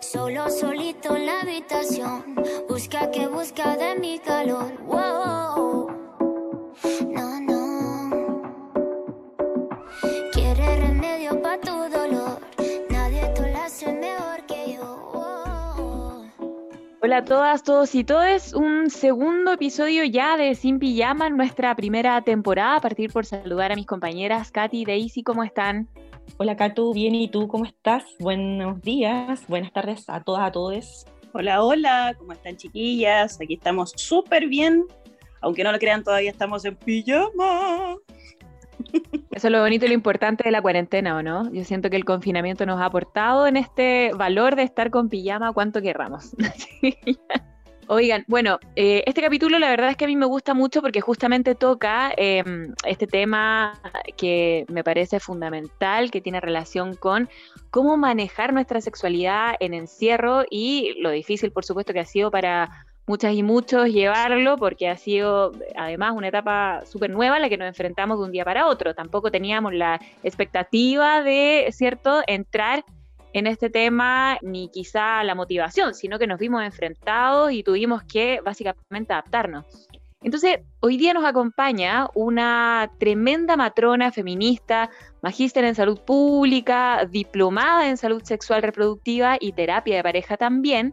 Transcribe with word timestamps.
Solo 0.00 0.48
solito 0.50 1.16
en 1.16 1.26
la 1.26 1.40
habitación. 1.40 2.36
Busca 2.68 3.10
que 3.10 3.26
busca 3.26 3.76
de 3.76 3.98
mi 3.98 4.18
calor. 4.18 4.72
Wow. 4.84 5.90
No, 7.08 7.40
no. 7.40 8.42
Quiere 10.32 10.76
remedio 10.76 11.40
para 11.42 11.60
tu 11.60 11.72
dolor. 11.88 12.40
Nadie 12.90 13.28
te 13.34 13.52
lo 13.52 13.58
hace 13.58 13.92
mejor 13.92 14.46
que 14.46 14.74
yo. 14.74 16.24
Hola 17.00 17.18
a 17.18 17.24
todas, 17.24 17.62
todos 17.62 17.94
y 17.94 18.04
todes. 18.04 18.54
Un 18.54 18.90
segundo 18.90 19.52
episodio 19.52 20.04
ya 20.04 20.36
de 20.36 20.54
Sin 20.54 20.78
Pijama 20.78 21.30
nuestra 21.30 21.74
primera 21.74 22.20
temporada. 22.22 22.76
A 22.76 22.80
partir 22.80 23.12
por 23.12 23.26
saludar 23.26 23.72
a 23.72 23.76
mis 23.76 23.86
compañeras 23.86 24.50
Katy 24.50 24.82
y 24.82 24.84
Daisy, 24.84 25.22
¿cómo 25.22 25.44
están? 25.44 25.88
Hola 26.36 26.56
Katu, 26.56 26.92
bien, 26.92 27.14
¿y 27.14 27.28
tú 27.28 27.48
cómo 27.48 27.64
estás? 27.64 28.04
Buenos 28.20 28.80
días, 28.82 29.44
buenas 29.48 29.72
tardes 29.72 30.08
a 30.08 30.22
todas, 30.22 30.48
a 30.48 30.52
todos. 30.52 31.06
Hola, 31.32 31.62
hola, 31.62 32.14
¿cómo 32.18 32.32
están 32.32 32.56
chiquillas? 32.56 33.40
Aquí 33.40 33.54
estamos 33.54 33.92
súper 33.96 34.46
bien, 34.46 34.84
aunque 35.40 35.64
no 35.64 35.72
lo 35.72 35.78
crean, 35.78 36.04
todavía 36.04 36.30
estamos 36.30 36.64
en 36.64 36.76
pijama. 36.76 37.96
Eso 39.30 39.48
es 39.48 39.52
lo 39.52 39.60
bonito 39.60 39.86
y 39.86 39.88
lo 39.88 39.94
importante 39.94 40.44
de 40.44 40.50
la 40.50 40.62
cuarentena, 40.62 41.16
¿o 41.16 41.22
no? 41.22 41.50
Yo 41.52 41.64
siento 41.64 41.90
que 41.90 41.96
el 41.96 42.04
confinamiento 42.04 42.66
nos 42.66 42.80
ha 42.80 42.84
aportado 42.84 43.46
en 43.46 43.56
este 43.56 44.12
valor 44.14 44.54
de 44.54 44.62
estar 44.62 44.90
con 44.90 45.08
pijama 45.08 45.52
cuanto 45.52 45.82
querramos. 45.82 46.36
Oigan, 47.90 48.22
bueno, 48.28 48.58
eh, 48.76 49.02
este 49.06 49.22
capítulo 49.22 49.58
la 49.58 49.70
verdad 49.70 49.88
es 49.88 49.96
que 49.96 50.04
a 50.04 50.08
mí 50.08 50.14
me 50.14 50.26
gusta 50.26 50.52
mucho 50.52 50.82
porque 50.82 51.00
justamente 51.00 51.54
toca 51.54 52.12
eh, 52.18 52.44
este 52.86 53.06
tema 53.06 53.80
que 54.18 54.66
me 54.68 54.84
parece 54.84 55.20
fundamental, 55.20 56.10
que 56.10 56.20
tiene 56.20 56.38
relación 56.38 56.96
con 56.96 57.30
cómo 57.70 57.96
manejar 57.96 58.52
nuestra 58.52 58.82
sexualidad 58.82 59.54
en 59.60 59.72
encierro 59.72 60.44
y 60.50 61.00
lo 61.00 61.10
difícil, 61.10 61.50
por 61.50 61.64
supuesto, 61.64 61.94
que 61.94 62.00
ha 62.00 62.04
sido 62.04 62.30
para 62.30 62.84
muchas 63.06 63.32
y 63.32 63.42
muchos 63.42 63.88
llevarlo 63.88 64.58
porque 64.58 64.90
ha 64.90 64.98
sido 64.98 65.52
además 65.74 66.12
una 66.14 66.28
etapa 66.28 66.82
súper 66.84 67.08
nueva 67.08 67.38
la 67.38 67.48
que 67.48 67.56
nos 67.56 67.68
enfrentamos 67.68 68.18
de 68.18 68.26
un 68.26 68.32
día 68.32 68.44
para 68.44 68.66
otro. 68.66 68.94
Tampoco 68.94 69.30
teníamos 69.30 69.72
la 69.72 69.98
expectativa 70.22 71.22
de, 71.22 71.68
¿cierto?, 71.72 72.20
entrar 72.26 72.84
en 73.32 73.46
este 73.46 73.70
tema 73.70 74.38
ni 74.42 74.68
quizá 74.68 75.22
la 75.24 75.34
motivación, 75.34 75.94
sino 75.94 76.18
que 76.18 76.26
nos 76.26 76.38
vimos 76.38 76.62
enfrentados 76.62 77.52
y 77.52 77.62
tuvimos 77.62 78.02
que 78.04 78.40
básicamente 78.44 79.12
adaptarnos. 79.12 79.64
Entonces, 80.22 80.58
hoy 80.80 80.96
día 80.96 81.14
nos 81.14 81.24
acompaña 81.24 82.08
una 82.14 82.90
tremenda 82.98 83.56
matrona 83.56 84.10
feminista, 84.10 84.90
magíster 85.22 85.64
en 85.64 85.76
salud 85.76 86.00
pública, 86.00 87.06
diplomada 87.08 87.88
en 87.88 87.96
salud 87.96 88.22
sexual 88.24 88.62
reproductiva 88.62 89.36
y 89.38 89.52
terapia 89.52 89.96
de 89.96 90.02
pareja 90.02 90.36
también. 90.36 90.92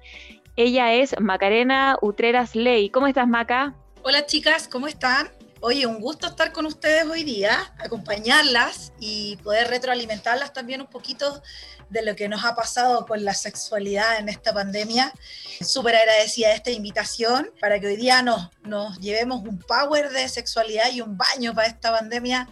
Ella 0.55 0.93
es 0.93 1.19
Macarena 1.19 1.97
Utreras 2.01 2.55
Ley. 2.55 2.89
¿Cómo 2.89 3.07
estás, 3.07 3.27
Maca? 3.27 3.73
Hola 4.03 4.27
chicas, 4.27 4.67
¿cómo 4.67 4.87
están? 4.87 5.31
Oye, 5.59 5.87
un 5.87 5.99
gusto 5.99 6.27
estar 6.27 6.51
con 6.51 6.67
ustedes 6.67 7.07
hoy 7.07 7.23
día, 7.23 7.73
acompañarlas 7.79 8.93
y 8.99 9.37
poder 9.37 9.67
retroalimentarlas 9.69 10.53
también 10.53 10.81
un 10.81 10.87
poquito 10.87 11.41
de 11.89 12.03
lo 12.03 12.15
que 12.15 12.27
nos 12.27 12.43
ha 12.43 12.55
pasado 12.55 13.05
con 13.05 13.23
la 13.23 13.33
sexualidad 13.33 14.19
en 14.19 14.29
esta 14.29 14.53
pandemia. 14.53 15.13
Súper 15.61 15.95
agradecida 15.95 16.49
de 16.49 16.55
esta 16.55 16.71
invitación 16.71 17.49
para 17.59 17.79
que 17.79 17.87
hoy 17.87 17.95
día 17.95 18.21
nos, 18.21 18.49
nos 18.63 18.99
llevemos 18.99 19.43
un 19.43 19.59
power 19.59 20.09
de 20.09 20.27
sexualidad 20.27 20.91
y 20.91 21.01
un 21.01 21.17
baño 21.17 21.53
para 21.53 21.67
esta 21.67 21.91
pandemia 21.91 22.47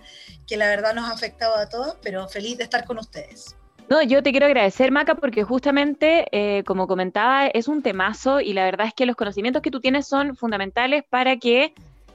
que 0.48 0.58
la 0.58 0.67
verdad 0.67 0.94
nos 0.94 1.09
ha 1.09 1.14
afectado 1.14 1.56
a 1.56 1.70
todos, 1.70 1.95
pero 2.02 2.28
feliz 2.28 2.58
de 2.58 2.64
estar 2.64 2.86
con 2.86 2.98
ustedes. 2.98 3.56
No, 3.89 4.02
yo 4.02 4.23
te 4.23 4.31
quiero 4.31 4.45
agradecer, 4.45 4.92
Maca, 4.92 5.16
porque 5.16 5.44
justamente, 5.44 6.26
eh, 6.31 6.64
como 6.64 6.88
comentaba, 6.88 7.48
es 7.48 7.67
un 7.67 7.81
temazo 7.81 8.39
y 8.39 8.54
la 8.54 8.64
verdad 8.64 8.88
es 8.88 8.94
que 8.94 9.06
los 9.06 9.16
conocimientos 9.16 9.61
que 9.61 9.72
tú 9.72 9.81
tienes 9.81 10.08
son 10.08 10.36
fundamentales 10.36 11.04
para 11.09 11.38
que 11.38 11.73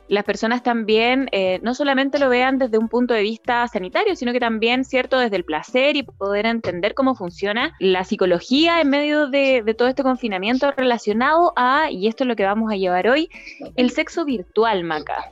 las 0.09 0.25
personas 0.25 0.63
también 0.63 1.29
eh, 1.33 1.61
no 1.63 1.75
solamente 1.75 2.19
lo 2.19 2.29
vean 2.29 2.59
desde 2.59 2.79
un 2.79 2.89
punto 2.89 3.15
de 3.15 3.23
vista 3.23 3.67
sanitario, 3.69 4.17
sino 4.17 4.33
que 4.33 4.41
también, 4.41 4.85
¿cierto?, 4.85 5.19
desde 5.19 5.37
el 5.37 5.45
placer 5.45 5.97
y 5.97 6.03
poder 6.03 6.47
entender 6.47 6.95
cómo 6.95 7.15
funciona 7.15 7.75
la 7.79 8.05
psicología 8.05 8.81
en 8.81 8.89
medio 8.91 9.29
de, 9.29 9.63
de, 9.63 9.75
todo 9.75 9.89
este 9.89 10.03
confinamiento 10.03 10.71
relacionado 10.73 11.53
a, 11.57 11.91
y 11.91 12.09
esto 12.09 12.25
es 12.25 12.29
lo 12.29 12.37
que 12.37 12.45
vamos 12.45 12.73
a 12.73 12.77
llevar 12.77 13.09
hoy, 13.09 13.29
el 13.77 13.91
sexo 13.91 14.25
virtual, 14.25 14.85
Maca. 14.85 15.25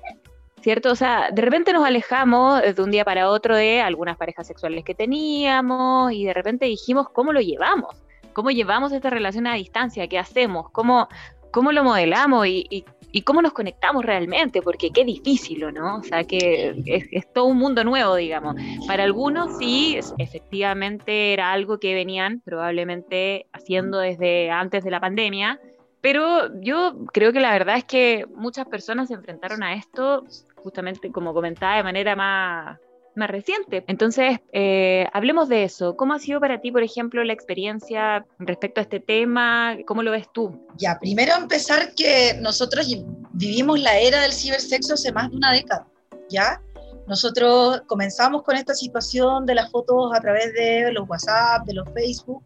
¿Cierto? 0.60 0.90
O 0.90 0.96
sea, 0.96 1.30
de 1.30 1.42
repente 1.42 1.72
nos 1.72 1.84
alejamos 1.84 2.60
de 2.60 2.82
un 2.82 2.90
día 2.90 3.04
para 3.04 3.30
otro 3.30 3.54
de 3.54 3.80
algunas 3.80 4.16
parejas 4.16 4.48
sexuales 4.48 4.84
que 4.84 4.96
teníamos 4.96 6.10
y 6.10 6.24
de 6.24 6.34
repente 6.34 6.66
dijimos, 6.66 7.08
¿cómo 7.10 7.32
lo 7.32 7.40
llevamos? 7.40 7.94
¿Cómo 8.32 8.50
llevamos 8.50 8.92
esta 8.92 9.08
relación 9.08 9.46
a 9.46 9.54
distancia? 9.54 10.08
¿Qué 10.08 10.18
hacemos? 10.18 10.68
¿Cómo, 10.70 11.08
cómo 11.50 11.72
lo 11.72 11.84
modelamos? 11.84 12.46
Y, 12.46 12.84
y 13.16 13.22
cómo 13.22 13.40
nos 13.40 13.54
conectamos 13.54 14.04
realmente, 14.04 14.60
porque 14.60 14.90
qué 14.90 15.02
difícil, 15.02 15.72
¿no? 15.72 15.96
O 15.96 16.02
sea, 16.02 16.24
que 16.24 16.74
es, 16.84 17.32
todo 17.32 17.46
un 17.46 17.56
mundo 17.56 17.82
nuevo, 17.82 18.14
digamos. 18.14 18.56
Para 18.86 19.04
algunos 19.04 19.56
sí, 19.56 19.98
efectivamente 20.18 21.32
era 21.32 21.50
algo 21.50 21.78
que 21.78 21.94
venían 21.94 22.40
probablemente 22.40 23.46
haciendo 23.54 24.00
desde 24.00 24.50
antes 24.50 24.84
de 24.84 24.90
la 24.90 25.00
pandemia, 25.00 25.58
pero 26.02 26.60
yo 26.60 27.06
creo 27.10 27.32
que 27.32 27.40
la 27.40 27.52
verdad 27.52 27.78
es 27.78 27.84
que 27.84 28.26
muchas 28.34 28.66
personas 28.66 29.08
se 29.08 29.14
enfrentaron 29.14 29.62
a 29.62 29.72
esto 29.72 30.24
justamente, 30.56 31.10
como 31.10 31.32
comentaba, 31.32 31.76
de 31.76 31.84
manera 31.84 32.16
más, 32.16 32.78
más 33.16 33.30
reciente. 33.30 33.84
Entonces, 33.86 34.38
eh, 34.52 35.06
hablemos 35.12 35.48
de 35.48 35.64
eso. 35.64 35.96
¿Cómo 35.96 36.14
ha 36.14 36.18
sido 36.18 36.40
para 36.40 36.60
ti, 36.60 36.70
por 36.70 36.82
ejemplo, 36.82 37.24
la 37.24 37.32
experiencia 37.32 38.24
respecto 38.38 38.80
a 38.80 38.82
este 38.82 39.00
tema? 39.00 39.76
¿Cómo 39.86 40.02
lo 40.02 40.10
ves 40.10 40.26
tú? 40.32 40.66
Ya, 40.76 40.98
primero 40.98 41.34
empezar 41.34 41.94
que 41.94 42.34
nosotros 42.40 42.86
vivimos 43.32 43.80
la 43.80 43.98
era 43.98 44.20
del 44.20 44.32
cibersexo 44.32 44.94
hace 44.94 45.12
más 45.12 45.30
de 45.30 45.36
una 45.36 45.52
década, 45.52 45.86
¿ya? 46.28 46.60
Nosotros 47.06 47.82
comenzamos 47.86 48.42
con 48.42 48.56
esta 48.56 48.74
situación 48.74 49.46
de 49.46 49.54
las 49.54 49.70
fotos 49.70 50.12
a 50.12 50.20
través 50.20 50.52
de 50.54 50.90
los 50.92 51.08
WhatsApp, 51.08 51.64
de 51.64 51.74
los 51.74 51.88
Facebook, 51.94 52.42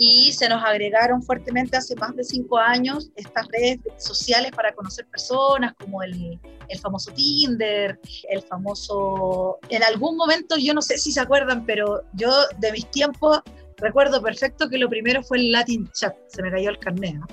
y 0.00 0.32
se 0.32 0.48
nos 0.48 0.64
agregaron 0.64 1.20
fuertemente 1.20 1.76
hace 1.76 1.96
más 1.96 2.14
de 2.14 2.22
cinco 2.22 2.56
años 2.56 3.10
estas 3.16 3.48
redes 3.48 3.80
sociales 3.96 4.52
para 4.52 4.72
conocer 4.72 5.04
personas, 5.08 5.74
como 5.74 6.04
el, 6.04 6.38
el 6.68 6.78
famoso 6.78 7.12
Tinder, 7.12 7.98
el 8.30 8.42
famoso... 8.42 9.58
En 9.70 9.82
algún 9.82 10.16
momento, 10.16 10.56
yo 10.56 10.72
no 10.72 10.82
sé 10.82 10.98
si 10.98 11.10
se 11.10 11.20
acuerdan, 11.20 11.66
pero 11.66 12.02
yo 12.12 12.30
de 12.58 12.70
mis 12.70 12.88
tiempos 12.92 13.40
recuerdo 13.78 14.22
perfecto 14.22 14.68
que 14.68 14.78
lo 14.78 14.88
primero 14.88 15.20
fue 15.24 15.38
el 15.38 15.50
Latin 15.50 15.90
Chat, 15.92 16.14
se 16.28 16.42
me 16.42 16.50
cayó 16.52 16.70
el 16.70 16.78
carnet. 16.78 17.16
¿no? 17.16 17.26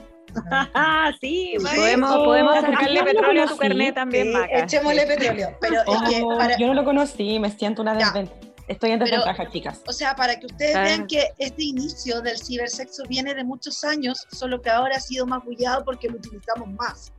sí, 1.21 1.53
podemos, 1.61 2.15
podemos 2.15 2.61
sacarle 2.61 3.03
petróleo 3.03 3.43
a 3.43 3.47
tu 3.47 3.57
carnet 3.57 3.93
también, 3.93 4.25
sí, 4.25 4.33
Maca. 4.33 4.59
Echémosle 4.63 5.05
petróleo. 5.05 5.57
Pero 5.61 5.81
oh, 5.85 5.93
es 5.93 6.09
que 6.09 6.23
para... 6.35 6.57
Yo 6.57 6.65
no 6.65 6.73
lo 6.73 6.83
conocí, 6.83 7.39
me 7.39 7.51
siento 7.51 7.83
una 7.83 7.93
desventaja. 7.93 8.54
Estoy 8.67 8.91
en 8.91 8.99
desventaja, 8.99 9.37
Pero, 9.37 9.51
chicas. 9.51 9.81
O 9.87 9.93
sea, 9.93 10.15
para 10.15 10.39
que 10.39 10.47
ustedes 10.47 10.73
vean 10.75 11.07
que 11.07 11.29
este 11.37 11.63
inicio 11.63 12.21
del 12.21 12.37
cibersexo 12.37 13.03
viene 13.07 13.33
de 13.33 13.43
muchos 13.43 13.83
años, 13.83 14.25
solo 14.31 14.61
que 14.61 14.69
ahora 14.69 14.97
ha 14.97 14.99
sido 14.99 15.27
más 15.27 15.43
bullado 15.43 15.83
porque 15.85 16.09
lo 16.09 16.15
utilizamos 16.15 16.69
más. 16.69 17.13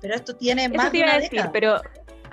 Pero 0.00 0.14
esto 0.14 0.34
tiene 0.34 0.64
Eso 0.64 0.74
más 0.74 0.86
te 0.86 0.92
de 0.92 0.98
iba 0.98 1.06
una 1.06 1.14
a 1.14 1.20
decir, 1.20 1.30
década. 1.32 1.52
pero 1.52 1.80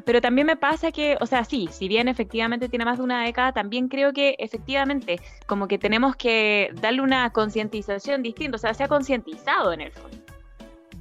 pero 0.06 0.22
también 0.22 0.46
me 0.46 0.56
pasa 0.56 0.92
que, 0.92 1.18
o 1.20 1.26
sea, 1.26 1.44
sí, 1.44 1.68
si 1.72 1.88
bien 1.88 2.08
efectivamente 2.08 2.70
tiene 2.70 2.86
más 2.86 3.00
de 3.00 3.04
una 3.04 3.24
década, 3.24 3.52
también 3.52 3.88
creo 3.88 4.14
que 4.14 4.36
efectivamente 4.38 5.20
como 5.48 5.68
que 5.68 5.80
tenemos 5.80 6.16
que 6.16 6.70
darle 6.80 7.02
una 7.02 7.32
concientización 7.32 8.22
distinta, 8.22 8.56
o 8.56 8.60
sea, 8.60 8.74
se 8.76 8.84
ha 8.84 8.88
concientizado 8.88 9.74
en 9.74 9.82
el 9.82 9.92
fondo. 9.92 10.18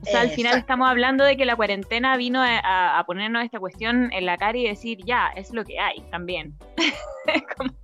O 0.06 0.10
sea, 0.10 0.20
al 0.20 0.30
final 0.30 0.52
Exacto. 0.52 0.58
estamos 0.58 0.88
hablando 0.90 1.24
de 1.24 1.36
que 1.36 1.44
la 1.44 1.56
cuarentena 1.56 2.16
vino 2.16 2.42
a, 2.42 2.98
a, 2.98 3.04
ponernos 3.04 3.44
esta 3.44 3.58
cuestión 3.58 4.12
en 4.12 4.26
la 4.26 4.36
cara 4.36 4.58
y 4.58 4.68
decir, 4.68 4.98
ya, 5.06 5.28
es 5.34 5.50
lo 5.52 5.64
que 5.64 5.78
hay 5.80 6.00
también. 6.10 6.56
Como... 7.56 7.74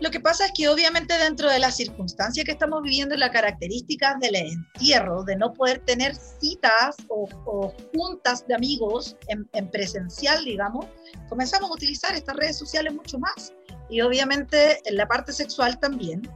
Lo 0.00 0.10
que 0.10 0.18
pasa 0.20 0.46
es 0.46 0.52
que 0.52 0.68
obviamente 0.68 1.16
dentro 1.16 1.48
de 1.48 1.60
las 1.60 1.76
circunstancias 1.76 2.44
que 2.44 2.52
estamos 2.52 2.82
viviendo 2.82 3.14
y 3.14 3.18
las 3.18 3.30
características 3.30 4.18
del 4.18 4.34
encierro, 4.34 5.22
de 5.22 5.36
no 5.36 5.52
poder 5.52 5.78
tener 5.86 6.16
citas 6.16 6.96
o, 7.08 7.28
o 7.46 7.72
juntas 7.94 8.44
de 8.46 8.54
amigos 8.54 9.16
en, 9.28 9.48
en, 9.52 9.70
presencial, 9.70 10.44
digamos, 10.44 10.86
comenzamos 11.28 11.70
a 11.70 11.74
utilizar 11.74 12.14
estas 12.14 12.36
redes 12.36 12.58
sociales 12.58 12.92
mucho 12.92 13.18
más. 13.18 13.54
Y 13.88 14.00
obviamente 14.00 14.80
en 14.84 14.96
la 14.96 15.06
parte 15.06 15.32
sexual 15.32 15.78
también, 15.78 16.28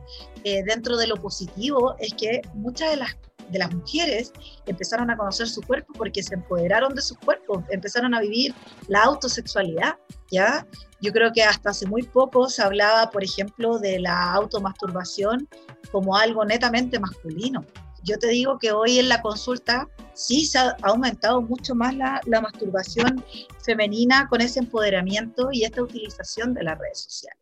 eh, 0.44 0.62
dentro 0.64 0.96
de 0.96 1.08
lo 1.08 1.16
positivo, 1.16 1.96
es 1.98 2.14
que 2.14 2.40
muchas 2.54 2.90
de 2.90 2.96
las 2.98 3.16
de 3.50 3.58
las 3.58 3.74
mujeres 3.74 4.32
empezaron 4.66 5.10
a 5.10 5.16
conocer 5.16 5.48
su 5.48 5.62
cuerpo 5.62 5.92
porque 5.94 6.22
se 6.22 6.34
empoderaron 6.34 6.94
de 6.94 7.02
sus 7.02 7.18
cuerpos, 7.18 7.64
empezaron 7.70 8.14
a 8.14 8.20
vivir 8.20 8.54
la 8.88 9.02
autosexualidad, 9.04 9.96
¿ya? 10.30 10.66
Yo 11.00 11.12
creo 11.12 11.32
que 11.32 11.42
hasta 11.42 11.70
hace 11.70 11.86
muy 11.86 12.02
poco 12.02 12.48
se 12.48 12.62
hablaba, 12.62 13.10
por 13.10 13.22
ejemplo, 13.22 13.78
de 13.78 14.00
la 14.00 14.32
automasturbación 14.32 15.48
como 15.92 16.16
algo 16.16 16.44
netamente 16.44 16.98
masculino. 16.98 17.64
Yo 18.04 18.18
te 18.18 18.28
digo 18.28 18.58
que 18.58 18.72
hoy 18.72 18.98
en 18.98 19.08
la 19.08 19.20
consulta 19.20 19.88
sí 20.14 20.46
se 20.46 20.58
ha 20.58 20.76
aumentado 20.82 21.42
mucho 21.42 21.74
más 21.74 21.94
la, 21.94 22.20
la 22.26 22.40
masturbación 22.40 23.24
femenina 23.64 24.28
con 24.28 24.40
ese 24.40 24.60
empoderamiento 24.60 25.48
y 25.52 25.64
esta 25.64 25.82
utilización 25.82 26.54
de 26.54 26.64
las 26.64 26.78
redes 26.78 27.02
sociales. 27.02 27.38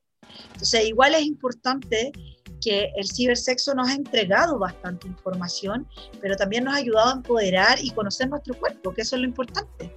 Entonces, 0.52 0.86
igual 0.86 1.14
es 1.14 1.22
importante 1.22 2.12
que 2.60 2.90
el 2.96 3.08
cibersexo 3.08 3.74
nos 3.74 3.88
ha 3.88 3.94
entregado 3.94 4.58
bastante 4.58 5.06
información, 5.08 5.86
pero 6.20 6.36
también 6.36 6.64
nos 6.64 6.74
ha 6.74 6.78
ayudado 6.78 7.10
a 7.10 7.16
empoderar 7.16 7.78
y 7.82 7.90
conocer 7.90 8.28
nuestro 8.28 8.54
cuerpo, 8.58 8.92
que 8.94 9.02
eso 9.02 9.16
es 9.16 9.22
lo 9.22 9.28
importante. 9.28 9.92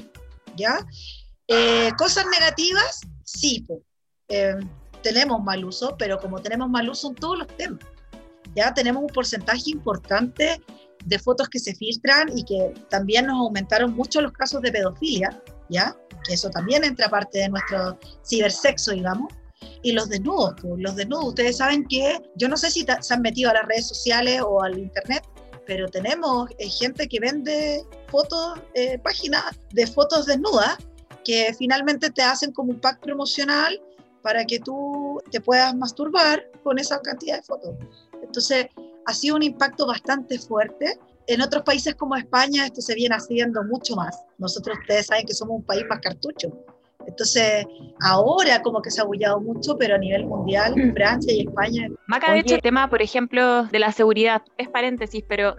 ¿Ya? 0.56 0.86
Eh, 1.48 1.92
cosas 1.98 2.26
negativas, 2.28 3.02
sí, 3.24 3.66
eh, 4.28 4.56
tenemos 5.02 5.42
mal 5.44 5.64
uso, 5.66 5.96
pero 5.98 6.20
como 6.20 6.42
tenemos 6.42 6.70
mal 6.70 6.90
uso 6.90 7.10
en 7.10 7.16
todos 7.16 7.40
los 7.40 7.48
temas, 7.48 7.84
ya 8.56 8.74
tenemos 8.74 9.04
un 9.04 9.10
porcentaje 9.10 9.72
importante 9.72 10.62
de 11.06 11.20
fotos 11.20 11.48
que 11.50 11.60
se 11.60 11.74
filtran 11.74 12.30
y 12.38 12.44
que 12.44 12.74
también 12.90 13.28
nos 13.28 13.38
aumentaron 13.38 13.96
mucho 13.96 14.22
los 14.22 14.32
casos 14.34 14.62
de 14.62 14.72
pedofilia, 14.72 15.42
¿ya? 15.70 15.96
Que 16.26 16.34
eso 16.34 16.50
también 16.50 16.84
entra 16.84 17.10
parte 17.10 17.40
de 17.40 17.50
nuestro 17.50 17.98
cibersexo, 18.28 18.92
digamos. 18.92 19.34
Y 19.82 19.94
los 19.94 20.10
desnudos, 20.10 20.56
los 20.78 20.96
desnudos, 20.96 21.30
ustedes 21.30 21.58
saben 21.58 21.86
que 21.88 22.20
yo 22.36 22.50
no 22.50 22.58
sé 22.58 22.70
si 22.72 22.86
se 23.00 23.14
han 23.14 23.22
metido 23.22 23.50
a 23.50 23.54
las 23.54 23.66
redes 23.66 23.88
sociales 23.88 24.42
o 24.46 24.62
al 24.62 24.78
internet, 24.78 25.24
pero 25.66 25.88
tenemos 25.88 26.50
eh, 26.58 26.70
gente 26.70 27.08
que 27.08 27.20
vende 27.20 27.86
fotos, 28.10 28.60
páginas 29.04 29.60
de 29.72 29.88
fotos 29.88 30.26
desnudas 30.26 30.78
que 31.24 31.54
finalmente 31.58 32.10
te 32.10 32.22
hacen 32.22 32.52
como 32.52 32.72
un 32.72 32.80
pack 32.80 33.00
promocional 33.02 33.80
para 34.22 34.46
que 34.46 34.60
tú 34.60 35.22
te 35.32 35.40
puedas 35.40 35.76
masturbar 35.76 36.44
con 36.64 36.80
esa 36.80 37.00
cantidad 37.02 37.38
de 37.38 37.44
fotos. 37.44 37.76
Entonces, 38.22 38.68
ha 39.06 39.14
sido 39.14 39.36
un 39.36 39.44
impacto 39.44 39.88
bastante 39.88 40.38
fuerte. 40.40 41.00
En 41.28 41.42
otros 41.42 41.64
países 41.64 41.96
como 41.96 42.16
España 42.16 42.66
esto 42.66 42.82
se 42.82 42.96
viene 42.96 43.16
haciendo 43.16 43.64
mucho 43.64 43.96
más. 43.96 44.18
Nosotros, 44.38 44.78
ustedes 44.82 45.08
saben 45.08 45.26
que 45.26 45.34
somos 45.34 45.58
un 45.58 45.64
país 45.64 45.84
más 45.90 46.00
cartucho. 46.00 46.52
Entonces, 47.08 47.66
ahora 48.02 48.62
como 48.62 48.82
que 48.82 48.92
se 48.92 49.02
ha 49.02 49.04
bullado 49.04 49.40
mucho, 49.40 49.78
pero 49.78 49.96
a 49.96 49.98
nivel 49.98 50.26
mundial, 50.26 50.74
mm. 50.76 50.94
Francia 50.94 51.34
y 51.34 51.42
España. 51.42 51.88
Maca, 52.08 52.34
de 52.34 52.40
hecho, 52.40 52.56
el 52.56 52.62
tema, 52.62 52.90
por 52.90 53.02
ejemplo, 53.02 53.64
de 53.66 53.80
la 53.80 53.92
seguridad, 53.92 54.42
es 54.58 54.70
paréntesis, 54.70 55.24
pero 55.28 55.56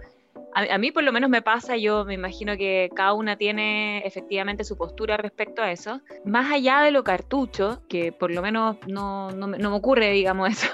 a, 0.53 0.77
mí 0.77 0.91
por 0.91 1.03
lo 1.03 1.11
menos 1.11 1.29
me 1.29 1.41
pasa, 1.41 1.77
yo 1.77 2.05
me 2.05 2.13
imagino 2.13 2.57
que 2.57 2.89
cada 2.95 3.13
una 3.13 3.35
tiene 3.35 3.99
efectivamente 4.05 4.63
su 4.63 4.77
postura 4.77 5.17
respecto 5.17 5.61
a 5.61 5.71
eso. 5.71 6.01
Más 6.25 6.51
allá 6.51 6.81
de 6.81 6.91
lo 6.91 7.03
cartucho, 7.03 7.81
que 7.87 8.11
por 8.11 8.31
lo 8.31 8.41
menos 8.41 8.77
no, 8.87 9.31
no, 9.31 9.47
me 9.47 9.67
ocurre, 9.67 10.11
digamos, 10.11 10.49
eso, 10.51 10.67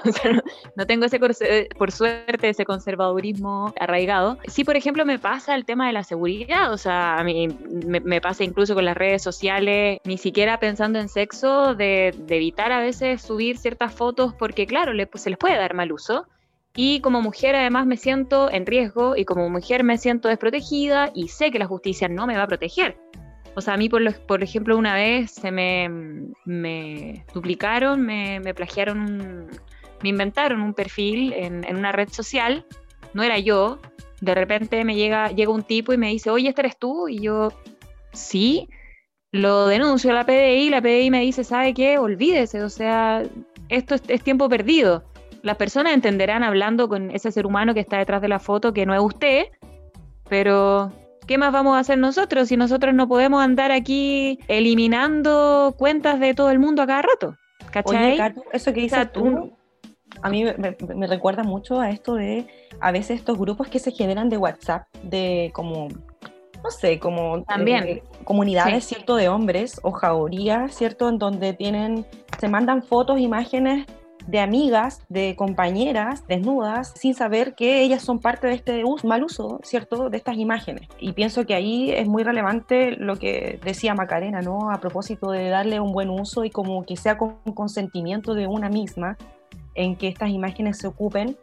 no, 0.76 0.86
tengo 0.86 1.06
ese, 1.06 1.68
por 1.78 1.92
suerte 1.92 2.48
ese 2.48 2.64
conservadurismo 2.64 3.72
arraigado. 3.78 4.38
Sí, 4.46 4.64
por 4.64 4.76
ejemplo, 4.76 5.04
me 5.04 5.18
pasa 5.18 5.54
el 5.54 5.64
tema 5.64 5.86
de 5.86 5.92
la 5.92 6.04
seguridad, 6.04 6.72
o 6.72 6.78
sea, 6.78 7.16
a 7.16 7.24
mí 7.24 7.48
me, 7.86 8.20
pasa 8.20 8.44
incluso 8.44 8.74
con 8.74 8.84
las 8.84 8.96
redes 8.96 9.22
sociales, 9.22 10.00
ni 10.04 10.18
siquiera 10.18 10.58
pensando 10.58 10.98
en 10.98 11.08
sexo, 11.08 11.74
de, 11.74 12.14
evitar 12.28 12.72
a 12.72 12.80
veces 12.80 13.22
subir 13.22 13.58
ciertas 13.58 13.94
fotos 13.94 14.34
porque, 14.34 14.66
claro, 14.66 14.92
se 15.14 15.30
les 15.30 15.38
puede 15.38 15.56
dar 15.56 15.74
mal 15.74 15.92
uso 15.92 16.26
y 16.74 17.00
como 17.00 17.22
mujer 17.22 17.56
además 17.56 17.86
me 17.86 17.96
siento 17.96 18.50
en 18.50 18.66
riesgo 18.66 19.16
y 19.16 19.24
como 19.24 19.48
mujer 19.48 19.84
me 19.84 19.98
siento 19.98 20.28
desprotegida 20.28 21.10
y 21.14 21.28
sé 21.28 21.50
que 21.50 21.58
la 21.58 21.66
justicia 21.66 22.08
no 22.08 22.26
me 22.26 22.36
va 22.36 22.44
a 22.44 22.46
proteger. 22.48 22.96
O 23.54 23.60
sea, 23.60 23.74
a 23.74 23.76
mí, 23.76 23.88
por, 23.88 24.42
ejemplo, 24.42 24.76
una 24.76 24.94
vez 24.94 25.32
se 25.32 25.50
me, 25.50 25.88
me 26.44 27.24
duplicaron, 27.34 28.02
me, 28.02 28.38
me 28.38 28.54
plagiaron, 28.54 29.48
me 30.02 30.08
inventaron 30.08 30.60
un 30.62 30.74
perfil 30.74 31.32
en, 31.32 31.64
en, 31.64 31.76
una 31.76 31.90
red 31.90 32.08
social, 32.08 32.64
no 33.14 33.24
era 33.24 33.38
yo, 33.40 33.80
de 34.20 34.34
repente 34.36 34.84
me 34.84 34.94
llega, 34.94 35.32
llega 35.32 35.50
un 35.50 35.64
tipo 35.64 35.92
y 35.92 35.98
me 35.98 36.10
dice, 36.10 36.30
oye, 36.30 36.50
¿este 36.50 36.60
eres 36.60 36.78
tú? 36.78 37.08
Y 37.08 37.22
yo, 37.22 37.52
sí, 38.12 38.68
lo 39.32 39.66
denuncio 39.66 40.12
a 40.12 40.14
la 40.14 40.24
PDI, 40.24 40.70
la 40.70 40.80
PDI 40.80 41.10
me 41.10 41.22
dice, 41.22 41.42
¿sabe 41.42 41.74
qué? 41.74 41.98
Olvídese, 41.98 42.62
o 42.62 42.68
sea, 42.68 43.24
esto 43.68 43.96
es 44.06 44.22
tiempo 44.22 44.48
perdido 44.48 45.02
las 45.42 45.56
personas 45.56 45.94
entenderán 45.94 46.42
hablando 46.42 46.88
con 46.88 47.10
ese 47.10 47.32
ser 47.32 47.46
humano 47.46 47.74
que 47.74 47.80
está 47.80 47.98
detrás 47.98 48.22
de 48.22 48.28
la 48.28 48.38
foto 48.38 48.72
que 48.72 48.86
no 48.86 48.94
es 48.94 49.00
usted, 49.00 49.46
pero 50.28 50.92
¿qué 51.26 51.38
más 51.38 51.52
vamos 51.52 51.76
a 51.76 51.80
hacer 51.80 51.98
nosotros 51.98 52.48
si 52.48 52.56
nosotros 52.56 52.94
no 52.94 53.08
podemos 53.08 53.42
andar 53.42 53.72
aquí 53.72 54.38
eliminando 54.48 55.74
cuentas 55.78 56.20
de 56.20 56.34
todo 56.34 56.50
el 56.50 56.58
mundo 56.58 56.82
a 56.82 56.86
cada 56.86 57.02
rato? 57.02 57.36
¿Cachai? 57.70 58.20
Oye, 58.20 58.34
eso 58.52 58.72
que 58.72 58.80
dices 58.80 59.12
tú, 59.12 59.52
a 60.22 60.28
mí 60.30 60.44
me, 60.44 61.06
recuerda 61.06 61.42
mucho 61.42 61.80
a 61.80 61.90
esto 61.90 62.14
de 62.14 62.46
a 62.80 62.92
veces 62.92 63.18
estos 63.18 63.38
grupos 63.38 63.68
que 63.68 63.78
se 63.78 63.92
generan 63.92 64.28
de 64.28 64.38
WhatsApp, 64.38 64.86
de 65.02 65.50
como, 65.54 65.88
no 66.62 66.70
sé, 66.70 66.98
como 66.98 67.42
También. 67.44 67.84
Eh, 67.86 68.02
comunidades, 68.24 68.84
¿cierto? 68.84 69.16
De 69.16 69.28
hombres 69.28 69.80
o 69.82 69.92
jaurías, 69.92 70.74
¿cierto? 70.74 71.08
En 71.08 71.18
donde 71.18 71.52
tienen, 71.52 72.06
se 72.38 72.48
mandan 72.48 72.82
fotos, 72.82 73.20
imágenes 73.20 73.86
de 74.26 74.40
amigas, 74.40 75.04
de 75.08 75.36
compañeras 75.36 76.26
desnudas, 76.26 76.92
sin 76.96 77.14
saber 77.14 77.54
que 77.54 77.82
ellas 77.82 78.02
son 78.02 78.18
parte 78.18 78.46
de 78.46 78.54
este 78.54 78.82
mal 79.04 79.24
uso, 79.24 79.60
¿cierto?, 79.62 80.10
de 80.10 80.16
estas 80.16 80.36
imágenes. 80.36 80.88
Y 80.98 81.12
pienso 81.12 81.46
que 81.46 81.54
ahí 81.54 81.90
es 81.90 82.06
muy 82.06 82.22
relevante 82.22 82.92
lo 82.92 83.16
que 83.16 83.58
decía 83.64 83.94
Macarena, 83.94 84.40
¿no?, 84.40 84.70
a 84.70 84.80
propósito 84.80 85.30
de 85.30 85.48
darle 85.48 85.80
un 85.80 85.92
buen 85.92 86.10
uso 86.10 86.44
y 86.44 86.50
como 86.50 86.84
que 86.84 86.96
sea 86.96 87.16
con 87.16 87.36
consentimiento 87.54 88.34
de 88.34 88.46
una 88.46 88.68
misma 88.68 89.16
en 89.74 89.96
que 89.96 90.08
estas 90.08 90.30
imágenes 90.30 90.78
se 90.78 90.88
ocupen 90.88 91.36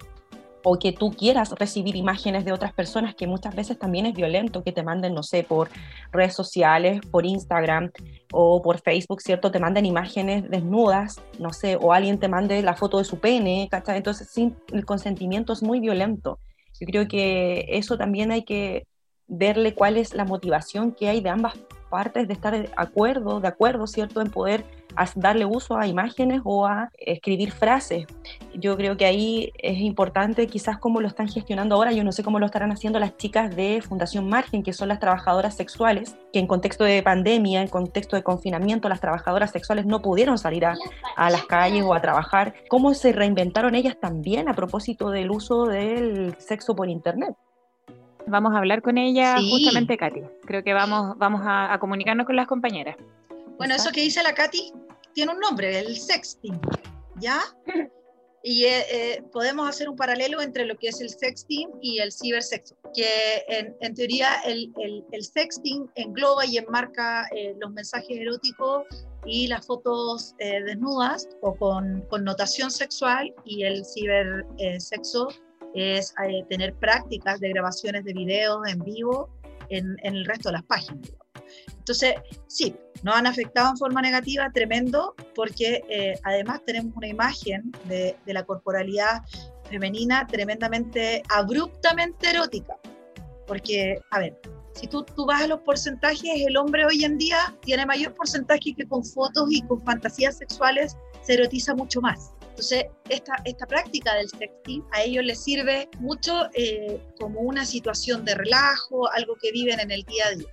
o 0.68 0.80
que 0.80 0.92
tú 0.92 1.12
quieras 1.12 1.52
recibir 1.52 1.96
imágenes 1.96 2.44
de 2.44 2.52
otras 2.52 2.74
personas, 2.74 3.14
que 3.14 3.28
muchas 3.28 3.56
veces 3.56 3.78
también 3.78 4.08
es 4.08 4.16
violento, 4.16 4.64
que 4.64 4.72
te 4.72 4.82
manden, 4.82 5.14
no 5.14 5.22
sé, 5.22 5.44
por 5.44 5.70
redes 6.12 6.34
sociales, 6.34 7.02
por 7.12 7.24
Instagram 7.24 7.92
o 8.32 8.64
por 8.64 8.82
Facebook, 8.82 9.22
¿cierto? 9.22 9.52
Te 9.52 9.60
manden 9.60 9.86
imágenes 9.86 10.50
desnudas, 10.50 11.22
no 11.38 11.54
sé, 11.54 11.78
o 11.80 11.94
alguien 11.94 12.20
te 12.20 12.28
mande 12.28 12.64
la 12.64 12.76
foto 12.76 12.98
de 12.98 13.04
su 13.04 13.20
pene, 13.20 13.68
¿cachai? 13.70 13.98
Entonces, 13.98 14.28
sin 14.32 14.56
el 14.74 14.86
consentimiento 14.86 15.54
es 15.54 15.62
muy 15.62 15.80
violento. 15.80 16.40
Yo 16.80 16.88
creo 16.88 17.08
que 17.08 17.68
eso 17.70 17.96
también 17.96 18.32
hay 18.32 18.44
que 18.44 18.88
verle 19.28 19.76
cuál 19.76 19.98
es 19.98 20.16
la 20.16 20.26
motivación 20.26 20.94
que 20.94 21.10
hay 21.10 21.22
de 21.22 21.30
ambas 21.30 21.54
partes 21.92 22.28
de 22.28 22.34
estar 22.34 22.60
de 22.60 22.72
acuerdo, 22.76 23.40
de 23.40 23.50
acuerdo, 23.50 23.86
¿cierto? 23.86 24.20
En 24.20 24.32
poder 24.32 24.66
darle 25.16 25.46
uso 25.46 25.78
a 25.78 25.88
imágenes 25.88 26.42
o 26.44 26.66
a 26.66 26.90
escribir 26.98 27.52
frases. 27.52 28.06
Yo 28.54 28.76
creo 28.78 28.98
que 28.98 29.06
ahí 29.06 29.52
es 29.58 29.80
importante 29.80 30.48
quizás 30.48 30.78
cómo 30.78 31.02
lo 31.02 31.08
están 31.08 31.28
gestionando 31.28 31.76
ahora, 31.76 31.92
yo 31.92 32.04
no 32.04 32.12
sé 32.12 32.24
cómo 32.24 32.40
lo 32.40 32.46
estarán 32.46 32.72
haciendo 32.72 33.00
las 33.00 33.18
chicas 33.18 33.56
de 33.56 33.82
Fundación 33.82 34.30
Margen, 34.30 34.64
que 34.64 34.74
son 34.74 34.88
las 34.88 35.00
trabajadoras 35.00 35.56
sexuales, 35.56 36.16
que 36.32 36.40
en 36.40 36.48
contexto 36.48 36.84
de 36.84 37.02
pandemia, 37.04 37.62
en 37.62 37.68
contexto 37.68 38.16
de 38.16 38.24
confinamiento, 38.24 38.90
las 38.90 39.02
trabajadoras 39.02 39.52
sexuales 39.52 39.86
no 39.86 40.02
pudieron 40.02 40.38
salir 40.38 40.66
a, 40.66 40.76
a 41.16 41.30
las 41.30 41.46
calles 41.46 41.84
o 41.84 41.94
a 41.94 42.02
trabajar. 42.02 42.54
¿Cómo 42.70 42.94
se 42.94 43.12
reinventaron 43.12 43.76
ellas 43.76 43.98
también 44.00 44.50
a 44.50 44.54
propósito 44.54 45.10
del 45.10 45.32
uso 45.32 45.66
del 45.66 46.36
sexo 46.40 46.76
por 46.76 46.90
Internet? 46.90 47.36
Vamos 48.28 48.56
a 48.56 48.58
hablar 48.58 48.82
con 48.82 48.98
ella 48.98 49.36
justamente, 49.38 49.98
Katy. 49.98 50.22
Creo 50.46 50.64
que 50.64 50.74
vamos, 50.74 51.16
vamos 51.18 51.42
a, 51.44 51.74
a 51.74 51.80
comunicarnos 51.80 52.26
con 52.26 52.36
las 52.36 52.48
compañeras. 52.48 52.96
Bueno, 53.58 53.76
eso 53.76 53.92
que 53.92 54.02
dice 54.02 54.24
la 54.24 54.34
Katy 54.34 54.74
tiene 55.16 55.32
un 55.32 55.40
nombre, 55.40 55.80
el 55.80 55.98
sexting, 55.98 56.60
¿ya? 57.20 57.42
Y 58.48 58.66
eh, 58.66 58.86
eh, 58.92 59.24
podemos 59.32 59.68
hacer 59.68 59.90
un 59.90 59.96
paralelo 59.96 60.40
entre 60.40 60.66
lo 60.66 60.78
que 60.78 60.90
es 60.90 61.02
el 61.02 61.10
sexting 61.10 61.68
y 61.82 61.98
el 61.98 62.12
cibersexo, 62.12 62.76
que 62.94 63.44
en, 63.48 63.96
teoría 63.96 64.36
el, 64.46 64.72
el, 65.12 65.24
sexting 65.24 65.90
engloba 65.96 66.46
y 66.46 66.60
enmarca 66.60 67.28
eh, 67.36 67.56
los 67.60 67.72
mensajes 67.72 68.20
eróticos 68.20 68.84
y 69.26 69.48
las 69.48 69.66
fotos 69.66 70.36
desnudas 70.38 71.28
o 71.42 71.56
con 71.56 72.02
connotación 72.08 72.70
sexual 72.70 73.34
y 73.46 73.64
el 73.64 73.84
cibersexo 73.84 75.30
es 75.74 76.14
tener 76.48 76.76
prácticas 76.76 77.40
de 77.40 77.50
grabaciones 77.50 78.06
de 78.06 78.14
videos 78.14 78.60
en 78.68 78.78
vivo 78.84 79.28
en, 79.70 79.98
en 80.04 80.18
el 80.18 80.26
resto 80.26 80.50
de 80.50 80.54
las 80.54 80.64
páginas. 80.66 81.12
Entonces, 81.78 82.16
sí, 82.48 82.76
nos 83.04 83.16
han 83.16 83.28
afectado 83.28 83.72
en 83.72 83.78
forma 83.78 84.02
negativa 84.02 84.50
tremendo 84.54 85.16
porque 85.36 85.84
eh, 85.90 86.20
además 86.24 86.62
tenemos 86.66 86.96
una 86.96 87.08
imagen 87.08 87.72
de, 87.86 88.16
la 88.26 88.44
corporalidad 88.44 89.22
femenina 89.70 90.26
tremendamente, 90.28 91.22
abruptamente 91.30 92.30
erótica. 92.30 92.78
Porque, 93.48 94.00
a 94.10 94.20
ver, 94.20 94.40
si 94.74 94.88
tú, 94.88 95.04
tú 95.04 95.26
vas 95.26 95.44
a 95.44 95.48
los 95.48 95.60
porcentajes, 95.62 96.42
el 96.48 96.58
hombre 96.58 96.86
hoy 96.86 97.04
en 97.04 97.18
día 97.18 97.56
tiene 97.62 97.86
mayor 97.86 98.14
porcentaje 98.14 98.74
que 98.76 98.88
con 98.88 99.06
fotos 99.06 99.48
y 99.52 99.62
con 99.62 99.84
fantasías 99.84 100.38
sexuales 100.38 100.98
se 101.22 101.34
erotiza 101.34 101.76
mucho 101.76 102.02
más. 102.02 102.32
Entonces, 102.56 102.86
esta, 103.10 103.34
esta 103.44 103.66
práctica 103.66 104.16
del 104.16 104.30
sexting 104.30 104.82
a 104.94 105.04
ellos 105.04 105.26
les 105.26 105.44
sirve 105.44 105.90
mucho 106.00 106.48
eh, 106.54 107.02
como 107.20 107.42
una 107.42 107.66
situación 107.66 108.24
de 108.24 108.34
relajo, 108.34 109.12
algo 109.12 109.36
que 109.42 109.52
viven 109.52 109.82
en 109.82 109.92
el 109.92 110.04
día 110.04 110.28
a 110.28 110.36
día. 110.36 110.48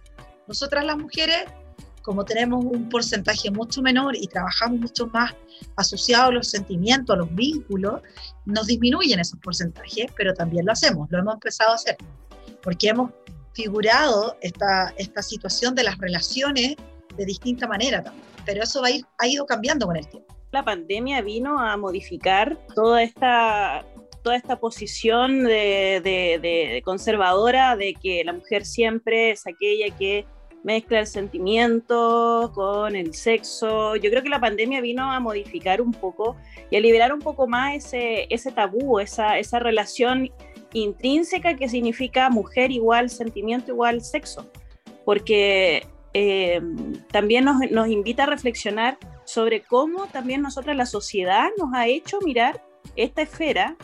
Nosotras 0.48 0.84
las 0.84 0.96
mujeres, 0.96 1.44
como 2.02 2.24
tenemos 2.24 2.64
un 2.64 2.88
porcentaje 2.88 3.50
mucho 3.50 3.80
menor 3.80 4.16
y 4.16 4.26
trabajamos 4.26 4.80
mucho 4.80 5.06
más 5.08 5.34
asociado 5.76 6.30
a 6.30 6.32
los 6.32 6.48
sentimientos, 6.48 7.14
a 7.14 7.18
los 7.18 7.34
vínculos, 7.34 8.02
nos 8.44 8.66
disminuyen 8.66 9.20
esos 9.20 9.38
porcentajes, 9.40 10.06
pero 10.16 10.34
también 10.34 10.66
lo 10.66 10.72
hacemos, 10.72 11.10
lo 11.10 11.18
hemos 11.18 11.34
empezado 11.34 11.72
a 11.72 11.74
hacer, 11.76 11.96
porque 12.62 12.88
hemos 12.88 13.10
figurado 13.54 14.36
esta, 14.40 14.92
esta 14.96 15.22
situación 15.22 15.74
de 15.74 15.84
las 15.84 15.98
relaciones 15.98 16.76
de 17.16 17.24
distinta 17.24 17.68
manera 17.68 18.02
también, 18.02 18.24
pero 18.44 18.62
eso 18.62 18.80
va 18.80 18.88
a 18.88 18.90
ir, 18.90 19.04
ha 19.18 19.26
ido 19.26 19.46
cambiando 19.46 19.86
con 19.86 19.96
el 19.96 20.08
tiempo. 20.08 20.34
La 20.50 20.64
pandemia 20.64 21.22
vino 21.22 21.58
a 21.58 21.76
modificar 21.76 22.58
toda 22.74 23.02
esta 23.02 23.86
toda 24.22 24.36
esta 24.36 24.58
posición 24.58 25.44
de, 25.44 26.80
conservadora 26.84 27.76
de 27.76 27.94
que 27.94 28.24
la 28.24 28.32
mujer 28.32 28.64
siempre 28.64 29.32
es 29.32 29.46
aquella 29.46 29.94
que 29.96 30.26
mezcla 30.62 31.00
el 31.00 31.06
sentimiento 31.06 32.52
con 32.54 32.94
el 32.94 33.14
sexo. 33.14 33.96
Yo 33.96 34.10
creo 34.10 34.22
que 34.22 34.28
la 34.28 34.40
pandemia 34.40 34.80
vino 34.80 35.10
a 35.10 35.18
modificar 35.18 35.80
un 35.82 35.92
poco 35.92 36.36
y 36.70 36.76
a 36.76 36.80
liberar 36.80 37.12
un 37.12 37.18
poco 37.18 37.48
más 37.48 37.74
ese, 37.74 38.26
ese 38.30 38.52
tabú, 38.52 39.00
esa, 39.00 39.38
esa 39.38 39.58
relación 39.58 40.30
intrínseca 40.72 41.56
que 41.56 41.68
significa 41.68 42.30
mujer 42.30 42.70
igual 42.70 43.10
sentimiento 43.10 43.72
igual 43.72 44.02
sexo. 44.02 44.50
Porque 45.04 45.84
eh, 46.14 46.60
también 47.10 47.44
nos, 47.44 47.56
nos 47.70 47.88
invita 47.88 48.22
a 48.22 48.26
reflexionar 48.26 48.98
sobre 49.24 49.62
cómo 49.62 50.06
también 50.06 50.42
nosotras, 50.42 50.76
la 50.76 50.86
sociedad, 50.86 51.48
nos 51.58 51.74
ha 51.74 51.88
hecho 51.88 52.20
mirar 52.20 52.62
esta 52.96 53.22
esfera 53.22 53.76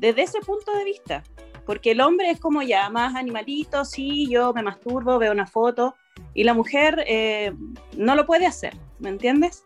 desde 0.00 0.22
ese 0.22 0.40
punto 0.40 0.72
de 0.72 0.84
vista. 0.84 1.22
Porque 1.66 1.90
el 1.90 2.00
hombre 2.00 2.30
es 2.30 2.40
como 2.40 2.62
ya, 2.62 2.88
más 2.88 3.14
animalito, 3.14 3.84
sí, 3.84 4.26
yo 4.30 4.52
me 4.54 4.62
masturbo, 4.62 5.18
veo 5.18 5.32
una 5.32 5.46
foto, 5.46 5.94
y 6.34 6.44
la 6.44 6.54
mujer 6.54 7.04
eh, 7.06 7.52
no 7.96 8.14
lo 8.14 8.26
puede 8.26 8.46
hacer, 8.46 8.74
¿me 8.98 9.10
entiendes? 9.10 9.64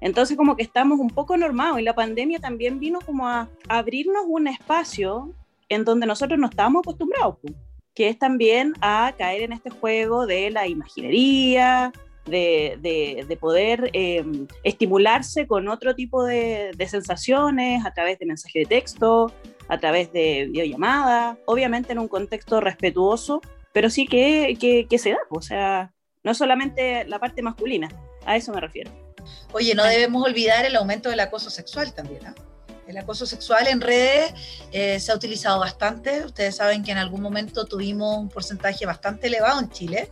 Entonces 0.00 0.36
como 0.36 0.56
que 0.56 0.62
estamos 0.62 0.98
un 0.98 1.10
poco 1.10 1.36
normados 1.36 1.78
y 1.80 1.82
la 1.82 1.94
pandemia 1.94 2.38
también 2.38 2.78
vino 2.80 3.00
como 3.04 3.28
a 3.28 3.48
abrirnos 3.68 4.24
un 4.26 4.46
espacio 4.46 5.34
en 5.68 5.84
donde 5.84 6.06
nosotros 6.06 6.38
no 6.38 6.48
estábamos 6.48 6.82
acostumbrados, 6.82 7.36
que 7.94 8.08
es 8.08 8.18
también 8.18 8.74
a 8.80 9.12
caer 9.16 9.42
en 9.42 9.52
este 9.52 9.70
juego 9.70 10.26
de 10.26 10.50
la 10.50 10.66
imaginería, 10.66 11.92
de, 12.30 13.38
poder 13.40 13.90
em, 13.92 14.46
estimularse 14.64 15.46
con 15.46 15.68
otro 15.68 15.94
tipo 15.94 16.24
de, 16.24 16.74
sensaciones 16.88 17.84
a 17.84 17.92
través 17.92 18.18
de 18.18 18.26
mensaje 18.26 18.60
de 18.60 18.66
texto, 18.66 19.32
a 19.68 19.78
través 19.78 20.12
de 20.12 20.48
videollamada, 20.50 21.38
obviamente 21.46 21.92
en 21.92 21.98
un 21.98 22.08
contexto 22.08 22.60
respetuoso, 22.60 23.40
pero 23.72 23.90
sí 23.90 24.06
que, 24.06 24.56
que, 24.88 24.98
se 24.98 25.10
da, 25.10 25.18
o 25.28 25.42
sea, 25.42 25.92
no 26.22 26.34
solamente 26.34 27.04
la 27.06 27.18
parte 27.18 27.42
masculina, 27.42 27.88
a 28.24 28.36
eso 28.36 28.52
me 28.52 28.60
refiero. 28.60 28.90
Oye, 29.52 29.74
no 29.74 29.84
debemos 29.84 30.24
olvidar 30.24 30.64
el 30.64 30.76
aumento 30.76 31.10
del 31.10 31.20
acoso 31.20 31.50
sexual 31.50 31.92
también. 31.94 32.22
¿no? 32.24 32.34
El 32.90 32.98
acoso 32.98 33.24
sexual 33.24 33.68
en 33.68 33.80
redes 33.80 34.34
eh, 34.72 34.98
se 34.98 35.12
ha 35.12 35.14
utilizado 35.14 35.60
bastante. 35.60 36.24
Ustedes 36.24 36.56
saben 36.56 36.82
que 36.82 36.90
en 36.90 36.98
algún 36.98 37.22
momento 37.22 37.64
tuvimos 37.64 38.18
un 38.18 38.28
porcentaje 38.28 38.84
bastante 38.84 39.28
elevado 39.28 39.60
en 39.60 39.70
Chile 39.70 40.10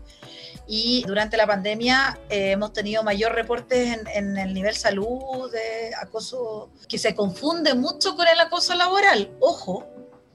y 0.71 1.03
durante 1.07 1.39
la 1.39 1.47
pandemia 1.47 2.21
eh, 2.29 2.53
hemos 2.53 2.75
tenido 2.75 3.03
mayor 3.03 3.33
reportes 3.33 3.99
en, 4.15 4.37
el 4.37 4.53
nivel 4.53 4.75
salud 4.75 5.51
de 5.51 5.95
acoso, 5.99 6.71
que 6.87 6.99
se 6.99 7.15
confunde 7.15 7.75
mucho 7.75 8.15
con 8.15 8.29
el 8.29 8.39
acoso 8.39 8.75
laboral. 8.75 9.35
Ojo, 9.41 9.87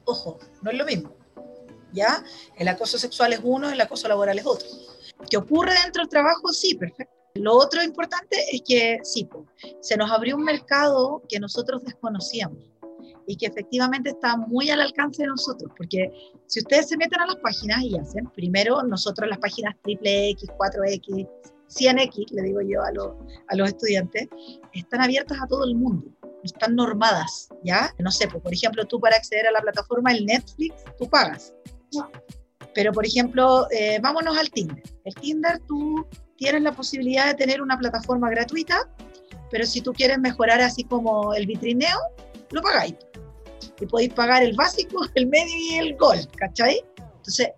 ojo, 0.06 0.40
no 0.63 0.72
es 0.72 0.78
lo 0.78 0.86
mismo. 0.86 1.16
¿Ya? 1.92 2.24
El 2.58 2.68
acoso 2.68 2.98
sexual 2.98 3.34
es 3.34 3.42
uno, 3.44 3.70
el 3.70 3.80
acoso 3.80 4.08
laboral 4.08 4.40
es 4.40 4.46
otro. 4.48 4.68
¿Qué 5.30 5.38
ocurre 5.38 5.75
dentro 5.84 6.02
del 6.02 6.10
trabajo? 6.10 6.52
Sí, 6.52 6.74
perfecto. 6.74 7.13
Lo 7.36 7.54
otro 7.56 7.84
importante 7.84 8.44
es 8.52 8.63
que 8.68 9.00
sí, 9.04 9.30
se 9.82 9.98
nos 9.98 10.12
abrió 10.12 10.36
un 10.36 10.44
mercado 10.44 11.22
que 11.30 11.40
nosotros 11.40 11.84
desconocíamos 11.84 12.73
y 13.27 13.36
que 13.36 13.48
efectivamente 13.48 14.10
está 14.10 14.36
muy 14.38 14.70
al 14.70 14.82
alcance 14.82 15.24
de 15.24 15.30
nosotros, 15.30 15.72
porque 15.77 16.12
si 16.48 16.60
ustedes 16.60 16.89
se 16.89 16.98
meten 16.98 17.20
a 17.22 17.27
las 17.27 17.38
páginas 17.38 17.82
y 17.82 17.98
hacen, 17.98 18.25
primero 18.36 18.84
nosotros 18.84 19.30
las 19.30 19.39
páginas 19.39 19.75
triple 19.82 20.30
X, 20.30 20.50
4X, 20.58 21.27
100X, 21.70 22.32
le 22.32 22.42
digo 22.44 22.62
yo 22.62 22.82
a, 22.82 22.89
a 23.48 23.56
los 23.56 23.70
estudiantes, 23.70 24.27
están 24.74 25.01
abiertas 25.01 25.38
a 25.42 25.48
todo 25.48 25.63
el 25.63 25.75
mundo, 25.75 26.06
están 26.44 26.75
normadas, 26.75 27.50
¿ya? 27.63 27.94
No 28.00 28.12
sé, 28.12 28.27
pues, 28.27 28.44
por 28.44 28.53
ejemplo, 28.53 28.86
tú 28.86 29.00
para 29.00 29.15
acceder 29.15 29.48
a 29.48 29.51
la 29.51 29.62
plataforma 29.62 30.12
el 30.12 30.25
Netflix, 30.25 30.75
tú 30.98 31.10
pagas. 31.10 31.53
Pero, 32.75 32.92
por 32.92 33.06
ejemplo, 33.06 33.68
eh, 33.72 34.00
vámonos 34.01 34.38
al 34.38 34.50
Tinder. 34.50 34.84
El 35.06 35.15
Tinder, 35.15 35.60
tú 35.68 36.06
tienes 36.38 36.62
la 36.63 36.72
posibilidad 36.72 37.27
de 37.27 37.36
tener 37.36 37.62
una 37.62 37.77
plataforma 37.77 38.30
gratuita, 38.30 38.89
pero 39.51 39.65
si 39.65 39.82
tú 39.82 39.94
quieres 39.94 40.20
mejorar 40.20 40.62
así 40.62 40.84
como 40.84 41.34
el 41.34 41.46
vitrineo, 41.46 42.00
lo 42.51 42.62
pagáis 42.62 42.96
y 43.79 43.86
podéis 43.86 44.13
pagar 44.13 44.43
el 44.43 44.55
básico, 44.55 45.05
el 45.15 45.27
medio 45.27 45.55
y 45.55 45.75
el 45.75 45.96
gol, 45.98 46.17
¿cachai? 46.38 46.84
Entonces, 46.98 47.50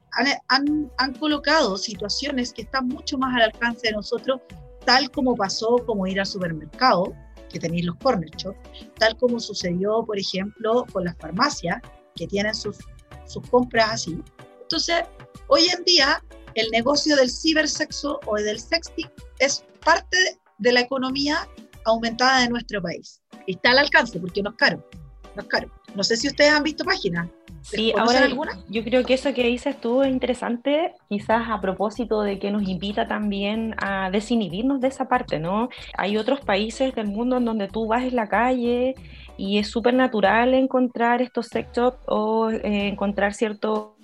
han, 0.49 0.91
han, 0.97 1.13
colocado 1.15 1.75
situaciones 1.75 2.53
que 2.53 2.61
están 2.61 2.87
mucho 2.87 3.17
más 3.17 3.35
al 3.35 3.43
alcance 3.43 3.87
de 3.87 3.93
nosotros, 3.93 4.39
tal 4.85 5.09
como 5.09 5.35
pasó 5.35 5.77
como 5.87 6.05
ir 6.05 6.19
al 6.19 6.27
supermercado, 6.27 7.11
que 7.49 7.59
tenéis 7.59 7.85
los 7.85 7.95
corner 7.95 8.29
shop, 8.37 8.55
tal 8.99 9.17
como 9.17 9.39
sucedió, 9.39 10.05
por 10.05 10.19
ejemplo, 10.19 10.85
con 10.93 11.05
las 11.05 11.17
farmacias, 11.17 11.81
que 12.15 12.27
tienen 12.27 12.53
sus, 12.53 12.77
sus 13.25 13.47
compras 13.49 13.89
así. 13.91 14.21
Entonces, 14.61 15.03
hoy 15.47 15.67
en 15.75 15.83
día, 15.83 16.23
el 16.53 16.69
negocio 16.69 17.15
del 17.15 17.31
cibersexo 17.31 18.19
o 18.27 18.35
del 18.35 18.59
sexting 18.59 19.09
es 19.39 19.65
parte 19.83 20.17
de 20.59 20.71
la 20.71 20.81
economía 20.81 21.47
aumentada 21.85 22.41
de 22.41 22.49
nuestro 22.49 22.81
país. 22.81 23.21
Está 23.47 23.71
al 23.71 23.79
alcance 23.79 24.19
porque 24.19 24.41
no 24.41 24.51
es 24.51 24.55
caro, 24.57 24.87
no 25.35 25.41
es 25.41 25.47
caro. 25.47 25.71
No 25.95 26.03
sé 26.03 26.17
si 26.17 26.27
ustedes 26.27 26.51
han 26.51 26.63
visto 26.63 26.83
páginas. 26.83 27.29
Sí, 27.61 27.91
ahora 27.97 28.25
alguna? 28.25 28.59
yo 28.69 28.83
creo 28.83 29.03
que 29.03 29.15
eso 29.15 29.33
que 29.33 29.43
dices 29.43 29.79
tú 29.81 30.03
es 30.03 30.11
interesante, 30.11 30.93
quizás 31.09 31.49
a 31.49 31.59
propósito 31.61 32.21
de 32.21 32.37
que 32.37 32.51
nos 32.51 32.61
invita 32.67 33.07
también 33.07 33.73
a 33.81 34.11
desinhibirnos 34.11 34.81
de 34.81 34.89
esa 34.89 35.07
parte, 35.07 35.39
¿no? 35.39 35.69
Hay 35.97 36.17
otros 36.17 36.41
países 36.41 36.93
del 36.93 37.07
mundo 37.07 37.37
en 37.37 37.45
donde 37.45 37.67
tú 37.67 37.87
vas 37.87 38.03
en 38.03 38.15
la 38.15 38.27
calle 38.27 38.93
y 39.37 39.57
es 39.57 39.67
súper 39.67 39.95
natural 39.95 40.53
encontrar 40.53 41.23
estos 41.23 41.47
sex 41.47 41.69
shops 41.75 41.97
o 42.05 42.51
eh, 42.51 42.87
encontrar 42.87 43.33
cierto 43.33 43.95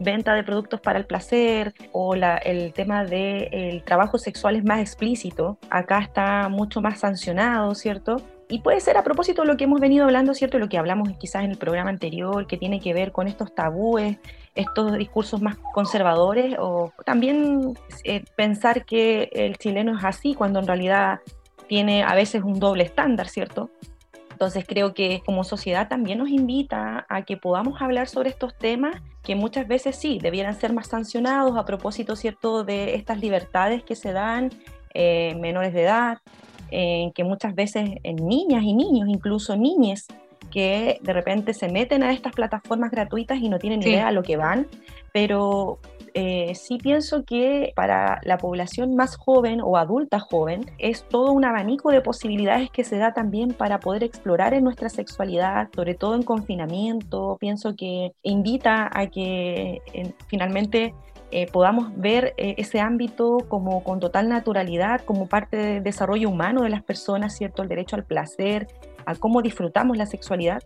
venta 0.00 0.34
de 0.34 0.42
productos 0.42 0.80
para 0.80 0.98
el 0.98 1.06
placer 1.06 1.72
o 1.92 2.16
la, 2.16 2.36
el 2.38 2.72
tema 2.72 3.04
del 3.04 3.48
el 3.52 3.84
trabajo 3.84 4.18
sexual 4.18 4.56
es 4.56 4.64
más 4.64 4.80
explícito. 4.80 5.56
Acá 5.70 6.00
está 6.00 6.48
mucho 6.48 6.80
más 6.80 6.98
sancionado, 6.98 7.74
¿cierto? 7.76 8.16
Y 8.48 8.60
puede 8.60 8.80
ser 8.80 8.96
a 8.96 9.04
propósito 9.04 9.42
de 9.42 9.48
lo 9.48 9.56
que 9.56 9.64
hemos 9.64 9.80
venido 9.80 10.04
hablando, 10.04 10.34
¿cierto? 10.34 10.58
Lo 10.58 10.68
que 10.68 10.78
hablamos 10.78 11.08
quizás 11.18 11.44
en 11.44 11.50
el 11.50 11.56
programa 11.56 11.90
anterior, 11.90 12.46
que 12.46 12.56
tiene 12.56 12.80
que 12.80 12.92
ver 12.92 13.10
con 13.10 13.26
estos 13.26 13.54
tabúes, 13.54 14.18
estos 14.54 14.98
discursos 14.98 15.40
más 15.40 15.56
conservadores, 15.72 16.56
o 16.58 16.92
también 17.04 17.74
eh, 18.04 18.22
pensar 18.36 18.84
que 18.84 19.30
el 19.32 19.56
chileno 19.56 19.96
es 19.96 20.04
así, 20.04 20.34
cuando 20.34 20.60
en 20.60 20.66
realidad 20.66 21.20
tiene 21.68 22.02
a 22.02 22.14
veces 22.14 22.42
un 22.42 22.60
doble 22.60 22.84
estándar, 22.84 23.28
¿cierto? 23.28 23.70
Entonces 24.34 24.64
creo 24.66 24.94
que 24.94 25.22
como 25.24 25.44
sociedad 25.44 25.88
también 25.88 26.18
nos 26.18 26.28
invita 26.28 27.06
a 27.08 27.22
que 27.22 27.36
podamos 27.36 27.80
hablar 27.80 28.08
sobre 28.08 28.30
estos 28.30 28.58
temas 28.58 29.00
que 29.22 29.36
muchas 29.36 29.68
veces 29.68 29.96
sí 29.96 30.18
debieran 30.20 30.58
ser 30.58 30.72
más 30.72 30.88
sancionados 30.88 31.56
a 31.56 31.64
propósito, 31.64 32.16
¿cierto?, 32.16 32.64
de 32.64 32.96
estas 32.96 33.20
libertades 33.20 33.84
que 33.84 33.94
se 33.94 34.12
dan 34.12 34.50
eh, 34.92 35.36
menores 35.40 35.72
de 35.72 35.82
edad, 35.82 36.18
en 36.70 37.12
que 37.12 37.24
muchas 37.24 37.54
veces 37.54 37.90
en 38.02 38.16
niñas 38.16 38.62
y 38.62 38.74
niños, 38.74 39.08
incluso 39.08 39.56
niñas, 39.56 40.06
que 40.50 40.98
de 41.02 41.12
repente 41.12 41.54
se 41.54 41.68
meten 41.68 42.02
a 42.02 42.12
estas 42.12 42.32
plataformas 42.32 42.90
gratuitas 42.90 43.38
y 43.38 43.48
no 43.48 43.58
tienen 43.58 43.82
idea 43.82 44.06
de 44.06 44.12
lo 44.12 44.22
que 44.22 44.36
van, 44.36 44.66
pero 45.12 45.78
eh, 46.16 46.54
sí 46.54 46.78
pienso 46.78 47.24
que 47.24 47.72
para 47.74 48.20
la 48.22 48.38
población 48.38 48.94
más 48.94 49.16
joven 49.16 49.60
o 49.60 49.76
adulta 49.76 50.20
joven 50.20 50.70
es 50.78 51.04
todo 51.08 51.32
un 51.32 51.44
abanico 51.44 51.90
de 51.90 52.00
posibilidades 52.00 52.70
que 52.70 52.84
se 52.84 52.98
da 52.98 53.12
también 53.12 53.52
para 53.52 53.80
poder 53.80 54.04
explorar 54.04 54.54
en 54.54 54.62
nuestra 54.62 54.88
sexualidad, 54.88 55.70
sobre 55.74 55.94
todo 55.94 56.14
en 56.14 56.22
confinamiento. 56.22 57.36
Pienso 57.40 57.74
que 57.74 58.12
invita 58.22 58.88
a 58.92 59.08
que 59.08 59.82
finalmente 60.28 60.94
eh, 61.30 61.46
podamos 61.50 61.96
ver 61.96 62.34
eh, 62.36 62.54
ese 62.58 62.80
ámbito 62.80 63.38
como 63.48 63.82
con 63.82 64.00
total 64.00 64.28
naturalidad, 64.28 65.00
como 65.04 65.28
parte 65.28 65.56
del 65.56 65.82
desarrollo 65.82 66.28
humano 66.28 66.62
de 66.62 66.70
las 66.70 66.82
personas, 66.82 67.36
¿cierto? 67.36 67.62
El 67.62 67.68
derecho 67.68 67.96
al 67.96 68.04
placer, 68.04 68.68
a 69.06 69.14
cómo 69.14 69.42
disfrutamos 69.42 69.96
la 69.96 70.06
sexualidad, 70.06 70.62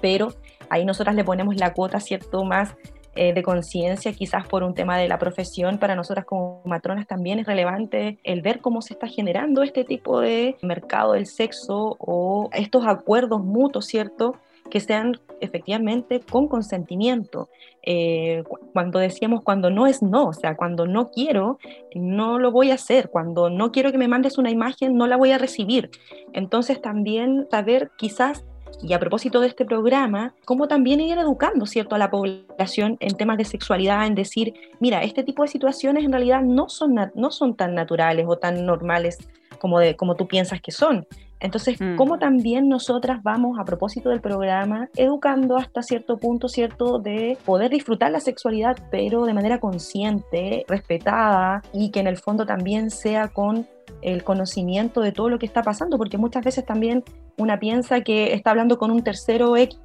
pero 0.00 0.28
ahí 0.68 0.84
nosotras 0.84 1.14
le 1.14 1.24
ponemos 1.24 1.56
la 1.56 1.72
cuota, 1.72 2.00
¿cierto? 2.00 2.44
Más 2.44 2.76
eh, 3.16 3.32
de 3.32 3.44
conciencia, 3.44 4.12
quizás 4.12 4.44
por 4.48 4.64
un 4.64 4.74
tema 4.74 4.98
de 4.98 5.06
la 5.06 5.18
profesión, 5.18 5.78
para 5.78 5.94
nosotras 5.94 6.24
como 6.24 6.62
matronas 6.64 7.06
también 7.06 7.38
es 7.38 7.46
relevante 7.46 8.18
el 8.24 8.42
ver 8.42 8.60
cómo 8.60 8.82
se 8.82 8.94
está 8.94 9.06
generando 9.06 9.62
este 9.62 9.84
tipo 9.84 10.20
de 10.20 10.56
mercado 10.62 11.12
del 11.12 11.26
sexo 11.26 11.96
o 12.00 12.50
estos 12.52 12.84
acuerdos 12.84 13.44
mutuos, 13.44 13.86
¿cierto? 13.86 14.34
Que 14.74 14.80
sean 14.80 15.20
efectivamente 15.40 16.18
con 16.18 16.48
consentimiento. 16.48 17.48
Eh, 17.84 18.42
cuando 18.72 18.98
decíamos 18.98 19.42
cuando 19.42 19.70
no 19.70 19.86
es 19.86 20.02
no, 20.02 20.26
o 20.26 20.32
sea, 20.32 20.56
cuando 20.56 20.84
no 20.84 21.12
quiero, 21.12 21.60
no 21.94 22.40
lo 22.40 22.50
voy 22.50 22.72
a 22.72 22.74
hacer, 22.74 23.08
cuando 23.08 23.50
no 23.50 23.70
quiero 23.70 23.92
que 23.92 23.98
me 23.98 24.08
mandes 24.08 24.36
una 24.36 24.50
imagen, 24.50 24.96
no 24.96 25.06
la 25.06 25.16
voy 25.16 25.30
a 25.30 25.38
recibir. 25.38 25.92
Entonces 26.32 26.82
también 26.82 27.46
saber 27.52 27.92
quizás 27.96 28.44
y 28.82 28.92
a 28.94 28.98
propósito 28.98 29.38
de 29.38 29.46
este 29.46 29.64
programa, 29.64 30.34
cómo 30.44 30.66
también 30.66 31.00
ir 31.00 31.18
educando, 31.18 31.66
¿cierto?, 31.66 31.94
a 31.94 31.98
la 31.98 32.10
población 32.10 32.96
en 32.98 33.16
temas 33.16 33.38
de 33.38 33.44
sexualidad, 33.44 34.04
en 34.08 34.16
decir, 34.16 34.54
mira, 34.80 35.04
este 35.04 35.22
tipo 35.22 35.44
de 35.44 35.48
situaciones 35.48 36.04
en 36.04 36.10
realidad 36.10 36.42
no 36.42 36.68
son, 36.68 36.96
no 37.14 37.30
son 37.30 37.54
tan 37.54 37.76
naturales 37.76 38.26
o 38.28 38.38
tan 38.38 38.66
normales 38.66 39.18
como, 39.60 39.78
de, 39.78 39.94
como 39.94 40.16
tú 40.16 40.26
piensas 40.26 40.60
que 40.60 40.72
son. 40.72 41.06
Entonces, 41.44 41.78
Mm. 41.78 41.96
¿cómo 41.96 42.18
también 42.18 42.68
nosotras 42.68 43.22
vamos, 43.22 43.58
a 43.58 43.64
propósito 43.64 44.08
del 44.08 44.22
programa, 44.22 44.88
educando 44.96 45.58
hasta 45.58 45.82
cierto 45.82 46.16
punto, 46.16 46.48
¿cierto?, 46.48 46.98
de 46.98 47.36
poder 47.44 47.70
disfrutar 47.70 48.10
la 48.10 48.20
sexualidad, 48.20 48.76
pero 48.90 49.26
de 49.26 49.34
manera 49.34 49.60
consciente, 49.60 50.64
respetada, 50.66 51.60
y 51.74 51.90
que 51.90 52.00
en 52.00 52.06
el 52.06 52.16
fondo 52.16 52.46
también 52.46 52.90
sea 52.90 53.28
con 53.28 53.66
el 54.00 54.24
conocimiento 54.24 55.02
de 55.02 55.12
todo 55.12 55.28
lo 55.28 55.38
que 55.38 55.44
está 55.46 55.62
pasando, 55.62 55.98
porque 55.98 56.16
muchas 56.16 56.42
veces 56.44 56.64
también 56.64 57.04
una 57.36 57.58
piensa 57.58 58.00
que 58.00 58.32
está 58.32 58.50
hablando 58.50 58.78
con 58.78 58.90
un 58.90 59.02
tercero 59.02 59.54
X 59.56 59.78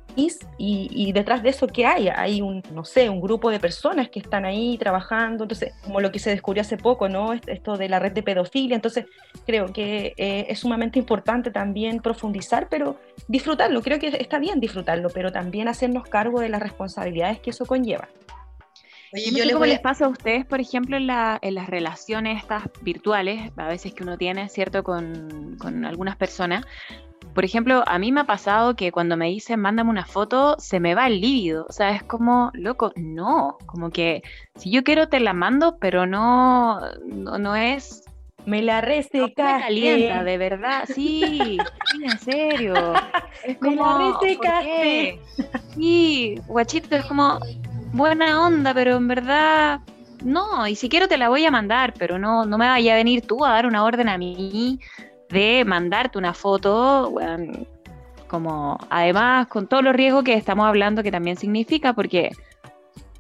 y, 0.58 0.88
y 0.92 1.12
detrás 1.12 1.42
de 1.44 1.50
eso, 1.50 1.68
¿qué 1.68 1.86
hay? 1.86 2.10
Hay 2.10 2.42
un, 2.42 2.62
no 2.74 2.84
sé, 2.86 3.10
un 3.10 3.22
grupo 3.22 3.50
de 3.50 3.60
personas 3.60 4.10
que 4.10 4.20
están 4.20 4.46
ahí 4.46 4.78
trabajando, 4.78 5.44
entonces, 5.46 5.74
como 5.84 6.02
lo 6.02 6.12
que 6.12 6.20
se 6.20 6.30
descubrió 6.30 6.62
hace 6.62 6.78
poco, 6.78 7.08
¿no? 7.10 7.34
Esto 7.34 7.78
de 7.78 7.90
la 7.90 8.00
red 8.00 8.12
de 8.12 8.24
pedofilia, 8.24 8.76
entonces 8.76 9.06
creo 9.46 9.68
que 9.74 10.14
eh, 10.18 10.46
es 10.50 10.60
sumamente 10.60 11.00
importante 11.00 11.52
también 11.52 12.00
profundizar, 12.00 12.68
pero 12.70 12.98
disfrutarlo, 13.28 13.82
creo 13.82 14.00
que 14.00 14.08
está 14.08 14.40
bien 14.40 14.60
disfrutarlo, 14.60 15.10
pero 15.10 15.32
también 15.32 15.68
hacernos 15.68 16.04
cargo 16.08 16.40
de 16.40 16.50
las 16.50 16.62
responsabilidades 16.62 17.40
que 17.40 17.52
eso 17.52 17.66
conlleva. 17.66 18.08
Oye, 19.12 19.24
Yo 19.26 19.32
no 19.32 19.38
yo 19.38 19.42
sé 19.42 19.46
les 19.46 19.54
cómo 19.54 19.60
voy 19.64 19.70
les 19.70 19.80
a... 19.80 19.82
pasa 19.82 20.06
a 20.06 20.08
ustedes, 20.08 20.46
por 20.46 20.60
ejemplo, 20.62 20.96
en, 20.96 21.08
la- 21.08 21.40
en 21.42 21.56
las 21.56 21.68
relaciones 21.68 22.44
estas 22.44 22.64
virtuales, 22.82 23.52
a 23.58 23.68
veces 23.68 23.94
que 23.94 24.04
uno 24.04 24.18
tiene, 24.18 24.50
¿cierto?, 24.50 24.84
con, 24.84 25.56
con 25.60 25.84
algunas 25.86 26.16
personas. 26.16 26.64
Por 27.34 27.46
ejemplo, 27.46 27.84
a 27.88 28.00
mí 28.00 28.12
me 28.12 28.22
ha 28.22 28.26
pasado 28.26 28.76
que 28.76 28.92
cuando 28.92 29.16
me 29.16 29.28
dicen, 29.28 29.60
mándame 29.60 29.90
una 29.90 30.06
foto, 30.06 30.56
se 30.60 30.80
me 30.80 30.96
va 30.96 31.08
el 31.08 31.22
líbido. 31.22 31.66
O 31.70 31.72
sea, 31.72 31.92
es 31.92 32.04
como, 32.04 32.52
loco, 32.54 32.92
no. 32.96 33.58
Como 33.66 33.92
que 33.92 34.24
si 34.56 34.72
yo 34.72 34.84
quiero 34.84 35.08
te 35.10 35.20
la 35.20 35.34
mando, 35.34 35.78
pero 35.80 36.06
no, 36.06 36.80
no, 37.08 37.38
no 37.38 37.56
es 37.56 38.04
Me 38.46 38.62
la 38.62 38.82
No 38.82 38.88
me 38.88 38.96
resecaste. 38.96 39.64
calienta, 39.64 40.24
de 40.24 40.38
verdad, 40.38 40.86
sí, 40.88 41.60
sí, 41.92 42.04
en 42.04 42.18
serio. 42.18 42.94
Es 43.46 43.62
Me 43.62 43.76
la 43.76 43.84
como, 43.86 44.20
¿por 44.20 44.22
resecaste. 44.22 44.66
qué? 44.66 45.20
Sí, 45.76 46.36
guachito, 46.48 46.96
es 46.96 47.06
como 47.06 47.40
buena 47.94 48.46
onda, 48.46 48.74
pero 48.74 48.98
en 48.98 49.08
verdad 49.08 49.80
no, 50.24 50.68
y 50.68 50.76
si 50.76 50.90
quiero 50.90 51.08
te 51.08 51.18
la 51.18 51.30
voy 51.30 51.46
a 51.46 51.52
mandar, 51.52 51.94
pero 51.98 52.20
no, 52.20 52.46
no 52.46 52.58
me 52.58 52.68
vaya 52.68 52.94
a 52.94 52.98
venir 52.98 53.22
tú 53.26 53.46
a 53.46 53.52
dar 53.52 53.66
una 53.66 53.84
orden 53.84 54.10
a 54.10 54.18
mí 54.18 54.80
de 55.30 55.64
mandarte 55.66 56.18
una 56.18 56.34
foto, 56.34 57.14
como 58.28 58.78
además 58.90 59.48
con 59.48 59.68
todos 59.68 59.84
los 59.84 59.96
riesgos 59.96 60.24
que 60.24 60.34
estamos 60.34 60.66
hablando 60.68 61.04
que 61.04 61.12
también 61.12 61.38
significa, 61.38 61.94
porque 61.94 62.32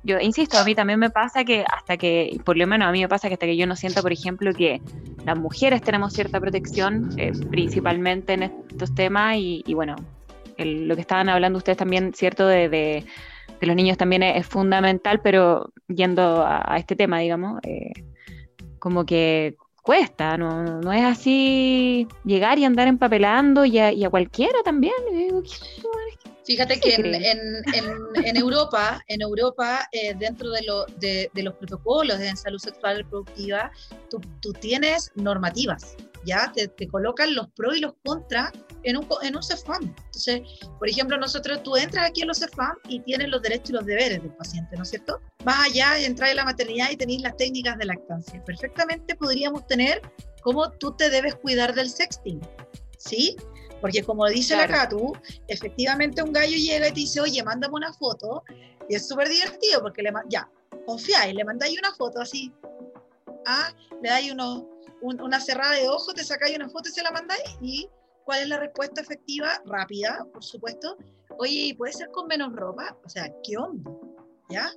yo 0.03 0.19
insisto, 0.19 0.57
a 0.57 0.63
mí 0.63 0.75
también 0.75 0.99
me 0.99 1.09
pasa 1.09 1.43
que 1.43 1.65
hasta 1.71 1.97
que, 1.97 2.39
por 2.45 2.57
lo 2.57 2.65
menos 2.67 2.87
a 2.87 2.91
mí 2.91 3.01
me 3.01 3.09
pasa 3.09 3.27
que 3.27 3.33
hasta 3.33 3.45
que 3.45 3.57
yo 3.57 3.67
no 3.67 3.75
sienta, 3.75 4.01
por 4.01 4.13
ejemplo, 4.13 4.53
que 4.53 4.81
las 5.25 5.37
mujeres 5.37 5.81
tenemos 5.81 6.13
cierta 6.13 6.39
protección, 6.39 7.09
eh, 7.17 7.31
principalmente 7.51 8.33
en 8.33 8.43
estos 8.43 8.95
temas, 8.95 9.35
y, 9.37 9.63
bueno, 9.73 9.95
lo 10.57 10.95
que 10.95 11.01
estaban 11.01 11.29
hablando 11.29 11.57
ustedes 11.57 11.77
también, 11.77 12.13
cierto, 12.13 12.47
de, 12.47 12.69
de- 12.69 13.05
los 13.61 13.75
niños 13.75 13.97
también 13.97 14.23
es, 14.23 14.47
fundamental, 14.47 15.19
pero 15.21 15.73
yendo 15.89 16.43
a, 16.43 16.63
a 16.73 16.77
este 16.77 16.95
tema, 16.95 17.19
digamos, 17.19 17.59
eh, 17.63 17.91
como 18.79 19.05
que 19.05 19.57
cuesta, 19.81 20.37
no, 20.37 20.63
no 20.81 20.91
es 20.93 21.03
así 21.03 22.07
llegar 22.23 22.59
y 22.59 22.65
andar 22.65 22.87
empapelando 22.87 23.65
y 23.65 23.77
a, 23.79 23.91
y 23.91 24.03
a 24.03 24.09
cualquiera 24.09 24.61
también. 24.63 24.93
digo, 25.11 25.41
¿qué- 25.43 25.49
Fíjate 26.45 26.79
¿Qué 26.79 26.95
que 26.95 26.95
en- 26.95 27.61
en- 27.75 28.25
en 28.25 28.37
Europa, 28.37 28.99
en 29.07 29.21
Europa 29.21 29.87
eh, 29.91 30.15
dentro 30.15 30.49
de, 30.49 30.63
lo- 30.63 30.85
de- 30.97 31.29
de 31.31 31.43
los 31.43 31.53
protocolos 31.55 32.17
de 32.17 32.35
salud 32.35 32.57
sexual 32.57 32.97
reproductiva, 32.97 33.71
tú, 34.09 34.19
tú 34.41 34.51
tienes 34.53 35.11
normativas, 35.13 35.95
¿ya? 36.25 36.51
Te, 36.53 36.67
te 36.67 36.87
colocan 36.87 37.33
los 37.35 37.47
pros 37.49 37.77
y 37.77 37.79
los 37.79 37.93
contras 38.05 38.51
en 38.83 38.97
un, 38.97 39.07
en 39.21 39.35
un 39.35 39.43
CEFAM. 39.43 39.83
Entonces, 39.83 40.41
por 40.77 40.89
ejemplo, 40.89 41.17
nosotros, 41.17 41.63
tú 41.63 41.75
entras 41.75 42.09
aquí 42.09 42.21
en 42.21 42.27
los 42.27 42.39
CEFAM 42.39 42.75
y 42.87 42.99
tienes 43.01 43.29
los 43.29 43.41
derechos 43.41 43.71
y 43.71 43.73
los 43.73 43.85
deberes 43.85 44.21
del 44.21 44.33
paciente, 44.33 44.75
¿no 44.75 44.83
es 44.83 44.89
cierto? 44.89 45.19
Vas 45.43 45.67
allá 45.67 45.99
y 45.99 46.05
entras 46.05 46.29
en 46.31 46.37
la 46.37 46.45
maternidad 46.45 46.89
y 46.91 46.97
tenéis 46.97 47.21
las 47.21 47.35
técnicas 47.37 47.77
de 47.77 47.85
lactancia. 47.85 48.43
Perfectamente 48.45 49.15
podríamos 49.15 49.65
tener 49.67 50.01
cómo 50.41 50.69
tú 50.71 50.95
te 50.95 51.09
debes 51.09 51.35
cuidar 51.35 51.73
del 51.73 51.89
sexting, 51.89 52.39
¿sí? 52.97 53.35
Porque 53.81 54.03
como 54.03 54.27
dice 54.27 54.55
Claro. 54.55 54.71
la 54.71 54.77
Catu, 54.79 55.13
efectivamente 55.47 56.21
un 56.21 56.33
gallo 56.33 56.57
llega 56.57 56.87
y 56.87 56.91
te 56.91 56.99
dice, 56.99 57.21
oye, 57.21 57.41
mándame 57.43 57.75
una 57.75 57.93
foto, 57.93 58.43
y 58.89 58.95
es 58.95 59.07
súper 59.07 59.29
divertido 59.29 59.81
porque 59.81 60.01
le 60.01 60.11
ya, 60.29 60.49
confiáis, 60.85 61.33
le 61.33 61.45
mandáis 61.45 61.77
una 61.79 61.93
foto 61.93 62.19
así, 62.19 62.51
ah, 63.45 63.71
le 64.01 64.09
dais 64.09 64.31
uno, 64.33 64.67
un- 65.01 65.21
una 65.21 65.39
cerrada 65.39 65.73
de 65.75 65.87
ojos, 65.87 66.13
te 66.13 66.23
sacáis 66.23 66.55
una 66.55 66.69
foto 66.69 66.89
y 66.89 66.91
se 66.91 67.03
la 67.03 67.11
mandáis, 67.11 67.41
y 67.61 67.89
cuál 68.25 68.41
es 68.41 68.47
la 68.49 68.59
respuesta 68.59 69.01
efectiva, 69.01 69.61
rápida, 69.65 70.25
por 70.33 70.43
supuesto, 70.43 70.97
oye, 71.37 71.53
¿y 71.67 71.73
puede 71.73 71.93
ser 71.93 72.09
con 72.11 72.27
menos 72.27 72.53
ropa? 72.55 72.97
O 73.05 73.09
sea, 73.09 73.31
¿qué 73.43 73.57
onda? 73.57 73.89
¿Ya? 74.49 74.71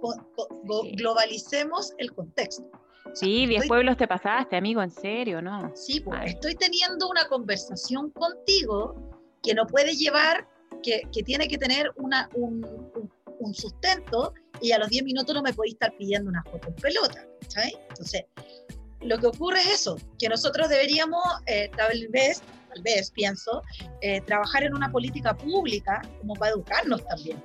Go- 0.00 0.82
Sí. 0.84 0.96
globalicemos 0.96 1.92
el 1.98 2.12
contexto. 2.14 2.64
O 3.04 3.04
sea, 3.04 3.14
Sí, 3.16 3.46
diez 3.46 3.62
estoy- 3.62 3.68
pueblos 3.68 3.96
te 3.96 4.06
pasaste, 4.06 4.56
amigo, 4.56 4.82
en 4.82 4.90
serio, 4.90 5.42
¿no? 5.42 5.72
Sí, 5.74 6.00
pues, 6.00 6.18
Ay. 6.20 6.28
estoy 6.30 6.54
teniendo 6.54 7.08
una 7.08 7.26
conversación 7.28 8.10
contigo 8.10 8.94
que 9.42 9.54
no 9.54 9.66
puede 9.66 9.94
llevar, 9.94 10.48
que, 10.82 11.02
que 11.12 11.22
tiene 11.22 11.48
que 11.48 11.58
tener 11.58 11.90
una, 11.96 12.28
un, 12.34 12.64
un- 12.64 13.12
un 13.40 13.54
sustento 13.54 14.32
y 14.60 14.70
a 14.70 14.78
los 14.78 14.88
10 14.88 15.02
minutos 15.04 15.34
no 15.34 15.42
me 15.42 15.52
podéis 15.52 15.74
estar 15.74 15.92
pidiendo 15.96 16.30
una 16.30 16.42
foto 16.44 16.68
en 16.68 16.74
pelota, 16.76 17.26
¿sabes? 17.48 17.72
Entonces, 17.90 18.22
lo 19.02 19.18
que 19.18 19.26
ocurre 19.26 19.60
es 19.60 19.80
eso, 19.80 19.96
que 20.18 20.28
nosotros 20.28 20.68
deberíamos, 20.68 21.22
eh, 21.46 21.70
tal 21.76 22.06
vez, 22.08 22.42
tal 22.72 22.82
vez 22.82 23.10
pienso, 23.10 23.62
eh, 24.00 24.20
trabajar 24.22 24.64
en 24.64 24.74
una 24.74 24.90
política 24.90 25.36
pública 25.36 26.02
como 26.20 26.34
para 26.34 26.52
educarnos 26.52 27.04
también. 27.06 27.42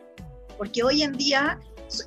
Porque 0.57 0.83
hoy 0.83 1.03
en 1.03 1.13
día, 1.13 1.59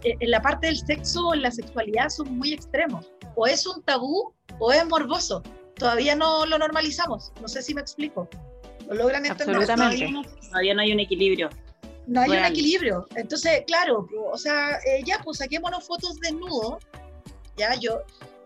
eh, 0.05 0.17
en 0.19 0.31
la 0.31 0.41
parte 0.41 0.69
del 0.69 0.77
sexo, 0.77 1.35
en 1.35 1.43
la 1.43 1.51
sexualidad, 1.51 2.09
son 2.09 2.37
muy 2.39 2.53
extremos. 2.53 3.11
O 3.37 3.47
es 3.47 3.67
un 3.67 3.83
tabú 3.83 4.33
o 4.59 4.73
es 4.73 4.85
morboso 4.87 5.43
todavía 5.81 6.15
no 6.15 6.47
lo 6.47 6.59
normalizamos. 6.59 7.33
No 7.41 7.49
sé 7.49 7.63
si 7.63 7.75
me 7.75 7.81
explico. 7.81 8.29
¿Lo 8.87 8.95
logran 8.95 9.27
entender? 9.27 9.57
Absolutamente. 9.57 9.97
Todavía 9.97 10.11
no, 10.11 10.49
todavía 10.49 10.75
no 10.75 10.83
hay 10.83 10.93
un 10.93 11.01
equilibrio. 11.01 11.49
No 12.07 12.21
hay 12.21 12.29
un 12.29 12.37
Real. 12.37 12.53
equilibrio. 12.53 13.07
Entonces, 13.17 13.65
claro, 13.67 14.07
o 14.33 14.37
sea, 14.37 14.79
eh, 14.87 15.03
ya, 15.05 15.21
pues 15.25 15.39
saquémonos 15.39 15.85
fotos 15.87 16.21
desnudos. 16.21 16.85
Ya, 17.57 17.75
yo, 17.75 18.03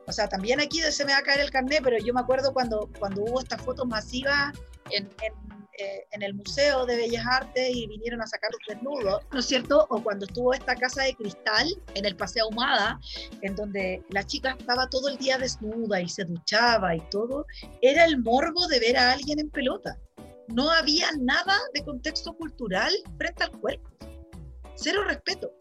o 0.07 0.12
sea, 0.12 0.29
también 0.29 0.61
aquí 0.61 0.81
se 0.81 1.05
me 1.05 1.12
va 1.12 1.19
a 1.19 1.23
caer 1.23 1.40
el 1.40 1.51
carnet, 1.51 1.81
pero 1.83 1.99
yo 1.99 2.12
me 2.14 2.21
acuerdo 2.21 2.53
cuando, 2.53 2.90
cuando 2.99 3.23
hubo 3.23 3.40
estas 3.40 3.62
fotos 3.62 3.87
masivas 3.87 4.53
en, 4.90 5.09
en, 5.23 5.33
eh, 5.79 6.07
en 6.12 6.23
el 6.23 6.35
Museo 6.35 6.87
de 6.87 6.97
Bellas 6.97 7.25
Artes 7.27 7.71
y 7.75 7.87
vinieron 7.87 8.21
a 8.23 8.27
sacar 8.27 8.51
los 8.53 8.61
desnudos, 8.69 9.23
¿no 9.33 9.38
es 9.40 9.47
cierto? 9.47 9.87
O 9.90 10.03
cuando 10.03 10.27
estuvo 10.27 10.53
esta 10.53 10.75
casa 10.75 11.03
de 11.05 11.14
cristal 11.14 11.67
en 11.95 12.05
el 12.05 12.17
Paseo 12.17 12.45
Ahumada, 12.45 13.01
en 13.43 13.57
donde 13.57 14.03
la 14.11 14.25
chica 14.25 14.57
estaba 14.59 14.88
todo 14.88 15.09
el 15.09 15.17
día 15.17 15.38
desnuda 15.38 16.01
y 16.01 16.09
se 16.09 16.25
duchaba 16.25 16.95
y 16.95 17.01
todo, 17.11 17.47
era 17.83 18.05
el 18.05 18.19
morbo 18.19 18.67
de 18.69 18.81
ver 18.81 18.97
a 18.97 19.12
alguien 19.12 19.40
en 19.40 19.51
pelota 19.51 19.99
no 20.49 20.71
había 20.71 21.09
nada 21.21 21.59
de 21.73 21.85
contexto 21.85 22.35
cultural 22.35 22.93
frente 23.17 23.45
al 23.45 23.51
cuerpo. 23.61 23.90
Cero 24.75 25.05
respeto. 25.07 25.53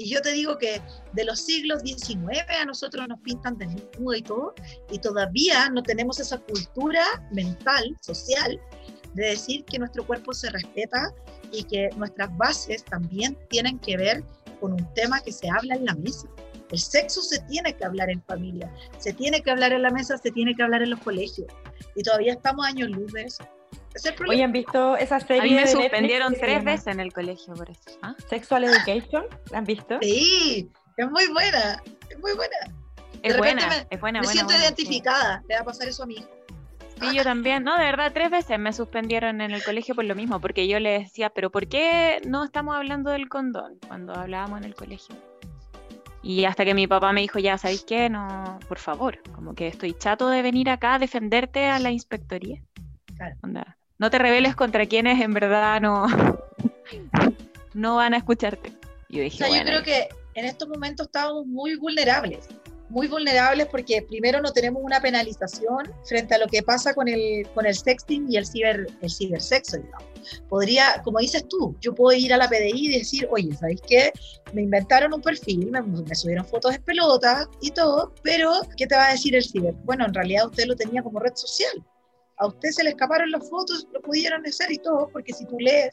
Y 0.00 0.08
yo 0.08 0.22
te 0.22 0.32
digo 0.32 0.56
que 0.56 0.80
de 1.12 1.24
los 1.26 1.40
siglos 1.40 1.82
XIX 1.82 2.40
a 2.58 2.64
nosotros 2.64 3.06
nos 3.06 3.20
pintan 3.20 3.58
desnudo 3.58 4.14
y 4.14 4.22
todo, 4.22 4.54
y 4.90 4.98
todavía 4.98 5.68
no 5.68 5.82
tenemos 5.82 6.18
esa 6.18 6.38
cultura 6.38 7.04
mental, 7.32 7.94
social, 8.00 8.58
de 9.12 9.26
decir 9.26 9.62
que 9.66 9.78
nuestro 9.78 10.06
cuerpo 10.06 10.32
se 10.32 10.48
respeta 10.48 11.12
y 11.52 11.64
que 11.64 11.90
nuestras 11.98 12.34
bases 12.38 12.82
también 12.86 13.36
tienen 13.50 13.78
que 13.78 13.98
ver 13.98 14.24
con 14.58 14.72
un 14.72 14.94
tema 14.94 15.20
que 15.20 15.32
se 15.32 15.50
habla 15.50 15.74
en 15.74 15.84
la 15.84 15.94
mesa. 15.96 16.26
El 16.70 16.78
sexo 16.78 17.20
se 17.20 17.38
tiene 17.40 17.76
que 17.76 17.84
hablar 17.84 18.08
en 18.08 18.22
familia, 18.22 18.74
se 18.96 19.12
tiene 19.12 19.42
que 19.42 19.50
hablar 19.50 19.74
en 19.74 19.82
la 19.82 19.90
mesa, 19.90 20.16
se 20.16 20.30
tiene 20.30 20.54
que 20.54 20.62
hablar 20.62 20.80
en 20.82 20.88
los 20.88 21.00
colegios. 21.00 21.48
Y 21.94 22.02
todavía 22.04 22.32
estamos 22.32 22.64
años 22.64 22.88
luz 22.88 23.12
de 23.12 23.24
eso. 23.24 23.44
Ese 23.94 23.98
es 23.98 24.06
el 24.06 24.14
problema. 24.14 24.34
Oye, 24.34 24.44
¿han 24.44 24.52
visto 24.52 24.96
esa 24.96 25.20
serie 25.20 25.40
A 25.40 25.44
mí 25.44 25.50
me 25.50 25.56
Netflix 25.64 25.82
suspendieron 25.82 26.34
tres 26.34 26.64
veces 26.64 26.86
en 26.86 27.00
el 27.00 27.12
colegio 27.12 27.54
por 27.54 27.70
eso. 27.70 27.82
¿Ah? 28.02 28.14
Sexual 28.28 28.64
Education? 28.64 29.24
¿La 29.50 29.58
han 29.58 29.64
visto? 29.64 29.98
Sí, 30.00 30.70
es 30.96 31.10
muy 31.10 31.26
buena, 31.28 31.82
es 32.08 32.18
muy 32.20 32.34
buena. 32.34 32.56
Es 33.22 33.34
repente 33.36 33.38
buena, 33.38 33.68
me- 33.68 33.86
es 33.90 34.00
buena, 34.00 34.20
Me 34.20 34.26
buena, 34.26 34.32
siento 34.32 34.52
buena, 34.54 34.60
sí. 34.60 34.64
identificada, 34.82 35.42
le 35.48 35.54
va 35.56 35.60
a 35.60 35.64
pasar 35.64 35.88
eso 35.88 36.04
a 36.04 36.06
mi 36.06 36.14
hijo. 36.14 36.28
Sí, 37.00 37.16
yo 37.16 37.24
también. 37.24 37.64
No, 37.64 37.76
de 37.78 37.84
verdad, 37.84 38.12
tres 38.12 38.30
veces 38.30 38.58
me 38.58 38.72
suspendieron 38.72 39.40
en 39.40 39.50
el 39.52 39.62
colegio 39.64 39.94
por 39.94 40.04
lo 40.04 40.14
mismo, 40.14 40.38
porque 40.40 40.68
yo 40.68 40.78
le 40.80 40.98
decía, 41.00 41.30
pero 41.30 41.50
¿por 41.50 41.66
qué 41.66 42.20
no 42.26 42.44
estamos 42.44 42.76
hablando 42.76 43.10
del 43.10 43.28
condón 43.28 43.78
cuando 43.88 44.14
hablábamos 44.14 44.58
en 44.58 44.64
el 44.64 44.74
colegio? 44.74 45.16
Y 46.22 46.44
hasta 46.44 46.66
que 46.66 46.74
mi 46.74 46.86
papá 46.86 47.12
me 47.12 47.22
dijo, 47.22 47.38
ya, 47.38 47.56
¿sabéis 47.56 47.84
qué? 47.84 48.10
No, 48.10 48.58
por 48.68 48.78
favor, 48.78 49.18
como 49.34 49.54
que 49.54 49.66
estoy 49.68 49.94
chato 49.94 50.28
de 50.28 50.42
venir 50.42 50.68
acá 50.68 50.94
a 50.94 50.98
defenderte 50.98 51.66
a 51.66 51.78
la 51.78 51.90
inspectoría. 51.90 52.60
Claro. 53.16 53.36
Onda, 53.42 53.78
no 54.00 54.10
te 54.10 54.18
rebeles 54.18 54.56
contra 54.56 54.86
quienes 54.86 55.20
en 55.20 55.34
verdad 55.34 55.78
no, 55.78 56.06
no 57.74 57.96
van 57.96 58.14
a 58.14 58.16
escucharte. 58.16 58.72
Yo 59.10 59.20
O 59.20 59.24
dije, 59.24 59.36
sea, 59.36 59.48
yo 59.48 59.52
bueno, 59.52 59.66
creo 59.66 59.82
que 59.82 60.08
en 60.34 60.46
estos 60.46 60.68
momentos 60.70 61.08
estábamos 61.08 61.46
muy 61.46 61.76
vulnerables, 61.76 62.48
muy 62.88 63.08
vulnerables 63.08 63.66
porque 63.66 64.00
primero 64.08 64.40
no 64.40 64.52
tenemos 64.52 64.82
una 64.82 65.02
penalización 65.02 65.92
frente 66.06 66.34
a 66.34 66.38
lo 66.38 66.46
que 66.46 66.62
pasa 66.62 66.94
con 66.94 67.08
el, 67.08 67.46
con 67.54 67.66
el 67.66 67.74
sexting 67.74 68.32
y 68.32 68.38
el, 68.38 68.46
ciber, 68.46 68.86
el 69.02 69.10
cibersexo, 69.10 69.76
digamos. 69.76 70.08
Podría, 70.48 71.02
como 71.04 71.18
dices 71.18 71.46
tú, 71.46 71.76
yo 71.82 71.94
puedo 71.94 72.16
ir 72.16 72.32
a 72.32 72.38
la 72.38 72.48
PDI 72.48 72.86
y 72.86 72.98
decir, 72.98 73.28
oye, 73.30 73.54
¿sabéis 73.54 73.82
qué? 73.86 74.12
Me 74.54 74.62
inventaron 74.62 75.12
un 75.12 75.20
perfil, 75.20 75.70
me, 75.70 75.82
me 75.82 76.14
subieron 76.14 76.46
fotos 76.46 76.72
de 76.72 76.80
pelotas 76.80 77.48
y 77.60 77.70
todo, 77.70 78.14
pero 78.22 78.62
¿qué 78.78 78.86
te 78.86 78.96
va 78.96 79.08
a 79.08 79.12
decir 79.12 79.36
el 79.36 79.44
ciber? 79.44 79.74
Bueno, 79.84 80.06
en 80.06 80.14
realidad 80.14 80.46
usted 80.46 80.64
lo 80.64 80.74
tenía 80.74 81.02
como 81.02 81.20
red 81.20 81.34
social 81.34 81.84
a 82.40 82.46
usted 82.46 82.70
se 82.70 82.82
le 82.82 82.90
escaparon 82.90 83.30
las 83.30 83.48
fotos, 83.48 83.86
lo 83.92 84.00
pudieron 84.00 84.44
hacer 84.46 84.72
y 84.72 84.78
todo, 84.78 85.08
porque 85.12 85.32
si 85.32 85.44
tú 85.46 85.58
lees 85.58 85.92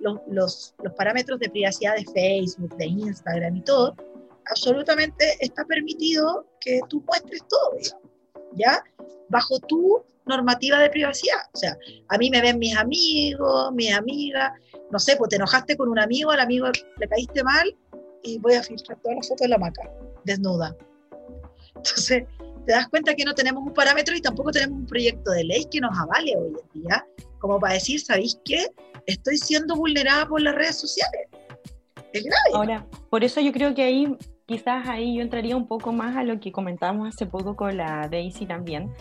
los, 0.00 0.20
los, 0.28 0.74
parámetros 0.96 1.40
de 1.40 1.48
privacidad 1.48 1.96
de 1.96 2.04
Facebook, 2.04 2.76
de 2.76 2.86
Instagram 2.86 3.56
y 3.56 3.62
todo, 3.62 3.96
absolutamente 4.50 5.36
está 5.40 5.64
permitido 5.64 6.46
que 6.60 6.80
tú 6.90 7.02
muestres 7.06 7.42
todo, 7.48 7.78
¿ya? 8.52 8.84
Bajo 9.30 9.58
tu 9.60 10.04
normativa 10.26 10.78
de 10.80 10.90
privacidad. 10.90 11.38
O 11.54 11.56
sea, 11.56 11.78
a 12.08 12.18
mí 12.18 12.28
me 12.28 12.42
ven 12.42 12.58
mis 12.58 12.76
amigos, 12.76 13.72
mis 13.72 13.94
amigas, 13.94 14.52
no 14.90 14.98
sé, 14.98 15.16
pues 15.16 15.30
te 15.30 15.36
enojaste 15.36 15.78
con 15.78 15.88
un 15.88 15.98
amigo, 15.98 16.30
al 16.30 16.40
amigo 16.40 16.66
le 16.98 17.08
caíste 17.08 17.42
mal 17.42 17.74
y 18.22 18.38
voy 18.38 18.54
a 18.54 18.62
filtrar 18.62 18.98
todas 19.00 19.16
las 19.16 19.28
fotos 19.28 19.44
de 19.46 19.48
la 19.48 19.58
maca, 19.58 19.90
desnuda. 20.24 20.76
Entonces, 21.74 22.24
te 22.66 22.72
das 22.72 22.88
cuenta 22.88 23.14
que 23.14 23.24
no 23.24 23.32
tenemos 23.34 23.64
un 23.64 23.72
parámetro 23.72 24.14
y 24.16 24.20
tampoco 24.20 24.50
tenemos 24.50 24.78
un 24.80 24.86
proyecto 24.86 25.30
de 25.30 25.44
ley 25.44 25.66
que 25.70 25.80
nos 25.80 25.96
avale 25.98 26.34
hoy 26.36 26.52
en 26.74 26.82
día, 26.82 27.06
como 27.38 27.60
para 27.60 27.74
decir, 27.74 28.00
¿sabéis 28.00 28.38
qué? 28.44 28.66
Estoy 29.06 29.38
siendo 29.38 29.76
vulnerada 29.76 30.26
por 30.26 30.42
las 30.42 30.54
redes 30.54 30.76
sociales. 30.76 31.28
Es 32.12 32.24
grave. 32.24 32.50
Ahora, 32.54 32.86
por 33.08 33.22
eso 33.22 33.40
yo 33.40 33.52
creo 33.52 33.74
que 33.74 33.82
ahí 33.82 34.16
quizás 34.46 34.88
ahí 34.88 35.16
yo 35.16 35.22
entraría 35.22 35.56
un 35.56 35.66
poco 35.66 35.92
más 35.92 36.16
a 36.16 36.24
lo 36.24 36.40
que 36.40 36.52
comentábamos 36.52 37.08
hace 37.08 37.26
poco 37.26 37.56
con 37.56 37.76
la 37.76 38.08
Daisy 38.08 38.46
también. 38.46 38.92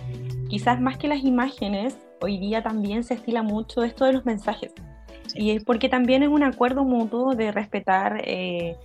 Quizás 0.49 0.79
más 0.79 0.97
que 0.97 1.07
las 1.07 1.23
imágenes, 1.23 1.97
hoy 2.21 2.37
día 2.37 2.61
también 2.61 3.03
se 3.03 3.15
estila 3.15 3.41
mucho 3.41 3.83
esto 3.83 4.05
de 4.05 4.13
los 4.13 4.25
mensajes. 4.25 4.73
Y 5.33 5.51
es 5.51 5.63
porque 5.63 5.89
también 5.89 6.23
es 6.23 6.29
un 6.29 6.43
acuerdo 6.43 6.83
mutuo 6.83 7.35
de 7.35 7.51
respetar, 7.51 8.21
eh, 8.25 8.75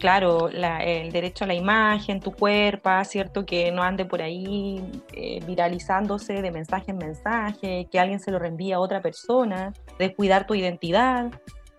claro, 0.00 0.48
el 0.48 1.12
derecho 1.12 1.44
a 1.44 1.46
la 1.46 1.54
imagen, 1.54 2.18
tu 2.18 2.32
cuerpo, 2.32 2.90
¿cierto? 3.04 3.46
Que 3.46 3.70
no 3.70 3.82
ande 3.82 4.04
por 4.04 4.22
ahí 4.22 4.82
eh, 5.12 5.40
viralizándose 5.46 6.42
de 6.42 6.50
mensaje 6.50 6.90
en 6.90 6.98
mensaje, 6.98 7.86
que 7.90 8.00
alguien 8.00 8.18
se 8.18 8.32
lo 8.32 8.38
reenvíe 8.38 8.72
a 8.72 8.80
otra 8.80 9.00
persona, 9.00 9.72
de 9.98 10.14
cuidar 10.14 10.46
tu 10.46 10.54
identidad. 10.54 11.30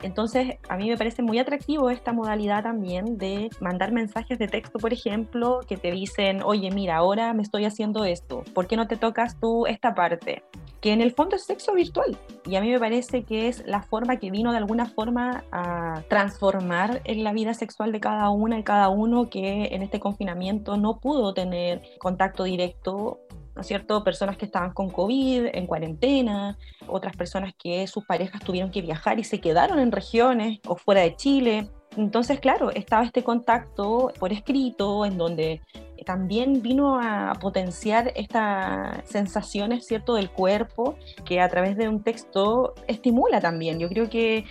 Entonces, 0.02 0.58
a 0.70 0.78
mí 0.78 0.90
me 0.90 0.98
parece 0.98 1.22
muy 1.22 1.38
atractivo 1.40 1.90
esta 1.90 2.14
modalidad 2.14 2.64
también 2.64 3.18
de 3.18 3.50
mandar 3.60 3.92
mensajes 3.92 4.40
de 4.40 4.48
texto, 4.48 4.80
por 4.80 4.94
ejemplo, 4.94 5.60
que 5.68 5.78
te 5.78 5.92
dicen, 5.92 6.42
oye, 6.44 6.72
mira, 6.72 6.98
ahora 6.98 7.34
me 7.34 7.44
estoy 7.44 7.66
haciendo 7.66 8.06
esto, 8.06 8.44
¿por 8.54 8.68
qué 8.68 8.78
no 8.78 8.88
te 8.88 8.98
tocas 8.98 9.40
tú 9.40 9.68
esta 9.68 9.94
parte? 9.94 10.44
Que 10.82 10.92
en 10.92 11.02
el 11.02 11.14
fondo 11.14 11.36
es 11.36 11.46
sexo 11.46 11.74
virtual. 11.74 12.18
Y 12.46 12.56
a 12.56 12.62
mí 12.62 12.70
me 12.70 12.80
parece 12.80 13.24
que 13.24 13.48
es 13.48 13.66
la 13.66 13.84
forma 13.84 14.18
que 14.18 14.32
vino 14.32 14.52
de 14.52 14.58
alguna 14.58 14.88
forma 14.88 15.44
a 15.52 16.02
transformar 16.10 17.02
en 17.06 17.24
la 17.24 17.34
vida 17.34 17.54
sexual 17.54 17.92
de 17.92 18.00
cada 18.00 18.30
una 18.32 18.60
y 18.60 18.64
cada 18.64 18.90
uno 18.90 19.30
que 19.30 19.70
en 19.72 19.84
este 19.84 20.00
confinamiento 20.00 20.78
no 20.78 21.00
pudo 21.00 21.34
tener 21.34 21.82
contacto 22.00 22.44
directo 22.44 23.20
¿no 23.56 23.62
es 23.62 23.68
cierto? 23.68 24.04
Personas 24.04 24.38
que 24.38 24.46
estaban 24.46 24.74
con 24.74 24.90
COVID, 24.90 25.48
en 25.54 25.68
cuarentena, 25.68 26.58
otras 26.88 27.16
personas 27.16 27.54
que 27.58 27.86
sus 27.88 28.06
parejas 28.06 28.42
tuvieron 28.42 28.72
que 28.72 28.82
viajar 28.82 29.20
y 29.20 29.24
se 29.24 29.42
quedaron 29.42 29.80
en 29.80 29.92
regiones 29.92 30.60
o 30.66 30.76
fuera 30.76 31.02
de 31.02 31.16
Chile. 31.16 31.70
Entonces, 31.98 32.40
claro, 32.40 32.72
estaba 32.72 33.04
este 33.04 33.24
contacto 33.24 34.14
por 34.18 34.32
escrito, 34.32 35.06
en 35.06 35.18
donde 35.18 35.62
también 36.06 36.62
vino 36.62 37.00
a 37.00 37.34
potenciar 37.40 38.12
estas 38.16 39.08
sensaciones, 39.08 39.86
¿cierto?, 39.86 40.16
del 40.16 40.30
cuerpo, 40.32 40.96
que 41.26 41.42
a 41.42 41.50
través 41.50 41.78
de 41.78 41.90
un 41.90 42.02
texto 42.02 42.74
estimula 42.88 43.40
también. 43.40 43.80
Yo 43.80 43.90
creo 43.90 44.10
que 44.10 44.46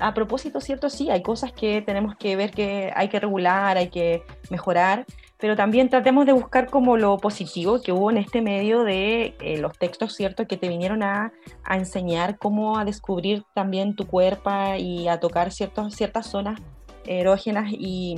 a 0.00 0.12
propósito, 0.12 0.60
¿cierto? 0.60 0.90
Sí, 0.90 1.10
hay 1.10 1.22
cosas 1.22 1.52
que 1.52 1.82
tenemos 1.82 2.16
que 2.16 2.36
ver 2.36 2.50
que 2.50 2.92
hay 2.94 3.08
que 3.08 3.20
regular, 3.20 3.76
hay 3.76 3.88
que 3.88 4.22
mejorar, 4.50 5.06
pero 5.38 5.56
también 5.56 5.88
tratemos 5.88 6.26
de 6.26 6.32
buscar 6.32 6.68
como 6.68 6.96
lo 6.96 7.16
positivo 7.18 7.80
que 7.80 7.92
hubo 7.92 8.10
en 8.10 8.18
este 8.18 8.42
medio 8.42 8.82
de 8.82 9.36
eh, 9.40 9.58
los 9.58 9.78
textos, 9.78 10.14
¿cierto? 10.14 10.46
Que 10.46 10.56
te 10.56 10.68
vinieron 10.68 11.02
a, 11.02 11.32
a, 11.64 11.76
enseñar 11.76 12.38
cómo 12.38 12.76
a 12.76 12.84
descubrir 12.84 13.44
también 13.54 13.94
tu 13.94 14.06
cuerpo 14.06 14.50
y 14.78 15.08
a 15.08 15.20
tocar 15.20 15.52
ciertos, 15.52 15.94
ciertas 15.94 16.26
zonas 16.26 16.60
erógenas 17.08 17.72
y 17.72 18.16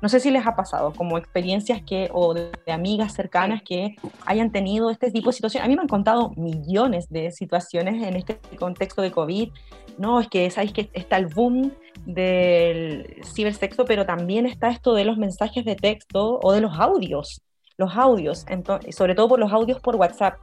no 0.00 0.08
sé 0.08 0.18
si 0.18 0.30
les 0.30 0.46
ha 0.46 0.56
pasado 0.56 0.92
como 0.92 1.16
experiencias 1.16 1.80
que 1.82 2.10
o 2.12 2.34
de, 2.34 2.50
amigas 2.66 3.14
cercanas 3.14 3.62
que 3.62 3.94
hayan 4.26 4.50
tenido 4.50 4.90
este 4.90 5.10
tipo 5.10 5.30
de 5.30 5.34
situaciones. 5.34 5.64
A 5.64 5.68
mí 5.68 5.76
me 5.76 5.82
han 5.82 5.88
contado 5.88 6.32
millones 6.36 7.08
de 7.08 7.30
situaciones 7.30 8.02
en 8.02 8.16
este 8.16 8.38
contexto 8.56 9.00
de 9.00 9.12
COVID. 9.12 9.50
No, 9.98 10.20
es 10.20 10.28
que 10.28 10.50
sabéis 10.50 10.72
que 10.72 10.90
está 10.92 11.18
el 11.18 11.26
boom 11.26 11.72
del 12.04 13.22
cibersexo, 13.24 13.84
pero 13.84 14.04
también 14.04 14.46
está 14.46 14.70
esto 14.70 14.94
de 14.94 15.04
los 15.04 15.18
mensajes 15.18 15.64
de 15.64 15.76
texto 15.76 16.40
o 16.42 16.52
de 16.52 16.60
los 16.60 16.78
audios. 16.78 17.42
Los 17.76 17.96
audios, 17.96 18.44
entonces, 18.48 18.94
sobre 18.94 19.14
todo 19.14 19.28
por 19.28 19.38
los 19.38 19.52
audios 19.52 19.80
por 19.80 19.96
WhatsApp. 19.96 20.34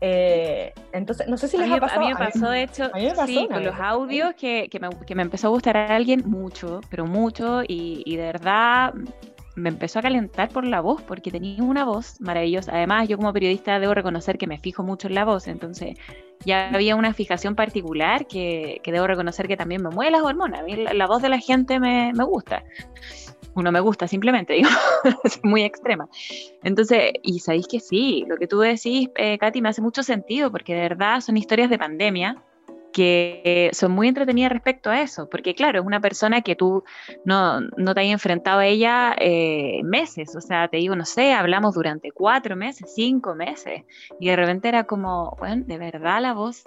Eh, 0.00 0.72
entonces, 0.92 1.26
no 1.28 1.36
sé 1.36 1.48
si 1.48 1.56
les 1.56 1.70
ha 1.70 1.78
pasado. 1.78 2.02
A 2.02 2.04
mí 2.04 2.12
me 2.12 2.18
pasó, 2.18 2.50
de 2.50 2.62
hecho, 2.62 2.90
sí, 3.26 3.48
con 3.50 3.64
los 3.64 3.78
audios 3.78 4.34
que, 4.34 4.68
que, 4.70 4.80
me, 4.80 4.88
que, 5.06 5.14
me, 5.14 5.22
empezó 5.22 5.48
a 5.48 5.50
gustar 5.50 5.76
a 5.76 5.94
alguien 5.94 6.22
mucho, 6.26 6.80
pero 6.90 7.06
mucho, 7.06 7.62
y, 7.62 8.02
y, 8.04 8.16
de 8.16 8.24
verdad 8.24 8.94
me 9.56 9.68
empezó 9.68 10.00
a 10.00 10.02
calentar 10.02 10.48
por 10.48 10.66
la 10.66 10.80
voz, 10.80 11.00
porque 11.02 11.30
tenía 11.30 11.62
una 11.62 11.84
voz 11.84 12.20
maravillosa. 12.20 12.72
Además, 12.72 13.08
yo 13.08 13.16
como 13.16 13.32
periodista 13.32 13.78
debo 13.78 13.94
reconocer 13.94 14.36
que 14.36 14.48
me 14.48 14.58
fijo 14.58 14.82
mucho 14.82 15.06
en 15.06 15.14
la 15.14 15.24
voz, 15.24 15.46
entonces 15.46 15.96
ya 16.44 16.70
había 16.70 16.96
una 16.96 17.14
fijación 17.14 17.54
particular 17.54 18.26
que, 18.26 18.80
que 18.82 18.90
debo 18.90 19.06
reconocer 19.06 19.46
que 19.46 19.56
también 19.56 19.80
me 19.82 19.90
mueve 19.90 20.10
las 20.10 20.22
hormonas. 20.22 20.60
A 20.60 20.62
mí 20.64 20.74
la, 20.74 20.92
la 20.92 21.06
voz 21.06 21.22
de 21.22 21.28
la 21.28 21.38
gente 21.38 21.78
me, 21.78 22.12
me 22.14 22.24
gusta 22.24 22.64
uno 23.54 23.72
me 23.72 23.80
gusta 23.80 24.08
simplemente, 24.08 24.52
digo, 24.54 24.68
es 25.24 25.40
muy 25.42 25.62
extrema. 25.62 26.08
Entonces, 26.62 27.12
y 27.22 27.40
sabéis 27.40 27.66
que 27.68 27.80
sí, 27.80 28.24
lo 28.28 28.36
que 28.36 28.46
tú 28.46 28.60
decís, 28.60 29.08
eh, 29.16 29.38
Katy, 29.38 29.62
me 29.62 29.68
hace 29.68 29.82
mucho 29.82 30.02
sentido, 30.02 30.50
porque 30.50 30.74
de 30.74 30.80
verdad 30.80 31.20
son 31.20 31.36
historias 31.36 31.70
de 31.70 31.78
pandemia 31.78 32.42
que 32.94 33.70
son 33.72 33.90
muy 33.90 34.06
entretenidas 34.06 34.52
respecto 34.52 34.88
a 34.88 35.02
eso, 35.02 35.28
porque 35.28 35.52
claro, 35.52 35.80
es 35.80 35.84
una 35.84 36.00
persona 36.00 36.42
que 36.42 36.54
tú 36.54 36.84
no, 37.24 37.60
no 37.60 37.92
te 37.92 38.02
has 38.02 38.06
enfrentado 38.06 38.60
a 38.60 38.66
ella 38.66 39.16
eh, 39.18 39.80
meses, 39.82 40.34
o 40.36 40.40
sea, 40.40 40.68
te 40.68 40.76
digo, 40.76 40.94
no 40.94 41.04
sé, 41.04 41.32
hablamos 41.32 41.74
durante 41.74 42.12
cuatro 42.12 42.54
meses, 42.54 42.92
cinco 42.94 43.34
meses, 43.34 43.82
y 44.20 44.28
de 44.28 44.36
repente 44.36 44.68
era 44.68 44.84
como, 44.84 45.36
bueno, 45.40 45.64
de 45.66 45.76
verdad 45.76 46.22
la 46.22 46.34
voz 46.34 46.62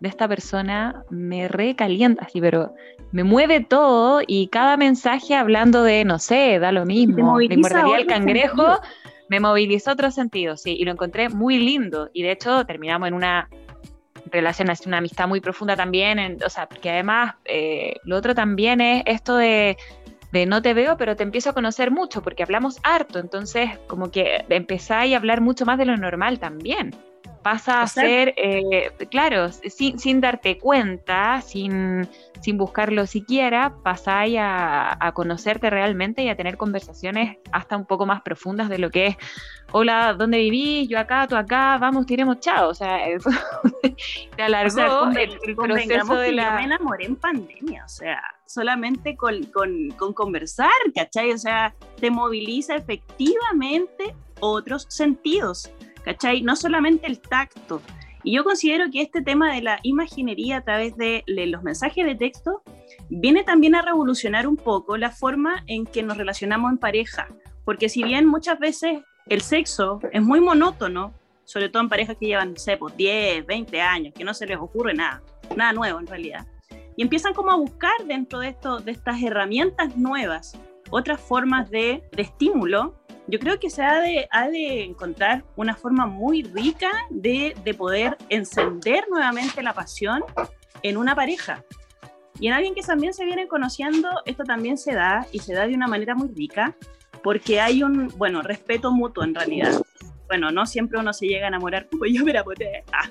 de 0.00 0.08
esta 0.08 0.28
persona 0.28 1.04
me 1.10 1.48
recalienta, 1.48 2.24
así, 2.24 2.40
pero 2.40 2.74
me 3.12 3.24
mueve 3.24 3.60
todo 3.60 4.20
y 4.26 4.48
cada 4.48 4.76
mensaje 4.76 5.34
hablando 5.34 5.82
de, 5.82 6.04
no 6.04 6.18
sé, 6.18 6.58
da 6.58 6.72
lo 6.72 6.84
mismo, 6.84 7.36
me 7.36 7.56
mordería 7.56 7.96
el 7.96 8.06
cangrejo, 8.06 8.56
sentido. 8.56 8.80
me 9.28 9.40
movilizó 9.40 9.92
otro 9.92 10.10
sentido, 10.10 10.56
sí, 10.56 10.76
y 10.78 10.84
lo 10.84 10.92
encontré 10.92 11.28
muy 11.28 11.58
lindo. 11.58 12.10
Y 12.12 12.22
de 12.22 12.32
hecho 12.32 12.66
terminamos 12.66 13.08
en 13.08 13.14
una 13.14 13.48
relación, 14.30 14.70
así, 14.70 14.88
una 14.88 14.98
amistad 14.98 15.28
muy 15.28 15.40
profunda 15.40 15.76
también, 15.76 16.18
en, 16.18 16.42
o 16.44 16.50
sea, 16.50 16.68
porque 16.68 16.90
además 16.90 17.36
eh, 17.44 17.96
lo 18.04 18.16
otro 18.16 18.34
también 18.34 18.80
es 18.80 19.02
esto 19.06 19.36
de 19.36 19.76
de 20.32 20.44
no 20.44 20.60
te 20.60 20.74
veo, 20.74 20.96
pero 20.96 21.16
te 21.16 21.22
empiezo 21.22 21.50
a 21.50 21.52
conocer 21.52 21.90
mucho, 21.90 22.20
porque 22.20 22.42
hablamos 22.42 22.78
harto, 22.82 23.20
entonces 23.20 23.70
como 23.86 24.10
que 24.10 24.44
empezáis 24.48 25.14
a 25.14 25.16
hablar 25.16 25.40
mucho 25.40 25.64
más 25.64 25.78
de 25.78 25.86
lo 25.86 25.96
normal 25.96 26.40
también 26.40 26.94
pasa 27.46 27.80
a 27.80 27.86
ser, 27.86 28.34
eh, 28.36 28.90
claro, 29.08 29.52
sin, 29.52 30.00
sin, 30.00 30.20
darte 30.20 30.58
cuenta, 30.58 31.40
sin, 31.42 32.08
sin 32.40 32.58
buscarlo 32.58 33.06
siquiera, 33.06 33.72
pasáis 33.84 34.36
a, 34.40 34.96
a, 34.98 35.12
conocerte 35.12 35.70
realmente 35.70 36.24
y 36.24 36.28
a 36.28 36.34
tener 36.34 36.56
conversaciones 36.56 37.38
hasta 37.52 37.76
un 37.76 37.86
poco 37.86 38.04
más 38.04 38.22
profundas 38.22 38.68
de 38.68 38.78
lo 38.78 38.90
que 38.90 39.06
es, 39.06 39.16
hola, 39.70 40.14
¿dónde 40.14 40.38
vivís? 40.38 40.88
Yo 40.88 40.98
acá, 40.98 41.28
tú 41.28 41.36
acá, 41.36 41.78
vamos, 41.78 42.04
tiremos 42.04 42.40
chao. 42.40 42.70
O 42.70 42.74
sea, 42.74 42.98
te 44.36 44.42
alargó 44.42 45.02
o 45.02 45.12
sea, 45.12 45.22
el, 45.22 45.38
el 45.46 45.54
proceso 45.54 46.16
de 46.16 46.32
la... 46.32 46.50
Yo 46.50 46.54
me 46.56 46.64
enamoré 46.64 47.04
en 47.04 47.14
pandemia, 47.14 47.84
o 47.84 47.88
sea, 47.88 48.20
solamente 48.46 49.16
con, 49.16 49.44
con, 49.44 49.90
con 49.92 50.12
conversar, 50.14 50.72
¿cachai? 50.92 51.30
O 51.30 51.38
sea, 51.38 51.72
te 52.00 52.10
moviliza 52.10 52.74
efectivamente 52.74 54.16
otros 54.40 54.86
sentidos. 54.88 55.70
¿Cachai? 56.06 56.40
No 56.40 56.54
solamente 56.54 57.08
el 57.08 57.18
tacto. 57.18 57.82
Y 58.22 58.36
yo 58.36 58.44
considero 58.44 58.90
que 58.90 59.02
este 59.02 59.22
tema 59.22 59.52
de 59.52 59.60
la 59.60 59.80
imaginería 59.82 60.58
a 60.58 60.64
través 60.64 60.96
de, 60.96 61.24
los 61.26 61.62
mensajes 61.62 62.06
de 62.06 62.14
texto 62.14 62.62
viene 63.08 63.42
también 63.42 63.74
a 63.74 63.82
revolucionar 63.82 64.46
un 64.46 64.56
poco 64.56 64.96
la 64.96 65.10
forma 65.10 65.64
en 65.66 65.84
que 65.84 66.02
nos 66.02 66.16
relacionamos 66.16 66.72
en 66.72 66.78
pareja. 66.78 67.28
Porque 67.64 67.88
si 67.88 68.04
bien 68.04 68.26
muchas 68.26 68.58
veces 68.58 69.00
el 69.26 69.42
sexo 69.42 70.00
es 70.12 70.22
muy 70.22 70.40
monótono, 70.40 71.12
sobre 71.44 71.68
todo 71.68 71.82
en 71.82 71.88
parejas 71.88 72.16
que 72.18 72.26
llevan, 72.26 72.52
no 72.52 72.58
sé, 72.58 72.76
pues 72.76 72.96
10, 72.96 73.44
20 73.44 73.80
años, 73.80 74.14
que 74.14 74.24
no 74.24 74.32
se 74.32 74.46
les 74.46 74.58
ocurre 74.58 74.94
nada, 74.94 75.22
nada 75.56 75.72
nuevo 75.72 75.98
en 75.98 76.06
realidad. 76.06 76.46
Y 76.96 77.02
empiezan 77.02 77.34
como 77.34 77.50
a 77.50 77.56
buscar 77.56 77.96
dentro 78.06 78.40
de, 78.40 78.48
esto, 78.48 78.78
de 78.78 78.92
estas 78.92 79.22
herramientas 79.22 79.96
nuevas 79.96 80.58
otras 80.90 81.20
formas 81.20 81.70
de, 81.70 82.02
de 82.12 82.22
estímulo, 82.22 82.94
yo 83.28 83.38
creo 83.38 83.58
que 83.58 83.70
se 83.70 83.82
ha 83.82 84.00
de, 84.00 84.28
ha 84.30 84.48
de 84.48 84.84
encontrar 84.84 85.44
una 85.56 85.74
forma 85.74 86.06
muy 86.06 86.42
rica 86.42 86.90
de, 87.10 87.56
de 87.64 87.74
poder 87.74 88.16
encender 88.28 89.04
nuevamente 89.10 89.62
la 89.62 89.74
pasión 89.74 90.22
en 90.82 90.96
una 90.96 91.14
pareja. 91.14 91.64
Y 92.38 92.48
en 92.48 92.52
alguien 92.52 92.74
que 92.74 92.82
también 92.82 93.14
se 93.14 93.24
viene 93.24 93.48
conociendo, 93.48 94.10
esto 94.26 94.44
también 94.44 94.76
se 94.76 94.94
da 94.94 95.26
y 95.32 95.40
se 95.40 95.54
da 95.54 95.66
de 95.66 95.74
una 95.74 95.88
manera 95.88 96.14
muy 96.14 96.28
rica, 96.28 96.76
porque 97.22 97.60
hay 97.60 97.82
un, 97.82 98.08
bueno, 98.16 98.42
respeto 98.42 98.92
mutuo 98.92 99.24
en 99.24 99.34
realidad. 99.34 99.72
Bueno, 100.28 100.50
no 100.50 100.66
siempre 100.66 100.98
uno 100.98 101.12
se 101.12 101.26
llega 101.26 101.46
a 101.46 101.48
enamorar 101.48 101.88
como 101.88 102.04
yo 102.04 102.24
me 102.24 102.32
la 102.32 102.44
Ah. 102.92 103.08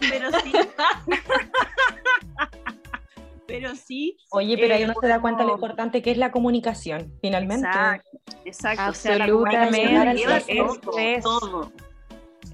Pero 0.00 0.30
sí. 0.40 0.52
pero 3.48 3.74
sí. 3.74 4.18
Oye, 4.30 4.56
pero 4.58 4.74
ahí 4.74 4.84
uno 4.84 4.94
se 5.00 5.08
da 5.08 5.20
cuenta 5.20 5.42
de 5.42 5.48
lo 5.48 5.54
importante 5.54 6.02
que 6.02 6.12
es 6.12 6.18
la 6.18 6.30
comunicación, 6.30 7.14
finalmente. 7.22 7.66
Exacto, 7.66 8.10
exacto. 8.44 8.82
Absolutamente. 8.82 10.44
es, 10.98 11.22
todo. 11.22 11.72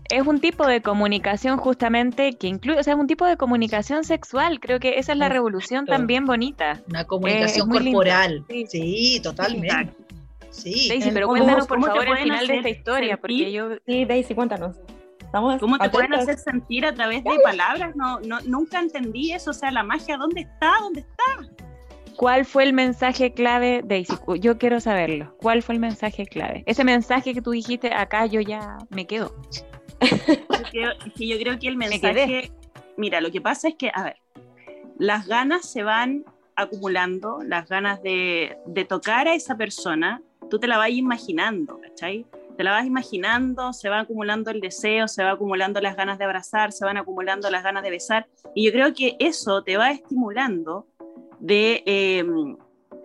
Es 0.09 0.27
un 0.27 0.41
tipo 0.41 0.67
de 0.67 0.81
comunicación 0.83 1.59
justamente 1.59 2.35
que 2.35 2.47
incluye, 2.47 2.79
o 2.79 2.83
sea, 2.83 2.95
es 2.95 3.01
un 3.01 3.09
tipo 3.09 3.27
de 3.27 3.37
comunicación 3.37 4.05
sexual. 4.05 4.61
Creo 4.61 4.79
que 4.79 5.01
esa 5.01 5.13
es 5.13 5.19
la 5.19 5.29
revolución 5.29 5.85
también 5.85 6.27
bonita. 6.27 6.81
Una 6.89 7.05
comunicación 7.05 7.69
corporal. 7.69 8.45
Sí, 8.69 9.21
totalmente. 9.21 9.93
Sí. 10.51 10.89
Daisy, 10.89 11.11
pero 11.11 11.27
cuéntanos 11.27 11.67
por 11.67 11.85
favor 11.85 12.07
el 12.07 12.19
final 12.19 12.47
de 12.47 12.57
esta 12.57 12.69
historia, 12.69 13.17
porque 13.17 13.51
yo... 13.51 13.71
Sí, 13.85 14.05
Daisy, 14.05 14.37
cuéntanos. 14.37 14.77
¿Cómo 15.35 15.79
te 15.79 15.91
pueden 15.91 16.15
hacer 16.15 16.39
sentir 16.39 16.87
a 16.87 16.95
través 16.95 17.25
de 17.25 17.39
palabras? 17.43 17.97
No, 17.97 18.21
no, 18.21 18.39
nunca 18.43 18.79
entendí 18.79 19.33
eso, 19.33 19.51
o 19.51 19.55
sea, 19.55 19.71
la 19.73 19.83
magia, 19.83 20.17
¿dónde 20.17 20.43
está? 20.43 20.75
¿Dónde 20.81 21.01
está? 21.01 21.51
¿Cuál 22.17 22.45
fue 22.45 22.63
el 22.63 22.73
mensaje 22.73 23.33
clave, 23.33 23.83
Daisy? 23.85 24.15
Yo 24.41 24.59
quiero 24.59 24.79
saberlo. 24.79 25.37
¿Cuál 25.39 25.63
fue 25.63 25.75
el 25.75 25.81
mensaje 25.81 26.27
clave? 26.27 26.63
Ese 26.67 26.85
mensaje 26.85 27.35
que 27.35 27.43
tú 27.43 27.51
dijiste, 27.51 27.93
acá 27.93 28.27
yo 28.27 28.41
ya 28.41 28.79
me 28.91 29.07
quedo. 29.07 29.35
Yo 30.73 30.91
yo 31.17 31.39
creo 31.39 31.59
que 31.59 31.69
el 31.69 31.77
mensaje, 31.79 32.53
mira, 32.97 33.21
lo 33.21 33.33
que 33.33 33.41
pasa 33.41 33.69
es 33.69 33.75
que, 33.75 33.91
a 33.93 34.05
ver, 34.05 34.17
las 34.99 35.27
ganas 35.27 35.69
se 35.69 35.83
van 35.83 36.25
acumulando, 36.55 37.41
las 37.45 37.69
ganas 37.69 38.01
de, 38.03 38.57
de 38.67 38.85
tocar 38.85 39.27
a 39.27 39.35
esa 39.35 39.57
persona, 39.57 40.23
tú 40.49 40.61
te 40.61 40.69
la 40.69 40.79
vas 40.79 40.91
imaginando, 40.91 41.81
¿cachai? 41.81 42.25
Te 42.57 42.65
la 42.65 42.73
vas 42.73 42.87
imaginando, 42.87 43.73
se 43.73 43.89
va 43.89 44.01
acumulando 44.01 44.51
el 44.51 44.61
deseo, 44.61 45.09
se 45.09 45.23
va 45.25 45.33
acumulando 45.33 45.81
las 45.81 45.97
ganas 45.97 46.19
de 46.19 46.25
abrazar, 46.25 46.73
se 46.73 46.85
van 46.85 46.97
acumulando 46.97 47.51
las 47.51 47.63
ganas 47.63 47.83
de 47.83 47.91
besar. 47.91 48.27
Y 48.55 48.67
yo 48.67 48.73
creo 48.73 48.95
que 48.95 49.17
eso 49.19 49.63
te 49.63 49.77
va 49.77 49.91
estimulando 49.91 50.87
de, 51.41 51.83
em, 51.87 52.57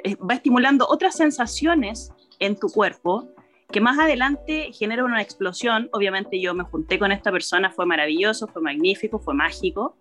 eh, 0.03 0.15
va 0.17 0.35
estimulando 0.35 0.85
otras 0.87 1.15
sensaciones 1.15 2.11
en 2.39 2.55
tu 2.55 2.67
cuerpo 2.69 3.29
que 3.71 3.81
más 3.81 3.99
adelante 3.99 4.71
generan 4.73 5.05
una 5.05 5.21
explosión. 5.21 5.89
Obviamente 5.91 6.39
yo 6.39 6.53
me 6.53 6.63
junté 6.63 6.97
con 6.97 7.11
esta 7.11 7.31
persona, 7.31 7.71
fue 7.71 7.85
maravilloso, 7.85 8.47
fue 8.47 8.61
magnífico, 8.61 9.19
fue 9.19 9.33
mágico, 9.33 9.97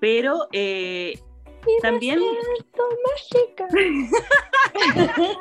pero 0.00 0.48
eh, 0.52 1.18
también... 1.82 2.20
mágica. 3.04 3.68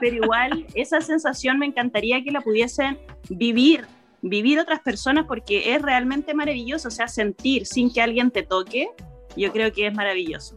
Pero 0.00 0.16
igual 0.16 0.66
esa 0.74 1.00
sensación 1.00 1.58
me 1.58 1.66
encantaría 1.66 2.22
que 2.22 2.30
la 2.30 2.40
pudiesen 2.40 2.98
vivir, 3.28 3.86
vivir 4.22 4.58
otras 4.58 4.80
personas 4.80 5.26
porque 5.26 5.74
es 5.74 5.82
realmente 5.82 6.34
maravilloso, 6.34 6.88
o 6.88 6.90
sea, 6.90 7.08
sentir 7.08 7.66
sin 7.66 7.92
que 7.92 8.00
alguien 8.00 8.30
te 8.30 8.42
toque, 8.42 8.88
yo 9.36 9.52
creo 9.52 9.72
que 9.72 9.86
es 9.86 9.94
maravilloso. 9.94 10.56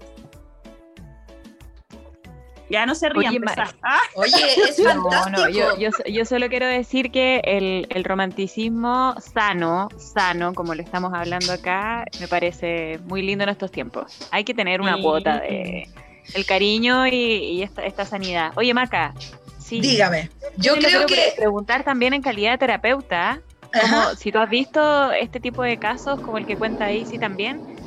Ya 2.69 2.85
no 2.85 2.95
se 2.95 3.09
rían. 3.09 3.35
Oye, 3.35 3.53
ah. 3.83 3.99
Oye 4.15 4.31
es 4.69 4.83
fantástico. 4.83 5.77
yo, 6.07 6.25
solo 6.25 6.49
quiero 6.49 6.67
decir 6.67 7.11
que 7.11 7.41
el, 7.43 8.03
romanticismo 8.03 9.15
sano, 9.19 9.89
sano, 9.97 10.53
como 10.53 10.75
lo 10.75 10.81
estamos 10.81 11.13
hablando 11.13 11.51
acá, 11.53 12.05
me 12.19 12.27
parece 12.27 12.99
muy 13.05 13.21
lindo 13.21 13.43
en 13.43 13.49
estos 13.49 13.71
tiempos. 13.71 14.27
Hay 14.31 14.43
que 14.43 14.53
tener 14.53 14.81
una 14.81 15.01
cuota 15.01 15.39
de 15.39 15.87
el 16.33 16.45
cariño 16.45 17.07
y, 17.07 17.63
esta, 17.63 18.05
sanidad. 18.05 18.51
Oye, 18.55 18.73
Maca, 18.73 19.13
sí. 19.57 19.81
Dígame. 19.81 20.29
Yo 20.57 20.75
creo 20.75 21.05
que. 21.05 21.33
Preguntar 21.35 21.83
también 21.83 22.13
en 22.13 22.21
calidad 22.21 22.51
de 22.51 22.57
terapeuta, 22.59 23.41
como 23.81 24.15
si 24.15 24.31
tú 24.31 24.39
has 24.39 24.49
visto 24.49 25.11
este 25.11 25.39
tipo 25.39 25.63
de 25.63 25.77
casos, 25.77 26.19
como 26.21 26.37
el 26.37 26.45
que 26.45 26.55
cuenta 26.55 26.85
Daisy 26.85 27.17
también 27.17 27.78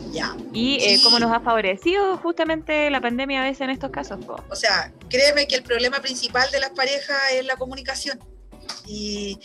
y 0.52 0.78
eh, 0.80 1.00
cómo 1.02 1.18
nos 1.18 1.32
ha 1.32 1.40
favorecido 1.40 2.16
justamente 2.18 2.90
la 2.90 3.00
pandemia 3.00 3.42
a 3.42 3.44
veces 3.44 3.62
en 3.62 3.70
estos 3.70 3.90
casos. 3.90 4.18
O 4.50 4.56
sea, 4.56 4.92
créeme 5.08 5.46
que 5.46 5.56
el 5.56 5.62
problema 5.62 6.00
principal 6.00 6.50
de 6.50 6.60
las 6.60 6.70
parejas 6.70 7.18
es 7.32 7.44
la 7.44 7.56
comunicación. 7.56 8.18
Y, 8.86 9.38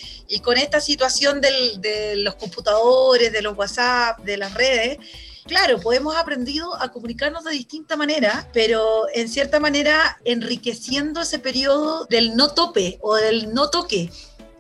con 0.44 0.58
esta 0.58 0.80
situación 0.80 1.42
de 1.42 2.14
los 2.18 2.36
computadores, 2.36 3.32
de 3.32 3.42
los 3.42 3.58
WhatsApp, 3.58 4.20
de 4.20 4.38
las 4.38 4.54
redes, 4.54 4.98
claro, 5.48 5.80
pues 5.80 6.00
hemos 6.00 6.16
aprendido 6.16 6.76
a 6.80 6.92
comunicarnos 6.92 7.44
de 7.44 7.52
distinta 7.52 7.96
manera, 7.96 8.48
pero 8.54 9.08
en 9.14 9.28
cierta 9.30 9.60
manera 9.60 10.20
enriqueciendo 10.26 11.22
ese 11.22 11.40
periodo 11.40 12.06
del 12.06 12.36
no 12.36 12.54
tope 12.54 13.00
o 13.02 13.16
del 13.16 13.54
no 13.54 13.70
toque. 13.70 14.12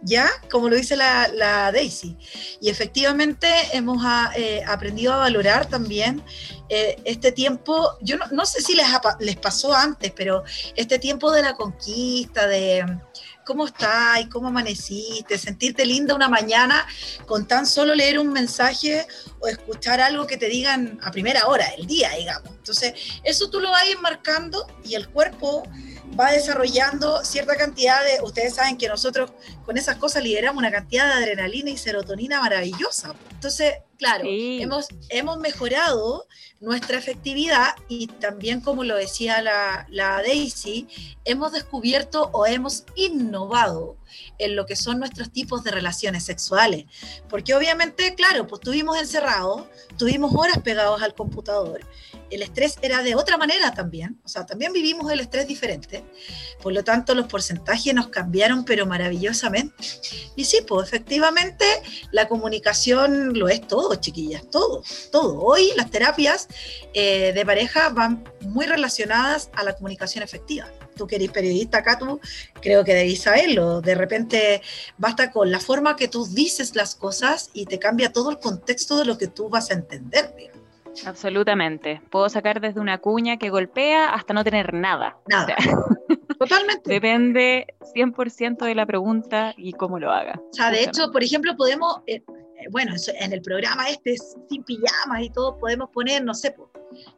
¿Ya? 0.07 0.29
Como 0.49 0.69
lo 0.69 0.75
dice 0.75 0.95
la, 0.95 1.71
Daisy. 1.71 2.17
Y 2.61 2.69
efectivamente 2.69 3.47
hemos 3.73 4.01
ah, 4.03 4.31
eh, 4.35 4.63
aprendido 4.65 5.13
a 5.13 5.17
valorar 5.17 5.67
también 5.67 6.23
eh, 6.69 6.97
este 7.03 7.31
tiempo, 7.31 7.97
yo 8.01 8.15
no, 8.31 8.45
sé 8.45 8.61
si 8.61 8.73
les, 8.73 8.87
les 9.19 9.35
pasó 9.35 9.73
antes, 9.73 10.11
pero 10.15 10.43
este 10.75 10.97
tiempo 10.97 11.31
de 11.31 11.41
la 11.41 11.53
conquista, 11.53 12.47
de 12.47 12.85
cómo 13.45 13.65
estás, 13.65 14.25
cómo 14.31 14.49
amaneciste, 14.49 15.37
sentirte 15.37 15.85
linda 15.85 16.13
una 16.13 16.27
mañana 16.27 16.85
con 17.25 17.47
tan 17.47 17.65
solo 17.65 17.95
leer 17.95 18.19
un 18.19 18.31
mensaje 18.33 19.07
o 19.39 19.47
escuchar 19.47 20.01
algo 20.01 20.27
que 20.27 20.35
te 20.35 20.47
digan 20.47 20.99
a 21.01 21.11
primera 21.11 21.47
hora, 21.47 21.65
el 21.77 21.87
día, 21.87 22.11
digamos. 22.17 22.49
Entonces, 22.49 22.93
eso 23.23 23.49
tú 23.49 23.61
lo 23.61 23.71
vas 23.71 23.87
enmarcando 23.87 24.67
y 24.83 24.95
el 24.95 25.07
cuerpo 25.07 25.63
va 26.19 26.31
desarrollando 26.31 27.23
cierta 27.23 27.55
cantidad 27.55 27.99
de, 28.03 28.21
ustedes 28.23 28.55
saben 28.55 28.77
que 28.77 28.87
nosotros 28.87 29.31
con 29.65 29.77
esas 29.77 29.97
cosas 29.97 30.23
lideramos 30.23 30.59
una 30.59 30.71
cantidad 30.71 31.07
de 31.07 31.23
adrenalina 31.23 31.69
y 31.69 31.77
serotonina 31.77 32.39
maravillosa. 32.41 33.13
Entonces, 33.31 33.75
claro, 33.97 34.25
hemos, 34.27 34.87
hemos 35.09 35.37
mejorado 35.39 36.27
nuestra 36.59 36.97
efectividad 36.97 37.75
y 37.87 38.07
también, 38.07 38.61
como 38.61 38.83
lo 38.83 38.95
decía 38.95 39.41
la, 39.41 39.85
la 39.89 40.21
Daisy, 40.23 40.87
hemos 41.23 41.51
descubierto 41.51 42.29
o 42.33 42.47
hemos 42.47 42.85
innovado 42.95 43.97
en 44.39 44.55
lo 44.55 44.65
que 44.65 44.75
son 44.75 44.99
nuestros 44.99 45.31
tipos 45.31 45.63
de 45.63 45.71
relaciones 45.71 46.23
sexuales. 46.23 46.85
Porque 47.29 47.53
obviamente, 47.53 48.15
claro, 48.15 48.47
pues 48.47 48.59
estuvimos 48.59 48.97
encerrados, 48.97 49.63
tuvimos 49.97 50.33
horas 50.33 50.59
pegados 50.59 51.01
al 51.01 51.13
computador 51.13 51.81
el 52.29 52.41
estrés 52.41 52.77
era 52.81 53.03
de 53.03 53.15
otra 53.15 53.37
manera 53.37 53.73
también, 53.73 54.19
o 54.23 54.27
sea, 54.27 54.45
también 54.45 54.73
vivimos 54.73 55.11
el 55.11 55.19
estrés 55.19 55.47
diferente, 55.47 56.03
por 56.61 56.73
lo 56.73 56.83
tanto 56.83 57.15
los 57.15 57.27
porcentajes 57.27 57.93
nos 57.93 58.09
cambiaron 58.09 58.65
pero 58.65 58.85
maravillosamente. 58.85 59.73
Y 60.35 60.45
sí, 60.45 60.59
pues 60.67 60.87
efectivamente 60.87 61.65
la 62.11 62.27
comunicación 62.27 63.37
lo 63.37 63.47
es 63.47 63.65
todo, 63.67 63.95
chiquillas, 63.95 64.49
todo, 64.49 64.83
todo. 65.11 65.39
Hoy 65.39 65.71
las 65.75 65.91
terapias 65.91 66.47
eh, 66.93 67.31
de 67.33 67.45
pareja 67.45 67.89
van 67.89 68.23
muy 68.41 68.65
relacionadas 68.65 69.49
a 69.53 69.63
la 69.63 69.73
comunicación 69.73 70.23
efectiva. 70.23 70.67
Tú 70.95 71.05
que 71.05 71.17
eres 71.17 71.31
periodista 71.31 71.79
acá, 71.79 71.99
tú 71.99 72.19
creo 72.61 72.83
que 72.83 72.95
debís 72.95 73.21
saberlo. 73.21 73.81
De 73.81 73.95
repente 73.95 74.61
basta 74.97 75.31
con 75.31 75.51
la 75.51 75.59
forma 75.59 75.95
que 75.95 76.07
tú 76.07 76.25
dices 76.25 76.75
las 76.75 76.95
cosas 76.95 77.51
y 77.53 77.65
te 77.65 77.77
cambia 77.77 78.11
todo 78.11 78.31
el 78.31 78.39
contexto 78.39 78.97
de 78.97 79.05
lo 79.05 79.17
que 79.17 79.27
tú 79.27 79.47
vas 79.49 79.69
a 79.69 79.75
entender. 79.75 80.33
Absolutamente. 81.05 82.01
Puedo 82.09 82.29
sacar 82.29 82.61
desde 82.61 82.79
una 82.79 82.97
cuña 82.97 83.37
que 83.37 83.49
golpea 83.49 84.13
hasta 84.13 84.33
no 84.33 84.43
tener 84.43 84.73
nada. 84.73 85.17
Nada. 85.27 85.55
Totalmente. 86.39 86.89
Depende 86.89 87.67
100% 87.95 88.65
de 88.65 88.75
la 88.75 88.85
pregunta 88.85 89.53
y 89.57 89.73
cómo 89.73 89.99
lo 89.99 90.11
haga. 90.11 90.39
O 90.51 90.53
sea, 90.53 90.71
de 90.71 90.83
hecho, 90.83 91.11
por 91.11 91.23
ejemplo, 91.23 91.55
podemos, 91.57 92.01
eh, 92.05 92.23
bueno, 92.71 92.93
en 93.19 93.33
el 93.33 93.41
programa 93.41 93.89
este, 93.89 94.15
sin 94.49 94.63
pijamas 94.63 95.21
y 95.21 95.29
todo, 95.29 95.57
podemos 95.57 95.89
poner, 95.89 96.23
no 96.23 96.33
sé, 96.33 96.55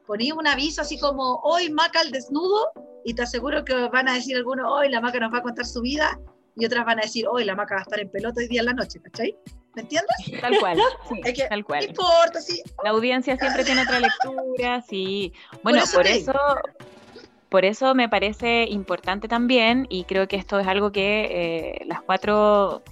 poner 0.05 0.33
un 0.33 0.47
aviso 0.47 0.81
así 0.81 0.97
como, 0.99 1.39
hoy 1.43 1.69
Maca 1.69 1.99
al 1.99 2.11
desnudo, 2.11 2.71
y 3.05 3.13
te 3.13 3.23
aseguro 3.23 3.63
que 3.63 3.73
van 3.89 4.07
a 4.09 4.13
decir 4.13 4.35
algunos, 4.35 4.65
hoy 4.71 4.89
la 4.89 5.01
Maca 5.01 5.19
nos 5.19 5.33
va 5.33 5.39
a 5.39 5.43
contar 5.43 5.65
su 5.65 5.81
vida, 5.81 6.19
y 6.55 6.65
otras 6.65 6.85
van 6.85 6.99
a 6.99 7.03
decir, 7.03 7.25
hoy 7.27 7.45
la 7.45 7.55
Maca 7.55 7.75
va 7.75 7.81
a 7.81 7.83
estar 7.83 7.99
en 7.99 8.09
pelota 8.09 8.39
hoy 8.39 8.47
día 8.47 8.61
en 8.61 8.67
la 8.67 8.73
noche, 8.73 8.99
¿cachai? 9.01 9.35
¿Me 9.75 9.83
entiendes? 9.83 10.41
Tal 10.41 10.57
cual. 10.59 10.77
tal 11.49 11.65
cual. 11.65 11.81
No 11.81 11.89
importa, 11.89 12.41
sí. 12.41 12.61
La 12.83 12.89
audiencia 12.91 13.37
siempre 13.37 13.63
tiene 13.63 13.83
otra 13.83 13.99
lectura, 13.99 14.81
sí. 14.81 15.33
Bueno, 15.63 15.83
por 15.93 16.07
eso, 16.07 16.33
por 17.49 17.65
eso, 17.65 17.95
me 17.95 18.09
parece 18.09 18.63
importante 18.63 19.27
también, 19.27 19.85
y 19.89 20.03
creo 20.05 20.27
que 20.27 20.37
esto 20.37 20.59
es 20.59 20.67
algo 20.67 20.91
que 20.91 21.27
eh, 21.81 21.85
las 21.85 22.01
cuatro 22.01 22.83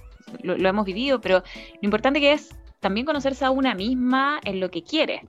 lo, 0.42 0.68
hemos 0.68 0.84
vivido, 0.84 1.20
pero 1.20 1.38
lo 1.38 1.80
importante 1.86 2.20
que 2.20 2.32
es 2.32 2.54
también 2.80 3.06
conocerse 3.06 3.44
a 3.44 3.50
una 3.50 3.74
misma 3.74 4.40
en 4.44 4.60
lo 4.60 4.70
que 4.70 4.82
quiere. 4.82 5.26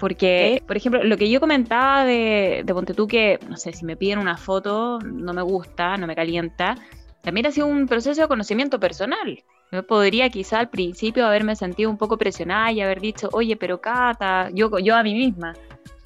Porque, 0.00 0.62
por 0.66 0.76
ejemplo, 0.76 1.02
lo 1.02 1.16
que 1.16 1.28
yo 1.28 1.40
comentaba 1.40 2.04
de, 2.04 2.62
de 2.64 2.74
Ponte 2.74 2.94
tú, 2.94 3.08
que, 3.08 3.40
no 3.48 3.56
sé, 3.56 3.72
si 3.72 3.84
me 3.84 3.96
piden 3.96 4.18
una 4.18 4.36
foto, 4.36 5.00
no 5.00 5.32
me 5.32 5.42
gusta, 5.42 5.96
no 5.96 6.06
me 6.06 6.14
calienta, 6.14 6.76
también 7.22 7.46
ha 7.46 7.50
sido 7.50 7.66
un 7.66 7.88
proceso 7.88 8.20
de 8.20 8.28
conocimiento 8.28 8.78
personal. 8.78 9.42
Yo 9.70 9.86
podría 9.86 10.30
quizá 10.30 10.60
al 10.60 10.70
principio 10.70 11.26
haberme 11.26 11.54
sentido 11.54 11.90
un 11.90 11.98
poco 11.98 12.16
presionada 12.16 12.72
y 12.72 12.80
haber 12.80 13.00
dicho, 13.00 13.28
oye, 13.32 13.56
pero 13.56 13.80
Cata, 13.80 14.48
yo, 14.52 14.78
yo 14.78 14.96
a 14.96 15.02
mí 15.02 15.14
misma, 15.14 15.54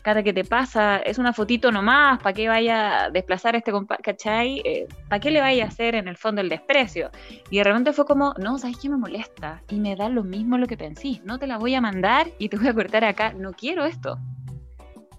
Cata, 0.03 0.25
¿qué 0.25 0.33
te 0.33 0.45
pasa? 0.45 0.97
Es 0.99 1.19
una 1.19 1.33
fotito 1.33 1.71
nomás, 1.71 2.21
¿para 2.21 2.33
qué 2.33 2.49
vaya 2.49 3.05
a 3.05 3.11
desplazar 3.11 3.55
este 3.55 3.71
compadre? 3.71 4.03
¿Cachai? 4.03 4.61
Eh, 4.65 4.89
¿Para 5.09 5.21
qué 5.21 5.31
le 5.31 5.41
vaya 5.41 5.65
a 5.65 5.69
hacer 5.69 5.95
en 5.95 6.09
el 6.09 6.17
fondo 6.17 6.41
el 6.41 6.49
desprecio? 6.49 7.11
Y 7.51 7.59
de 7.59 7.65
repente 7.65 7.93
fue 7.93 8.05
como, 8.05 8.35
no, 8.37 8.59
¿sabes 8.59 8.79
qué 8.79 8.89
me 8.89 8.97
molesta? 8.97 9.63
Y 9.71 9.77
me 9.77 9.95
da 9.95 10.09
lo 10.09 10.25
mismo 10.25 10.59
lo 10.59 10.67
que 10.67 10.77
pensé. 10.77 11.21
No 11.25 11.39
te 11.39 11.47
la 11.47 11.57
voy 11.57 11.77
a 11.77 11.81
mandar 11.81 12.27
y 12.41 12.49
te 12.49 12.57
voy 12.57 12.67
a 12.67 12.75
cortar 12.75 13.05
acá. 13.05 13.33
No 13.33 13.53
quiero 13.53 13.85
esto. 13.85 14.19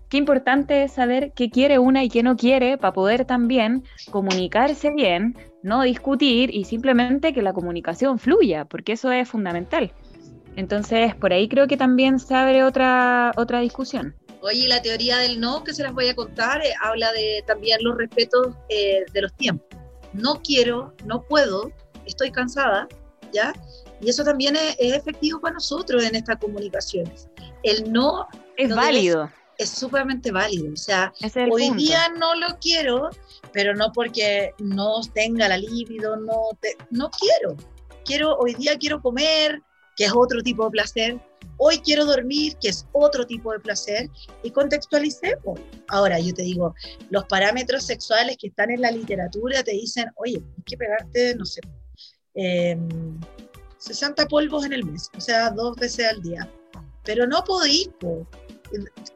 Qué 0.10 0.17
importante 0.17 0.84
es 0.84 0.91
saber 0.91 1.32
qué 1.34 1.49
quiere 1.49 1.79
una 1.79 2.03
y 2.03 2.10
qué 2.10 2.21
no 2.21 2.36
quiere 2.36 2.77
para 2.77 2.93
poder 2.93 3.23
también 3.23 3.86
comunicarse 4.12 4.91
bien, 4.93 5.38
no 5.63 5.82
discutir 5.82 6.54
y 6.54 6.65
simplemente 6.65 7.34
que 7.34 7.41
la 7.41 7.54
comunicación 7.54 8.19
fluya, 8.19 8.65
porque 8.65 8.93
eso 8.93 9.12
es 9.12 9.28
fundamental. 9.28 9.91
Entonces, 10.56 11.15
por 11.15 11.34
ahí 11.34 11.47
creo 11.47 11.67
que 11.67 11.78
también 11.78 12.19
se 12.19 12.36
abre 12.36 12.63
otra, 12.63 13.32
otra 13.38 13.62
discusión. 13.62 14.15
Oye, 14.41 14.67
la 14.67 14.82
teoría 14.82 15.17
del 15.17 15.39
no 15.39 15.63
que 15.63 15.73
se 15.73 15.84
las 15.84 15.93
voy 15.93 16.10
a 16.10 16.15
contar 16.15 16.62
eh, 16.62 16.73
habla 16.82 17.12
de 17.13 17.43
también 17.47 17.80
los 17.82 17.97
respetos 17.97 18.49
eh, 18.69 19.04
de 19.12 19.21
los 19.21 19.34
tiempos. 19.36 19.65
No 20.12 20.41
quiero, 20.43 20.93
no 21.06 21.23
puedo, 21.23 21.71
estoy 22.06 22.32
cansada, 22.32 22.88
¿ya? 23.32 23.54
Y 24.02 24.10
eso 24.10 24.23
también 24.23 24.56
es, 24.58 24.76
efectivo 24.80 25.39
para 25.39 25.56
nosotros 25.56 26.04
en 26.04 26.15
estas 26.15 26.38
comunicaciones. 26.38 27.30
El 27.63 27.91
no 27.91 28.28
es 28.58 28.76
válido. 28.76 29.32
Es 29.58 29.70
sumamente 29.70 30.32
válido. 30.32 30.72
O 30.74 30.78
sea, 30.78 31.13
hoy 31.52 31.72
día 31.72 32.10
no 32.18 32.36
lo 32.36 32.58
quiero, 32.60 33.10
pero 33.52 33.76
no 33.76 33.92
porque 33.92 34.52
no 34.60 35.02
tenga 35.13 35.48
la 35.48 35.58
libido, 35.58 36.16
no, 36.18 36.50
no 36.92 37.12
quiero. 37.12 37.56
Quiero, 38.06 38.38
hoy 38.38 38.54
día 38.56 38.78
quiero 38.78 39.02
comer, 39.02 39.62
que 39.96 40.06
es 40.06 40.13
otro 40.13 40.42
tipo 40.42 40.66
de 40.66 40.72
placer. 40.72 41.20
Hoy 41.58 41.78
quiero 41.80 42.06
dormir, 42.06 42.58
que 42.60 42.70
es 42.70 42.86
otro 42.94 43.26
tipo 43.26 43.52
de 43.52 43.60
placer, 43.60 44.10
y 44.44 44.52
contextualicemos. 44.52 45.60
Ahora, 45.88 46.20
yo 46.20 46.34
te 46.34 46.42
digo, 46.42 46.74
los 47.10 47.26
parámetros 47.26 47.86
sexuales 47.86 48.38
que 48.38 48.48
están 48.48 48.72
en 48.72 48.82
la 48.82 48.92
literatura 48.92 49.63
te 49.63 49.72
dicen, 49.72 50.06
oye, 50.16 50.38
hay 50.38 50.63
que 50.66 50.78
pegarte, 50.78 51.36
no 51.36 51.46
sé, 51.46 51.62
60 53.78 54.22
em, 54.22 54.28
polvos 54.28 54.66
en 54.66 54.74
el 54.74 54.84
mes, 54.84 55.10
o 55.16 55.22
sea, 55.22 55.52
dos 55.52 55.76
veces 55.76 56.08
al 56.08 56.22
día. 56.22 56.50
Pero 57.04 57.28
no 57.28 57.44
podís, 57.44 57.89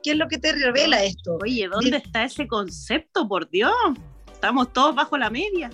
¿qué 0.03 0.11
es 0.11 0.17
lo 0.17 0.27
que 0.27 0.37
te 0.37 0.53
revela 0.53 1.03
esto? 1.03 1.37
Oye, 1.41 1.67
¿dónde 1.67 1.97
está 1.97 2.23
ese 2.23 2.47
concepto, 2.47 3.27
por 3.27 3.49
Dios? 3.49 3.73
estamos 4.37 4.71
todos 4.71 4.93
bajo 4.93 5.17
la 5.17 5.31
media. 5.31 5.71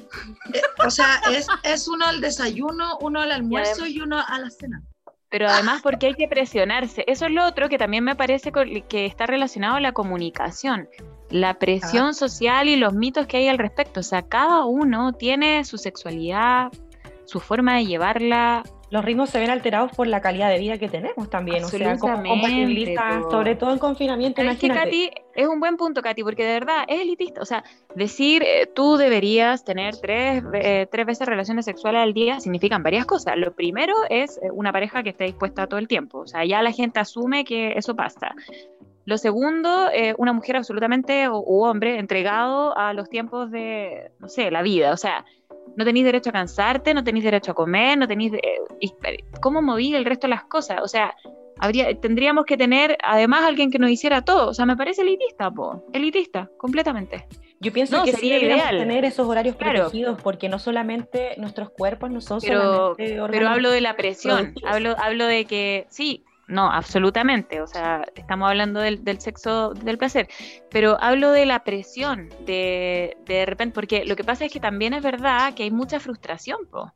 Eh, 0.54 0.62
o 0.86 0.89
sea, 0.89 1.22
es, 1.32 1.48
es, 1.63 1.88
uno 1.89 2.06
al 2.06 2.22
desayuno, 2.22 2.98
uno 3.02 3.19
al 3.19 3.34
almuerzo 3.34 3.86
y 3.86 4.00
uno 4.00 4.24
a 4.26 4.39
la 4.39 4.50
cena. 4.50 4.82
Pero 5.30 5.50
además 5.50 5.82
porque 5.82 6.08
hay 6.08 6.13
que 6.13 6.28
presionarse. 6.28 7.04
Eso 7.08 7.26
es 7.26 7.32
lo 7.32 7.46
otro 7.46 7.67
que 7.67 7.80
también 7.80 8.04
me 8.04 8.15
parece 8.15 8.52
que 8.88 9.06
está 9.06 9.26
relacionado 9.26 9.76
a 9.76 9.80
la 9.80 9.91
comunicación. 9.91 10.88
La 11.30 11.56
presión 11.56 12.10
ah. 12.10 12.13
social 12.13 12.69
y 12.69 12.76
los 12.76 12.93
mitos 12.93 13.26
que 13.26 13.38
hay 13.38 13.48
al 13.48 13.58
respecto. 13.58 14.02
O 14.02 14.04
sea, 14.04 14.22
cada 14.22 14.63
uno 14.65 15.13
tiene 15.13 15.65
su 15.65 15.80
sexualidad, 15.80 16.72
su 17.26 17.39
forma 17.39 17.78
de 17.78 17.86
llevarla, 17.86 18.63
los 18.93 19.03
ritmos 19.03 19.32
se 19.32 19.39
ven 19.39 19.49
alterados 19.49 19.91
por 19.93 20.06
la 20.06 20.21
calidad 20.21 20.51
de 20.51 20.60
vida 20.60 20.77
que 20.77 20.88
tenemos 20.88 21.27
también, 21.27 21.63
o 21.63 21.67
sea, 21.67 21.97
como 21.97 22.23
sobre 23.32 23.56
todo 23.56 23.73
en 23.73 23.79
confinamiento. 23.79 24.43
Es 24.43 24.60
que 24.60 24.67
Katy, 24.67 25.10
es 25.34 25.47
un 25.47 25.60
buen 25.60 25.77
punto, 25.77 26.03
Katy, 26.03 26.21
porque 26.21 26.45
de 26.45 26.53
verdad 26.53 26.84
es 26.88 27.01
elitista, 27.01 27.41
o 27.41 27.45
sea, 27.45 27.63
decir 27.95 28.43
eh, 28.43 28.67
tú 28.67 28.97
deberías 28.97 29.65
tener 29.65 29.97
tres, 29.97 30.43
eh, 30.53 30.86
tres 30.91 31.08
veces 31.08 31.27
relaciones 31.27 31.65
sexuales 31.65 32.03
al 32.03 32.13
día 32.13 32.39
significan 32.39 32.84
varias 32.84 33.08
cosas. 33.08 33.36
Lo 33.36 33.51
primero 33.53 33.95
es 34.12 34.38
eh, 34.38 34.51
una 34.53 34.71
pareja 34.71 35.01
que 35.01 35.10
esté 35.10 35.23
dispuesta 35.23 35.65
todo 35.65 35.79
el 35.79 35.88
tiempo, 35.88 36.19
o 36.19 36.27
sea, 36.27 36.45
ya 36.45 36.62
la 36.62 36.71
gente 36.71 36.99
asume 36.99 37.45
que 37.45 37.73
eso 37.75 37.95
pasa. 37.95 38.36
Lo 39.06 39.17
segundo, 39.17 39.89
una 40.17 40.32
mujer 40.32 40.56
absolutamente, 40.56 41.27
o 41.27 41.67
hombre, 41.67 41.99
entregado 41.99 42.77
a 42.77 42.93
los 42.93 43.10
tiempos 43.10 43.51
de, 43.51 44.12
no 44.19 44.29
sé, 44.29 44.49
la 44.49 44.62
vida, 44.62 44.93
o 44.93 44.97
sea, 44.97 45.25
no 45.76 45.86
tenéis 45.86 46.06
derecho 46.06 46.30
a 46.30 46.34
cansarte, 46.34 46.93
no 46.93 47.04
tenéis 47.04 47.26
derecho 47.26 47.52
a 47.52 47.56
comer, 47.56 47.97
no 47.97 48.08
tenéis... 48.08 48.34
¿Cómo 49.41 49.62
moví 49.62 49.95
el 49.95 50.06
resto 50.06 50.28
de 50.28 50.32
las 50.32 50.43
cosas? 50.45 50.82
O 50.82 50.88
sea, 50.88 51.15
habría, 51.60 51.93
tendríamos 51.99 52.45
que 52.45 52.58
tener 52.58 52.97
además 53.04 53.43
alguien 53.43 53.71
que 53.71 53.80
nos 53.80 53.89
hiciera 53.89 54.21
todo. 54.21 54.49
O 54.49 54.54
sea, 54.54 54.65
me 54.65 54.76
parece 54.76 55.02
elitista, 55.02 55.52
po. 55.52 55.86
Elitista, 55.93 56.49
completamente. 56.58 57.28
Yo 57.60 57.71
pienso 57.71 58.04
que 58.04 58.12
sería 58.12 58.39
sí 58.39 58.45
ideal 58.45 58.78
tener 58.78 59.06
esos 59.06 59.26
horarios 59.26 59.56
protegidos 59.56 60.21
porque 60.21 60.49
no 60.49 60.60
solamente 60.60 61.36
nuestros 61.38 61.69
cuerpos 61.69 62.12
no 62.12 62.19
son 62.19 62.39
pero, 62.41 62.95
Pero 62.97 63.47
hablo 63.47 63.71
de 63.71 63.80
la 63.80 63.95
presión, 63.95 64.54
hablo, 64.65 64.95
hablo 64.99 65.26
de 65.26 65.45
que 65.45 65.86
sí, 65.89 66.26
no, 66.47 66.71
absolutamente. 66.71 67.62
O 67.62 67.67
sea, 67.67 68.06
estamos 68.15 68.49
hablando 68.49 68.79
del, 68.79 69.19
sexo, 69.19 69.73
del 69.73 69.97
placer. 69.97 70.27
Pero 70.69 70.97
hablo 71.01 71.32
de 71.32 71.45
la 71.45 71.63
presión, 71.63 72.29
de, 72.45 73.17
de 73.25 73.45
repente, 73.45 73.73
porque 73.73 74.06
lo 74.06 74.15
que 74.15 74.23
pasa 74.23 74.45
es 74.45 74.51
que 74.51 74.60
también 74.60 74.93
es 74.93 75.03
verdad 75.03 75.53
que 75.53 75.63
hay 75.63 75.71
mucha 75.71 75.99
frustración, 75.99 76.65
po. 76.69 76.91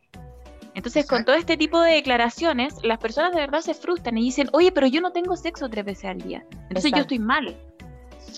Entonces, 0.78 1.08
con 1.08 1.26
todo 1.26 1.36
este 1.36 1.58
tipo 1.58 1.82
de 1.82 1.94
declaraciones, 1.94 2.76
las 2.84 3.00
personas 3.00 3.32
de 3.32 3.40
verdad 3.40 3.62
se 3.62 3.74
frustran 3.74 4.16
y 4.20 4.26
dicen, 4.26 4.48
oye, 4.54 4.72
pero 4.72 4.86
yo 4.86 5.02
no 5.02 5.12
tengo 5.12 5.36
sexo 5.36 5.68
tres 5.70 5.84
veces 5.84 6.06
al 6.06 6.22
día. 6.22 6.46
Entonces 6.70 6.92
yo 6.92 7.00
estoy 7.00 7.18
mal. 7.18 7.58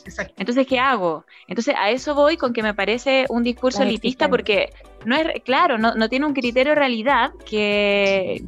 Exacto. 0.05 0.33
Entonces, 0.37 0.67
¿qué 0.67 0.79
hago? 0.79 1.25
Entonces, 1.47 1.75
a 1.77 1.89
eso 1.89 2.15
voy 2.15 2.37
con 2.37 2.53
que 2.53 2.63
me 2.63 2.73
parece 2.73 3.25
un 3.29 3.43
discurso 3.43 3.83
elitista 3.83 4.29
porque 4.29 4.71
no 5.05 5.15
es, 5.15 5.41
claro, 5.43 5.77
no, 5.77 5.95
no 5.95 6.09
tiene 6.09 6.25
un 6.25 6.33
criterio 6.33 6.73
de 6.73 6.79
realidad 6.79 7.31
que, 7.45 8.43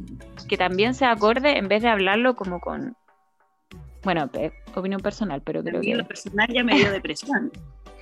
que 0.48 0.56
también 0.56 0.94
se 0.94 1.04
acorde 1.04 1.58
en 1.58 1.68
vez 1.68 1.82
de 1.82 1.88
hablarlo 1.88 2.36
como 2.36 2.60
con, 2.60 2.96
bueno, 4.02 4.30
opinión 4.74 5.00
personal, 5.00 5.42
pero 5.42 5.62
creo 5.62 5.80
que... 5.80 5.94
Lo 5.94 6.06
personal 6.06 6.48
ya 6.52 6.64
me 6.64 6.76
dio 6.76 6.90
depresión. 6.90 7.52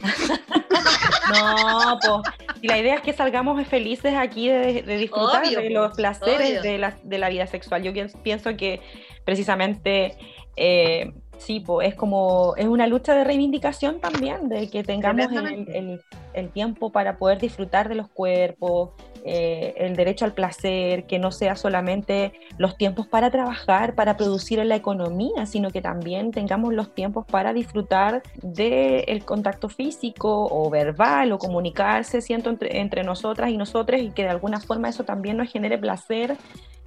no, 1.31 1.99
pues, 2.01 2.35
y 2.63 2.69
la 2.69 2.79
idea 2.79 2.95
es 2.95 3.03
que 3.03 3.13
salgamos 3.13 3.67
felices 3.67 4.15
aquí 4.15 4.49
de, 4.49 4.83
disfrutar 4.97 5.47
de 5.47 5.71
los 5.71 5.95
placeres 5.95 6.63
de 6.63 6.79
la, 6.79 6.97
de 7.03 7.19
la, 7.19 7.29
vida 7.29 7.47
sexual. 7.47 7.83
Yo 7.83 7.93
pienso 8.23 8.57
que 8.57 8.81
precisamente 9.25 10.17
eh, 10.57 11.13
Sí, 11.41 11.59
pues 11.59 11.89
es 11.89 11.95
como, 11.95 12.55
es 12.59 12.67
una 12.67 12.87
lucha 12.87 13.15
de 13.15 13.25
reivindicación 13.25 13.99
también, 13.99 14.51
de 14.51 14.69
que 14.69 14.85
tengamos 14.85 15.27
el, 15.33 16.51
tiempo 16.53 16.93
para 16.93 17.17
poder 17.17 17.39
disfrutar 17.39 17.89
de 17.89 17.95
los 17.95 18.09
cuerpos, 18.09 18.91
eh, 19.25 19.73
el 19.79 19.97
derecho 19.97 20.27
al 20.27 20.35
placer, 20.35 21.05
que 21.05 21.19
no 21.19 21.33
sea 21.33 21.57
solamente 21.57 22.33
los 22.59 22.77
tiempos 22.77 23.07
para 23.07 23.31
trabajar, 23.31 23.95
para 23.95 24.19
producir 24.19 24.59
en 24.59 24.69
la 24.69 24.77
economía, 24.77 25.47
sino 25.47 25.71
que 25.71 25.81
también 25.81 26.31
tengamos 26.31 26.75
los 26.75 26.95
tiempos 26.95 27.25
para 27.25 27.55
disfrutar 27.55 28.23
del 28.43 29.25
contacto 29.25 29.71
físico 29.71 30.47
o 30.51 30.69
verbal 30.69 31.33
o 31.33 31.39
comunicarse, 31.39 32.21
siento, 32.21 32.51
entre, 32.51 32.81
entre 32.81 33.03
nosotras 33.03 33.51
y 33.51 33.57
nosotros 33.57 33.99
y 33.99 34.11
que 34.11 34.25
de 34.25 34.29
alguna 34.29 34.61
forma 34.61 34.91
eso 34.91 35.05
también 35.05 35.39
nos 35.39 35.51
genere 35.51 35.79
placer 35.79 36.37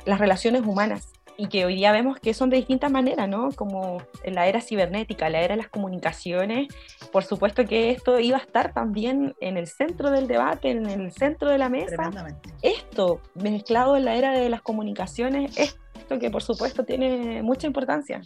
las 0.06 0.20
relaciones 0.20 0.62
humanas 0.62 1.12
y 1.38 1.48
que 1.48 1.66
hoy 1.66 1.76
día 1.76 1.92
vemos 1.92 2.20
que 2.20 2.34
son 2.34 2.50
de 2.50 2.58
distintas 2.58 2.92
maneras, 2.92 3.28
¿no? 3.28 3.52
Como 3.52 4.02
en 4.24 4.36
la 4.36 4.48
era 4.48 4.62
cibernética, 4.62 5.30
la 5.30 5.42
era 5.42 5.56
de 5.56 5.62
las 5.62 5.70
comunicaciones, 5.70 6.68
por 7.12 7.24
supuesto 7.24 7.66
que 7.66 7.92
esto 7.92 8.20
iba 8.20 8.38
a 8.38 8.42
estar 8.42 8.74
también 8.74 9.36
en 9.40 9.58
el 9.58 9.68
centro 9.68 10.12
del 10.12 10.28
debate, 10.28 10.72
en 10.72 10.86
el 10.86 11.12
centro 11.12 11.50
de 11.50 11.58
la 11.58 11.70
mesa. 11.70 12.12
Esto, 12.62 13.22
mezclado 13.36 13.96
en 13.98 14.06
la 14.06 14.16
era 14.16 14.34
de 14.34 14.50
las 14.50 14.62
comunicaciones, 14.62 15.58
esto 15.58 16.20
que 16.20 16.30
por 16.30 16.44
supuesto 16.44 16.84
tiene 16.84 17.42
mucha 17.42 17.68
importancia. 17.68 18.22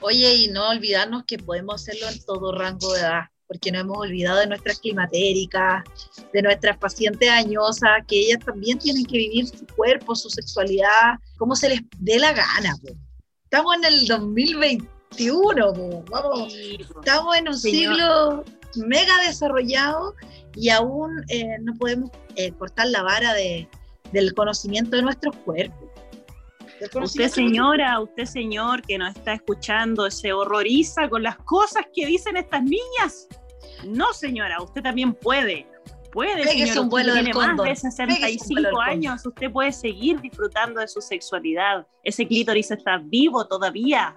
Oye, 0.00 0.34
y 0.34 0.48
no 0.48 0.68
olvidarnos 0.68 1.24
que 1.24 1.38
podemos 1.38 1.76
hacerlo 1.76 2.08
en 2.08 2.24
todo 2.24 2.52
rango 2.52 2.92
de 2.92 3.00
edad 3.00 3.31
porque 3.52 3.70
no 3.70 3.80
hemos 3.80 3.98
olvidado 3.98 4.38
de 4.40 4.46
nuestras 4.46 4.78
climatéricas, 4.78 5.84
de 6.32 6.42
nuestras 6.42 6.78
pacientes 6.78 7.28
añosas, 7.28 7.90
que 8.08 8.18
ellas 8.18 8.38
también 8.44 8.78
tienen 8.78 9.04
que 9.04 9.18
vivir 9.18 9.46
su 9.46 9.66
cuerpo, 9.76 10.14
su 10.14 10.30
sexualidad, 10.30 11.18
como 11.36 11.54
se 11.54 11.68
les 11.68 11.80
dé 11.98 12.18
la 12.18 12.32
gana. 12.32 12.74
Estamos 13.44 13.76
en 13.76 13.84
el 13.84 14.06
2021, 14.06 16.02
Vamos, 16.10 16.54
estamos 16.54 17.36
en 17.36 17.48
un 17.48 17.58
siglo 17.58 18.42
mega 18.76 19.12
desarrollado 19.26 20.14
y 20.54 20.70
aún 20.70 21.22
eh, 21.28 21.58
no 21.60 21.74
podemos 21.74 22.10
eh, 22.36 22.52
cortar 22.52 22.86
la 22.86 23.02
vara 23.02 23.34
de, 23.34 23.68
del 24.12 24.32
conocimiento 24.32 24.96
de 24.96 25.02
nuestros 25.02 25.36
cuerpos. 25.44 25.90
Usted 27.00 27.28
señora, 27.28 28.00
usted 28.00 28.24
señor 28.24 28.82
que 28.82 28.98
nos 28.98 29.14
está 29.14 29.34
escuchando, 29.34 30.10
se 30.10 30.32
horroriza 30.32 31.08
con 31.08 31.22
las 31.22 31.36
cosas 31.36 31.84
que 31.94 32.06
dicen 32.06 32.36
estas 32.36 32.62
niñas. 32.62 33.28
No, 33.86 34.12
señora, 34.12 34.62
usted 34.62 34.82
también 34.82 35.14
puede. 35.14 35.66
Puede, 36.12 36.44
señora, 36.44 36.80
un 36.82 36.88
vuelo 36.90 37.14
tiene 37.14 37.32
más 37.32 37.56
de 37.56 37.74
65 37.74 38.80
años, 38.80 39.24
usted 39.24 39.50
puede 39.50 39.72
seguir 39.72 40.20
disfrutando 40.20 40.80
de 40.80 40.86
su 40.86 41.00
sexualidad. 41.00 41.86
Ese 42.04 42.26
clítoris 42.26 42.70
está 42.70 42.98
vivo 42.98 43.46
todavía, 43.46 44.14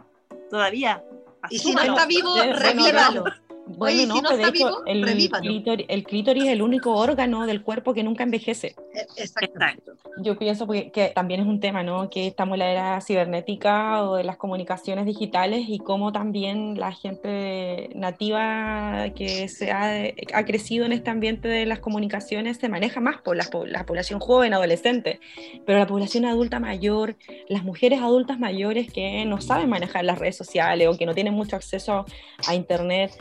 todavía. 0.49 1.01
Y 1.49 1.59
si 1.59 1.74
no 1.74 1.82
está 1.82 2.05
vivo, 2.05 2.36
revívalo. 2.53 3.24
Bueno, 3.68 3.97
Oye, 3.97 4.07
no, 4.07 4.16
si 4.16 4.22
no 4.22 4.30
que 4.30 4.38
de 4.38 4.43
está 4.43 4.55
hecho 4.57 4.86
el 4.86 5.05
clítoris, 5.41 5.86
el 5.89 6.03
clítoris 6.03 6.43
es 6.43 6.49
el 6.49 6.61
único 6.61 6.93
órgano 6.93 7.45
del 7.47 7.63
cuerpo 7.63 7.93
que 7.93 8.03
nunca 8.03 8.24
envejece. 8.24 8.76
Exacto. 9.18 9.53
Exacto. 9.55 9.91
Yo 10.22 10.38
pienso 10.38 10.66
porque, 10.68 10.91
que 10.91 11.07
también 11.09 11.41
es 11.41 11.47
un 11.47 11.59
tema, 11.59 11.84
¿no? 11.84 12.09
Que 12.09 12.28
estamos 12.28 12.53
en 12.55 12.59
la 12.59 12.72
era 12.72 13.01
cibernética 13.01 14.03
o 14.03 14.16
de 14.16 14.24
las 14.24 14.38
comunicaciones 14.38 15.05
digitales 15.05 15.66
y 15.68 15.80
cómo 15.80 16.11
también 16.11 16.80
la 16.80 16.91
gente 16.93 17.89
nativa 17.95 19.07
que 19.16 19.49
se 19.49 19.72
ha, 19.72 20.03
ha 20.34 20.45
crecido 20.45 20.86
en 20.86 20.91
este 20.93 21.09
ambiente 21.09 21.47
de 21.47 21.66
las 21.66 21.80
comunicaciones 21.80 22.57
se 22.57 22.70
maneja 22.70 23.01
más 23.01 23.22
por 23.22 23.36
la, 23.36 23.45
po- 23.45 23.66
la 23.66 23.86
población 23.86 24.20
joven, 24.20 24.53
adolescente, 24.53 25.20
pero 25.66 25.80
la 25.80 25.88
población 25.88 26.26
adulta 26.26 26.59
mayor, 26.59 27.16
las 27.49 27.63
mujeres 27.63 27.99
adultas 28.01 28.39
mayores 28.39 28.91
que 28.91 29.26
no 29.26 29.41
saben 29.41 29.70
manejar 29.70 30.05
las 30.05 30.20
redes 30.20 30.38
sociales 30.38 30.88
o 30.88 30.97
que 30.97 31.05
no 31.05 31.13
tienen 31.13 31.34
mucho 31.34 31.55
acceso 31.55 32.05
a 32.47 32.55
internet, 32.55 33.11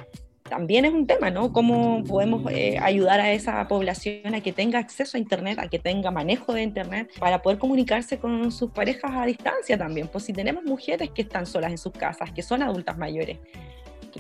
también 0.49 0.85
es 0.85 0.93
un 0.93 1.07
tema, 1.07 1.31
¿no? 1.31 1.53
¿Cómo 1.53 2.05
podemos 2.05 2.51
eh, 2.53 2.79
ayudar 2.81 3.19
a 3.19 3.33
esa 3.33 3.67
población 3.67 4.35
a 4.35 4.41
que 4.43 4.53
tenga 4.53 4.79
acceso 4.79 5.17
a 5.17 5.21
Internet, 5.21 5.59
a 5.59 5.69
que 5.69 5.79
tenga 5.79 6.11
manejo 6.11 6.53
de 6.53 6.63
Internet, 6.63 7.11
para 7.19 7.41
poder 7.41 7.59
comunicarse 7.59 8.19
con 8.19 8.53
sus 8.53 8.71
parejas 8.71 9.11
a 9.15 9.25
distancia 9.25 9.79
también? 9.79 10.07
Pues 10.09 10.25
si 10.25 10.33
tenemos 10.35 10.63
mujeres 10.65 11.11
que 11.15 11.23
están 11.23 11.47
solas 11.47 11.71
en 11.71 11.79
sus 11.79 11.93
casas, 11.93 12.31
que 12.31 12.43
son 12.43 12.63
adultas 12.63 12.99
mayores, 12.99 13.39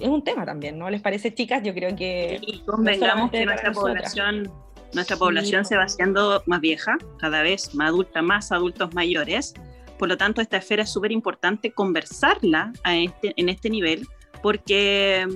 es 0.01 0.09
un 0.09 0.25
tema 0.25 0.47
también, 0.47 0.79
¿no? 0.79 0.89
¿Les 0.89 1.03
parece, 1.03 1.33
chicas? 1.33 1.63
Yo 1.63 1.75
creo 1.75 1.95
que... 1.95 2.41
Y 2.41 2.61
convengamos 2.61 3.31
que 3.31 3.45
nuestra 3.45 3.73
población, 3.73 4.51
nuestra 4.95 5.17
población 5.17 5.65
se 5.67 5.77
va 5.77 5.85
haciendo 5.85 6.43
más 6.47 6.61
vieja, 6.61 6.97
cada 7.19 7.43
vez 7.43 7.75
más 7.75 7.89
adulta, 7.89 8.23
más 8.23 8.51
adultos 8.51 8.95
mayores. 8.95 9.55
Por 9.99 10.09
lo 10.09 10.17
tanto, 10.17 10.41
esta 10.41 10.57
esfera 10.57 10.83
es 10.85 10.91
súper 10.91 11.13
importante 11.13 11.71
conversarla 11.71 12.73
a 12.83 12.97
este, 12.97 13.35
en 13.37 13.51
este 13.51 13.71
nivel, 13.71 14.07
porque, 14.45 15.27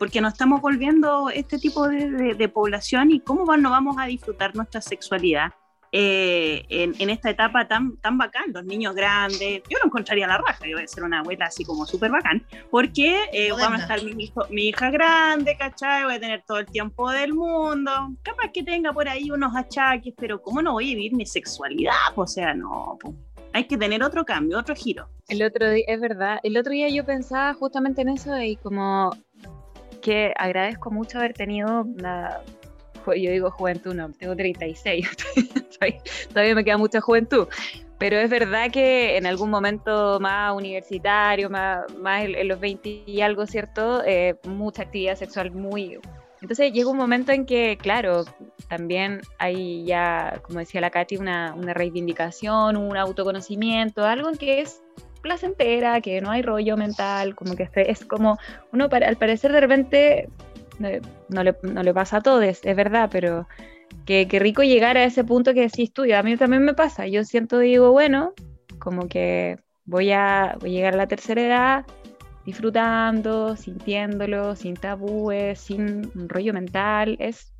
porque 0.00 0.20
nos 0.20 0.32
estamos 0.32 0.60
volviendo 0.60 1.30
este 1.30 1.58
tipo 1.60 1.86
de, 1.86 2.10
de- 2.10 2.34
de 2.34 2.48
población 2.48 3.12
y 3.12 3.20
cómo 3.20 3.56
no 3.56 3.70
vamos 3.70 3.96
a 4.00 4.06
disfrutar 4.06 4.56
nuestra 4.56 4.80
sexualidad 4.80 5.52
eh, 5.92 6.64
en, 6.68 6.92
en 6.98 7.08
esta 7.08 7.30
etapa 7.30 7.68
tan, 7.68 7.96
tan 7.98 8.18
bacán, 8.18 8.46
los 8.52 8.64
niños 8.64 8.96
grandes. 8.96 9.62
Yo 9.70 9.78
lo 9.78 9.86
encontraría 9.86 10.26
la 10.26 10.38
raja, 10.38 10.66
yo 10.66 10.74
voy 10.76 10.84
a 10.84 10.88
ser 10.88 11.04
una 11.04 11.20
abuela 11.20 11.46
así 11.46 11.64
como 11.64 11.86
súper 11.86 12.10
bacán, 12.10 12.44
porque 12.68 13.26
eh, 13.32 13.52
a 13.52 13.76
estar 13.76 14.02
mi, 14.02 14.24
hijo, 14.24 14.44
mi 14.50 14.68
hija 14.70 14.90
grande, 14.90 15.56
¿cachai? 15.56 16.02
Voy 16.02 16.14
a 16.14 16.20
tener 16.20 16.42
todo 16.44 16.58
el 16.58 16.66
tiempo 16.66 17.08
del 17.10 17.32
mundo. 17.34 17.90
Capaz 18.22 18.50
que 18.52 18.64
tenga 18.64 18.92
por 18.92 19.08
ahí 19.08 19.30
unos 19.30 19.54
achaques, 19.54 20.14
pero 20.18 20.42
¿cómo 20.42 20.60
no 20.62 20.72
voy 20.72 20.92
a 20.92 20.94
vivir 20.96 21.14
mi 21.14 21.24
sexualidad? 21.26 21.94
O 22.16 22.26
sea, 22.26 22.52
no. 22.54 22.98
po. 23.00 23.14
Hay 23.52 23.64
que 23.64 23.76
tener 23.76 24.02
otro 24.02 24.24
cambio, 24.24 24.58
otro 24.58 24.74
giro. 24.74 25.08
El 25.28 25.42
otro 25.42 25.70
día, 25.70 25.84
es 25.88 26.00
verdad, 26.00 26.38
el 26.42 26.56
otro 26.56 26.72
día 26.72 26.88
yo 26.88 27.04
pensaba 27.04 27.54
justamente 27.54 28.02
en 28.02 28.10
eso 28.10 28.38
y 28.40 28.56
como 28.56 29.10
que 30.00 30.32
agradezco 30.36 30.90
mucho 30.90 31.18
haber 31.18 31.34
tenido 31.34 31.84
jo- 33.04 33.14
yo 33.14 33.30
digo 33.30 33.50
juventud, 33.50 33.94
no, 33.94 34.10
tengo 34.12 34.36
36, 34.36 35.08
todavía- 36.32 36.54
me 36.54 36.64
queda 36.64 36.78
mucha 36.78 37.00
juventud, 37.00 37.48
pero 37.98 38.16
es 38.18 38.30
verdad 38.30 38.70
que 38.70 39.16
en 39.16 39.26
algún 39.26 39.50
momento 39.50 40.18
más 40.20 40.54
universitario, 40.54 41.50
más, 41.50 41.80
más 41.98 42.24
en 42.24 42.46
los 42.48 42.60
20 42.60 43.02
y 43.06 43.20
algo, 43.22 43.46
¿cierto? 43.46 44.02
Eh, 44.04 44.36
mucha 44.44 44.82
actividad 44.82 45.16
sexual 45.16 45.50
muy... 45.50 45.98
Entonces 46.40 46.72
llega 46.72 46.90
un 46.90 46.96
momento 46.96 47.32
en 47.32 47.46
que, 47.46 47.76
claro, 47.80 48.24
también 48.68 49.20
hay 49.38 49.84
ya, 49.84 50.40
como 50.42 50.60
decía 50.60 50.80
la 50.80 50.90
Katy, 50.90 51.16
una, 51.16 51.54
una 51.54 51.74
reivindicación, 51.74 52.76
un 52.76 52.96
autoconocimiento, 52.96 54.04
algo 54.04 54.28
en 54.28 54.36
que 54.36 54.60
es 54.60 54.82
placentera, 55.20 56.00
que 56.00 56.20
no 56.20 56.30
hay 56.30 56.42
rollo 56.42 56.76
mental, 56.76 57.34
como 57.34 57.56
que 57.56 57.68
es 57.74 58.04
como, 58.04 58.38
uno 58.72 58.88
para- 58.88 59.08
al 59.08 59.16
parecer 59.16 59.52
de 59.52 59.60
repente, 59.60 60.28
eh, 60.82 61.00
no 61.28 61.42
le, 61.42 61.56
no 61.62 61.82
le 61.82 61.92
pasa 61.92 62.18
a 62.18 62.20
todos, 62.20 62.44
es 62.44 62.76
verdad, 62.76 63.08
pero 63.10 63.48
que, 64.06 64.28
que 64.28 64.38
rico 64.38 64.62
llegar 64.62 64.96
a 64.96 65.04
ese 65.04 65.24
punto 65.24 65.54
que 65.54 65.62
decís 65.62 65.92
tú, 65.92 66.04
y 66.04 66.12
a 66.12 66.22
mí 66.22 66.36
también 66.36 66.64
me 66.64 66.74
pasa, 66.74 67.06
yo 67.08 67.24
siento, 67.24 67.58
digo, 67.58 67.90
bueno, 67.90 68.32
como 68.78 69.08
que 69.08 69.58
voy 69.86 70.12
a, 70.12 70.56
voy 70.60 70.70
a 70.70 70.72
llegar 70.72 70.94
a 70.94 70.98
la 70.98 71.08
tercera 71.08 71.42
edad 71.42 71.86
disfrutando, 72.48 73.54
sintiéndolo, 73.56 74.56
sin 74.56 74.74
tabúes, 74.74 75.60
sin 75.60 76.10
un 76.14 76.28
rollo 76.30 76.54
mental, 76.54 77.14
es 77.20 77.52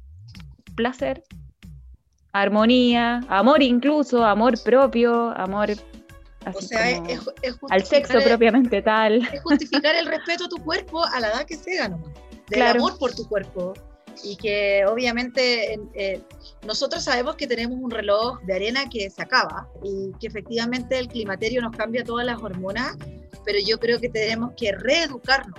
placer, 0.75 1.23
armonía, 2.33 3.21
amor 3.29 3.63
incluso, 3.63 4.25
amor 4.25 4.55
propio, 4.65 5.29
amor 5.37 5.73
O 5.73 6.49
así 6.49 6.69
sea, 6.69 6.89
es, 7.07 7.21
es 7.43 7.59
al 7.69 7.85
sexo 7.85 8.17
el- 8.17 8.25
propiamente 8.25 8.81
tal. 8.81 9.29
es 9.31 9.43
justificar 9.43 9.95
el 9.95 10.07
respeto 10.07 10.47
a 10.47 10.49
tu 10.49 10.57
cuerpo 10.65 11.05
a 11.05 11.21
la 11.21 11.29
edad 11.33 11.45
que 11.45 11.57
sea 11.57 11.89
nomás, 11.91 12.09
del 12.49 12.61
Claro. 12.61 12.79
amor 12.81 12.99
por 12.99 13.15
tu 13.15 13.29
cuerpo. 13.29 13.75
Y 14.25 14.37
que 14.37 14.85
obviamente 14.87 15.75
en- 15.75 15.91
eh, 15.95 16.21
nosotros 16.67 17.05
sabemos 17.05 17.37
que 17.37 17.47
tenemos 17.47 17.79
un 17.79 17.91
reloj 17.91 18.41
de 18.41 18.55
arena 18.55 18.89
que 18.91 19.09
se 19.11 19.23
acaba 19.23 19.69
y 19.85 20.13
que 20.19 20.27
efectivamente 20.27 20.99
el 20.99 21.07
climaterio 21.09 21.61
nos 21.61 21.77
cambia 21.77 22.03
todas 22.03 22.27
las 22.27 22.39
hormonas, 22.43 22.97
pero 23.49 23.61
yo 23.65 23.81
creo 23.81 23.99
que 23.99 24.11
tenemos 24.11 24.53
que 24.59 24.73
reeducarnos 24.73 25.59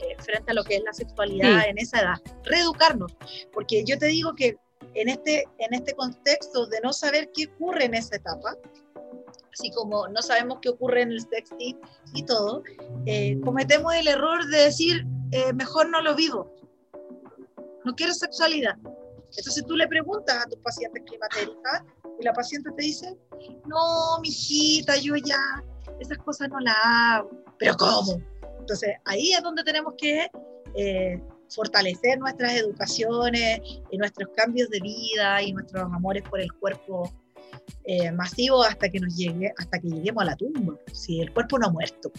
eh, 0.00 0.16
frente 0.18 0.50
a 0.50 0.54
lo 0.54 0.64
que 0.64 0.74
es 0.74 0.82
la 0.82 0.92
sexualidad 0.92 1.62
Sí. 1.62 1.68
en 1.68 1.78
esa 1.78 2.00
edad, 2.00 2.16
reeducarnos, 2.42 3.16
porque 3.52 3.84
yo 3.84 3.96
te 3.98 4.06
digo 4.06 4.34
que 4.34 4.56
en 4.94 5.08
este, 5.08 5.44
en 5.58 5.72
este 5.72 5.94
contexto 5.94 6.66
de 6.66 6.80
no 6.80 6.92
saber 6.92 7.30
qué 7.32 7.46
ocurre 7.46 7.84
en 7.84 7.94
esa 7.94 8.16
etapa, 8.16 8.56
así 9.52 9.70
como 9.70 10.08
no 10.08 10.20
sabemos 10.22 10.58
qué 10.60 10.70
ocurre 10.70 11.02
en 11.02 11.12
el 11.12 11.20
sexting 11.20 11.78
y 12.14 12.24
todo, 12.24 12.64
eh, 13.06 13.38
cometemos 13.44 13.94
el 13.94 14.08
error 14.08 14.44
de 14.48 14.62
decir, 14.62 15.06
eh, 15.30 15.52
mejor 15.52 15.88
no 15.88 16.02
lo 16.02 16.16
vivo, 16.16 16.52
no 17.84 17.94
quiero 17.94 18.12
sexualidad. 18.12 18.74
Entonces 19.36 19.64
tú 19.68 19.76
le 19.76 19.86
preguntas 19.86 20.36
a 20.44 20.48
tus 20.48 20.58
pacientes 20.58 21.04
climatéricas 21.06 21.84
y 22.18 22.24
la 22.24 22.32
paciente 22.32 22.70
te 22.76 22.82
dice, 22.82 23.16
no, 23.68 24.18
mijita, 24.20 24.96
yo 24.96 25.14
ya 25.14 25.38
esas 26.00 26.18
cosas 26.18 26.48
no 26.48 26.58
las 26.60 26.76
hago. 26.82 27.30
¿Pero 27.58 27.76
cómo? 27.76 28.20
Entonces 28.58 28.96
ahí 29.04 29.32
es 29.32 29.42
donde 29.42 29.62
tenemos 29.62 29.94
que 29.96 30.28
eh, 30.74 31.22
fortalecer 31.48 32.18
nuestras 32.18 32.54
educaciones 32.54 33.60
y 33.90 33.98
nuestros 33.98 34.30
cambios 34.36 34.68
de 34.70 34.80
vida 34.80 35.42
y 35.42 35.52
nuestros 35.52 35.82
amores 35.84 36.22
por 36.28 36.40
el 36.40 36.52
cuerpo 36.54 37.12
eh, 37.84 38.10
masivo 38.12 38.62
hasta 38.62 38.88
que 38.88 39.00
nos 39.00 39.16
llegue, 39.16 39.52
hasta 39.58 39.78
que 39.78 39.88
lleguemos 39.88 40.22
a 40.22 40.26
la 40.26 40.36
tumba. 40.36 40.74
Si 40.92 41.20
el 41.20 41.32
cuerpo 41.32 41.58
no 41.58 41.66
ha 41.66 41.70
muerto. 41.70 42.10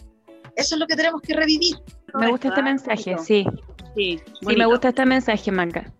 Eso 0.55 0.75
es 0.75 0.79
lo 0.79 0.87
que 0.87 0.95
tenemos 0.95 1.21
que 1.21 1.33
revivir. 1.33 1.77
Me 2.13 2.29
gusta 2.29 2.49
este 2.49 2.61
mensaje, 2.61 3.17
sí. 3.19 3.45
Sí, 3.95 4.19
Sí, 4.41 4.55
me 4.55 4.65
gusta 4.65 4.89
este 4.89 5.05
mensaje, 5.05 5.51
Manca. 5.51 5.91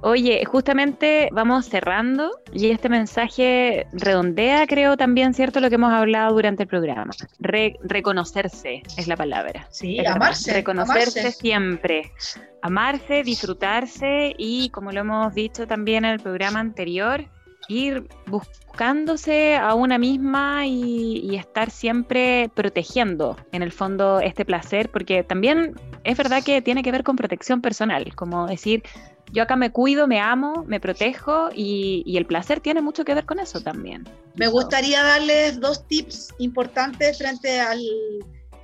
Oye, 0.00 0.44
justamente 0.44 1.28
vamos 1.32 1.66
cerrando 1.66 2.30
y 2.52 2.70
este 2.70 2.88
mensaje 2.88 3.86
redondea, 3.92 4.66
creo 4.68 4.96
también, 4.96 5.34
¿cierto? 5.34 5.58
Lo 5.60 5.68
que 5.68 5.74
hemos 5.74 5.92
hablado 5.92 6.34
durante 6.34 6.62
el 6.62 6.68
programa. 6.68 7.10
Re- 7.40 7.76
reconocerse 7.82 8.82
es 8.96 9.08
la 9.08 9.16
palabra. 9.16 9.66
Sí, 9.70 9.98
Es 9.98 10.06
amarse. 10.08 10.52
Reconocerse 10.52 11.20
amarse. 11.20 11.32
siempre. 11.38 12.12
Amarse, 12.62 13.22
disfrutarse 13.24 14.34
y, 14.38 14.70
como 14.70 14.92
lo 14.92 15.00
hemos 15.00 15.34
dicho 15.34 15.66
también 15.66 16.04
en 16.04 16.12
el 16.12 16.20
programa 16.20 16.60
anterior, 16.60 17.24
ir 17.68 18.06
buscándose 18.26 19.56
a 19.56 19.74
una 19.74 19.98
misma 19.98 20.66
y, 20.66 21.20
y 21.24 21.36
estar 21.36 21.70
siempre 21.70 22.50
protegiendo, 22.54 23.36
en 23.52 23.62
el 23.62 23.72
fondo, 23.72 24.20
este 24.20 24.44
placer, 24.44 24.90
porque 24.90 25.22
también 25.24 25.74
es 26.04 26.16
verdad 26.16 26.42
que 26.44 26.62
tiene 26.62 26.82
que 26.82 26.92
ver 26.92 27.02
con 27.02 27.16
protección 27.16 27.60
personal, 27.60 28.14
como 28.14 28.46
decir, 28.46 28.82
yo 29.32 29.42
acá 29.42 29.56
me 29.56 29.70
cuido, 29.70 30.06
me 30.06 30.20
amo, 30.20 30.64
me 30.66 30.80
protejo 30.80 31.50
y, 31.54 32.02
y 32.06 32.16
el 32.16 32.26
placer 32.26 32.60
tiene 32.60 32.80
mucho 32.82 33.04
que 33.04 33.14
ver 33.14 33.26
con 33.26 33.38
eso 33.38 33.60
también. 33.60 34.08
Me 34.36 34.48
gustaría 34.48 35.02
darles 35.02 35.60
dos 35.60 35.86
tips 35.86 36.34
importantes 36.38 37.18
frente 37.18 37.60
al, 37.60 37.80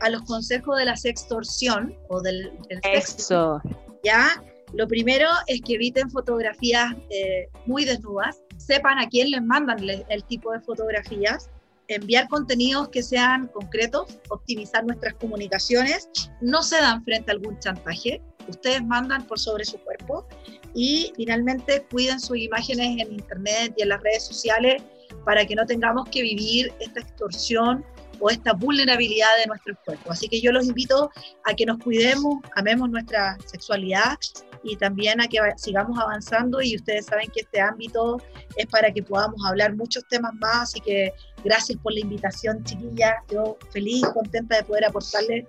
a 0.01 0.09
los 0.11 0.23
consejos 0.23 0.79
de 0.79 0.85
la 0.87 0.97
sextorsión 0.97 1.95
o 2.09 2.21
del. 2.21 2.53
Eso, 2.93 3.61
¿ya? 4.03 4.43
Lo 4.73 4.89
primero 4.89 5.29
es 5.47 5.61
que 5.63 5.75
eviten 5.75 6.11
fotografías 6.11 6.95
eh, 7.11 7.49
muy 7.67 7.85
desnudas, 7.85 8.41
sepan 8.57 8.99
a 8.99 9.09
quién 9.09 9.31
les 9.31 9.43
mandan 9.43 9.85
le- 9.87 10.05
el 10.09 10.25
tipo 10.25 10.51
de 10.53 10.61
fotografías, 10.61 11.49
enviar 11.87 12.27
contenidos 12.29 12.89
que 12.89 13.03
sean 13.03 13.47
concretos, 13.49 14.19
optimizar 14.31 14.85
nuestras 14.85 15.15
comunicaciones, 15.15 16.09
no 16.41 16.63
se 16.63 16.77
dan 16.81 17.05
frente 17.05 17.31
a 17.31 17.35
algún 17.35 17.57
chantaje, 17.61 18.21
ustedes 18.49 18.85
mandan 18.85 19.27
por 19.27 19.39
sobre 19.39 19.65
su 19.65 19.79
cuerpo 19.79 20.27
y 20.75 21.13
finalmente 21.17 21.87
cuiden 21.91 22.21
sus 22.21 22.37
imágenes 22.37 23.01
en 23.01 23.13
internet 23.13 23.75
y 23.77 23.83
en 23.83 23.89
las 23.91 24.03
redes 24.03 24.25
sociales 24.25 24.83
para 25.25 25.47
que 25.47 25.55
no 25.55 25.65
tengamos 25.67 26.09
que 26.09 26.23
vivir 26.23 26.73
esta 26.81 27.01
extorsión 27.01 27.85
o 28.21 28.31
esta 28.31 28.53
vulnerabilidad 28.53 29.29
de 29.41 29.47
nuestros 29.47 29.77
cuerpos. 29.85 30.13
Así 30.13 30.29
que 30.29 30.41
yo 30.41 30.53
los 30.53 30.67
invito 30.67 31.11
a 31.45 31.55
que 31.55 31.67
nos 31.67 31.79
cuidemos, 31.79 32.39
amemos 32.55 32.91
nuestra 32.91 33.37
sexualidad 33.47 34.19
y 34.63 34.77
también 34.77 35.21
a 35.21 35.29
que 35.29 35.39
sigamos 35.57 35.99
avanzando 35.99 36.63
y 36.63 36.77
ustedes 36.77 37.07
saben 37.07 37.31
que 37.31 37.43
este 37.43 37.61
ámbito 37.61 38.21
es 38.57 38.67
para 38.67 38.93
que 38.93 39.03
podamos 39.03 39.45
hablar 39.47 39.77
muchos 39.77 40.07
temas 40.09 40.33
más, 40.35 40.63
así 40.63 40.81
que 40.81 41.13
gracias 41.45 41.79
por 41.83 41.93
la 41.93 42.01
invitación 42.01 42.65
chiquilla, 42.65 43.23
yo 43.31 43.59
feliz, 43.71 44.05
contenta 44.15 44.57
de 44.57 44.65
poder 44.65 44.87
aportarles 44.87 45.45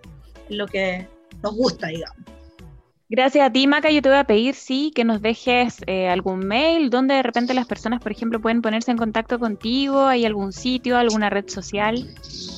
lo 0.50 0.68
que 0.68 1.08
nos 1.42 1.56
gusta, 1.56 1.88
digamos. 1.88 2.35
Gracias 3.08 3.48
a 3.48 3.52
ti, 3.52 3.68
Maca. 3.68 3.92
Yo 3.92 4.02
te 4.02 4.10
voy 4.10 4.18
a 4.18 4.24
pedir, 4.24 4.56
sí, 4.56 4.92
que 4.96 5.04
nos 5.04 5.22
dejes 5.22 5.84
eh, 5.86 6.08
algún 6.08 6.40
mail 6.40 6.90
donde 6.90 7.14
de 7.14 7.22
repente 7.24 7.54
las 7.54 7.68
personas, 7.68 8.02
por 8.02 8.12
ejemplo, 8.12 8.42
pueden 8.42 8.64
ponerse 8.64 8.90
en 8.90 8.98
contacto 8.98 9.38
contigo. 9.38 10.08
¿Hay 10.08 10.26
algún 10.26 10.52
sitio, 10.52 10.98
alguna 10.98 11.30
red 11.30 11.48
social? 11.48 12.04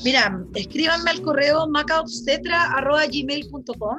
Mira, 0.06 0.41
escríbanme 0.56 1.12
al 1.12 1.22
correo 1.22 1.68
macaobstetra.gmail.com. 1.68 3.98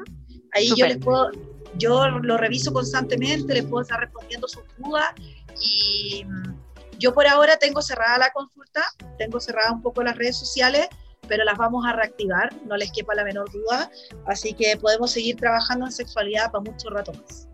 Ahí 0.52 0.70
yo 0.74 0.86
les 0.86 0.96
puedo, 0.96 1.30
yo 1.76 2.08
lo 2.08 2.38
reviso 2.38 2.72
constantemente, 2.72 3.52
les 3.52 3.66
puedo 3.66 3.82
estar 3.82 4.00
respondiendo 4.00 4.48
sus 4.48 4.62
dudas 4.78 5.12
y 5.60 6.24
mm, 6.24 6.54
yo 6.98 7.12
por 7.12 7.26
ahora 7.26 7.58
tengo 7.58 7.82
cerrada 7.82 8.16
la 8.16 8.30
consulta, 8.30 8.84
tengo 9.18 9.38
cerrada 9.38 9.70
un 9.72 9.82
poco 9.82 10.02
las 10.02 10.16
redes 10.16 10.38
sociales, 10.38 10.88
pero 11.28 11.44
las 11.44 11.58
vamos 11.58 11.84
a 11.86 11.92
reactivar, 11.92 12.50
no 12.66 12.76
les 12.76 12.90
quepa 12.92 13.14
la 13.14 13.24
menor 13.24 13.50
duda, 13.52 13.90
así 14.26 14.54
que 14.54 14.76
podemos 14.76 15.10
seguir 15.12 15.36
trabajando 15.36 15.86
en 15.86 15.92
sexualidad 15.92 16.50
para 16.50 16.64
mucho 16.64 16.90
rato 16.90 17.12
más. 17.12 17.48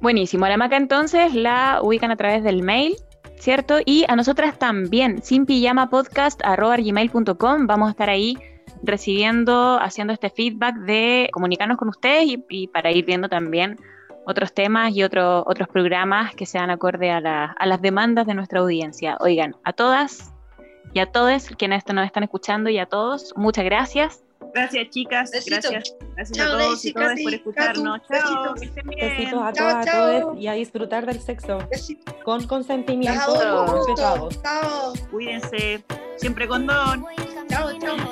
Buenísimo, 0.00 0.44
a 0.44 0.48
la 0.48 0.56
maca 0.56 0.76
entonces 0.76 1.34
la 1.34 1.80
ubican 1.82 2.12
a 2.12 2.16
través 2.16 2.44
del 2.44 2.62
mail, 2.62 2.94
¿cierto? 3.36 3.78
Y 3.84 4.04
a 4.08 4.14
nosotras 4.14 4.58
también, 4.58 5.22
sin 5.22 5.44
pijama 5.44 5.90
podcast 5.90 6.40
gmail.com, 6.40 7.66
vamos 7.66 7.88
a 7.88 7.90
estar 7.90 8.08
ahí 8.08 8.38
recibiendo, 8.82 9.78
haciendo 9.80 10.12
este 10.12 10.30
feedback 10.30 10.76
de 10.76 11.28
comunicarnos 11.32 11.78
con 11.78 11.88
ustedes 11.88 12.36
y, 12.48 12.68
para 12.68 12.92
ir 12.92 13.04
viendo 13.04 13.28
también 13.28 13.76
otros 14.24 14.52
temas 14.52 14.94
y 14.94 15.02
otros 15.02 15.42
otros 15.46 15.68
programas 15.68 16.34
que 16.34 16.46
sean 16.46 16.70
acorde 16.70 17.10
a, 17.10 17.18
a 17.18 17.66
las 17.66 17.80
demandas 17.80 18.26
de 18.26 18.34
nuestra 18.34 18.60
audiencia. 18.60 19.16
Oigan, 19.20 19.56
a 19.64 19.72
todas, 19.72 20.32
y 20.92 21.00
a 21.00 21.06
todos 21.06 21.48
quienes 21.58 21.86
nos 21.86 22.06
están 22.06 22.22
escuchando 22.22 22.70
y 22.70 22.78
a 22.78 22.86
todos, 22.86 23.32
muchas 23.36 23.64
gracias. 23.64 24.22
Gracias, 24.54 24.90
chicas. 24.90 25.30
Besito. 25.30 25.70
Gracias. 25.70 25.94
Gracias 26.16 26.38
chao, 26.38 26.54
a 26.54 26.58
todos 26.58 26.84
y 26.84 26.92
todas 26.92 27.20
por 27.22 27.34
escucharnos. 27.34 28.00
Chao. 28.08 28.54
Besitos. 28.54 29.42
A 29.42 29.52
todas, 29.52 30.38
y 30.38 30.46
a 30.46 30.52
disfrutar 30.52 31.06
del 31.06 31.20
sexo. 31.20 31.58
Besito. 31.70 32.14
Con 32.24 32.46
consentimiento. 32.46 33.38
Chao. 33.96 34.28
Chao. 34.30 34.92
Cuídense. 35.10 35.84
Siempre 36.16 36.48
con 36.48 36.66
don. 36.66 37.04
Chao, 37.48 37.70
chao. 37.78 38.10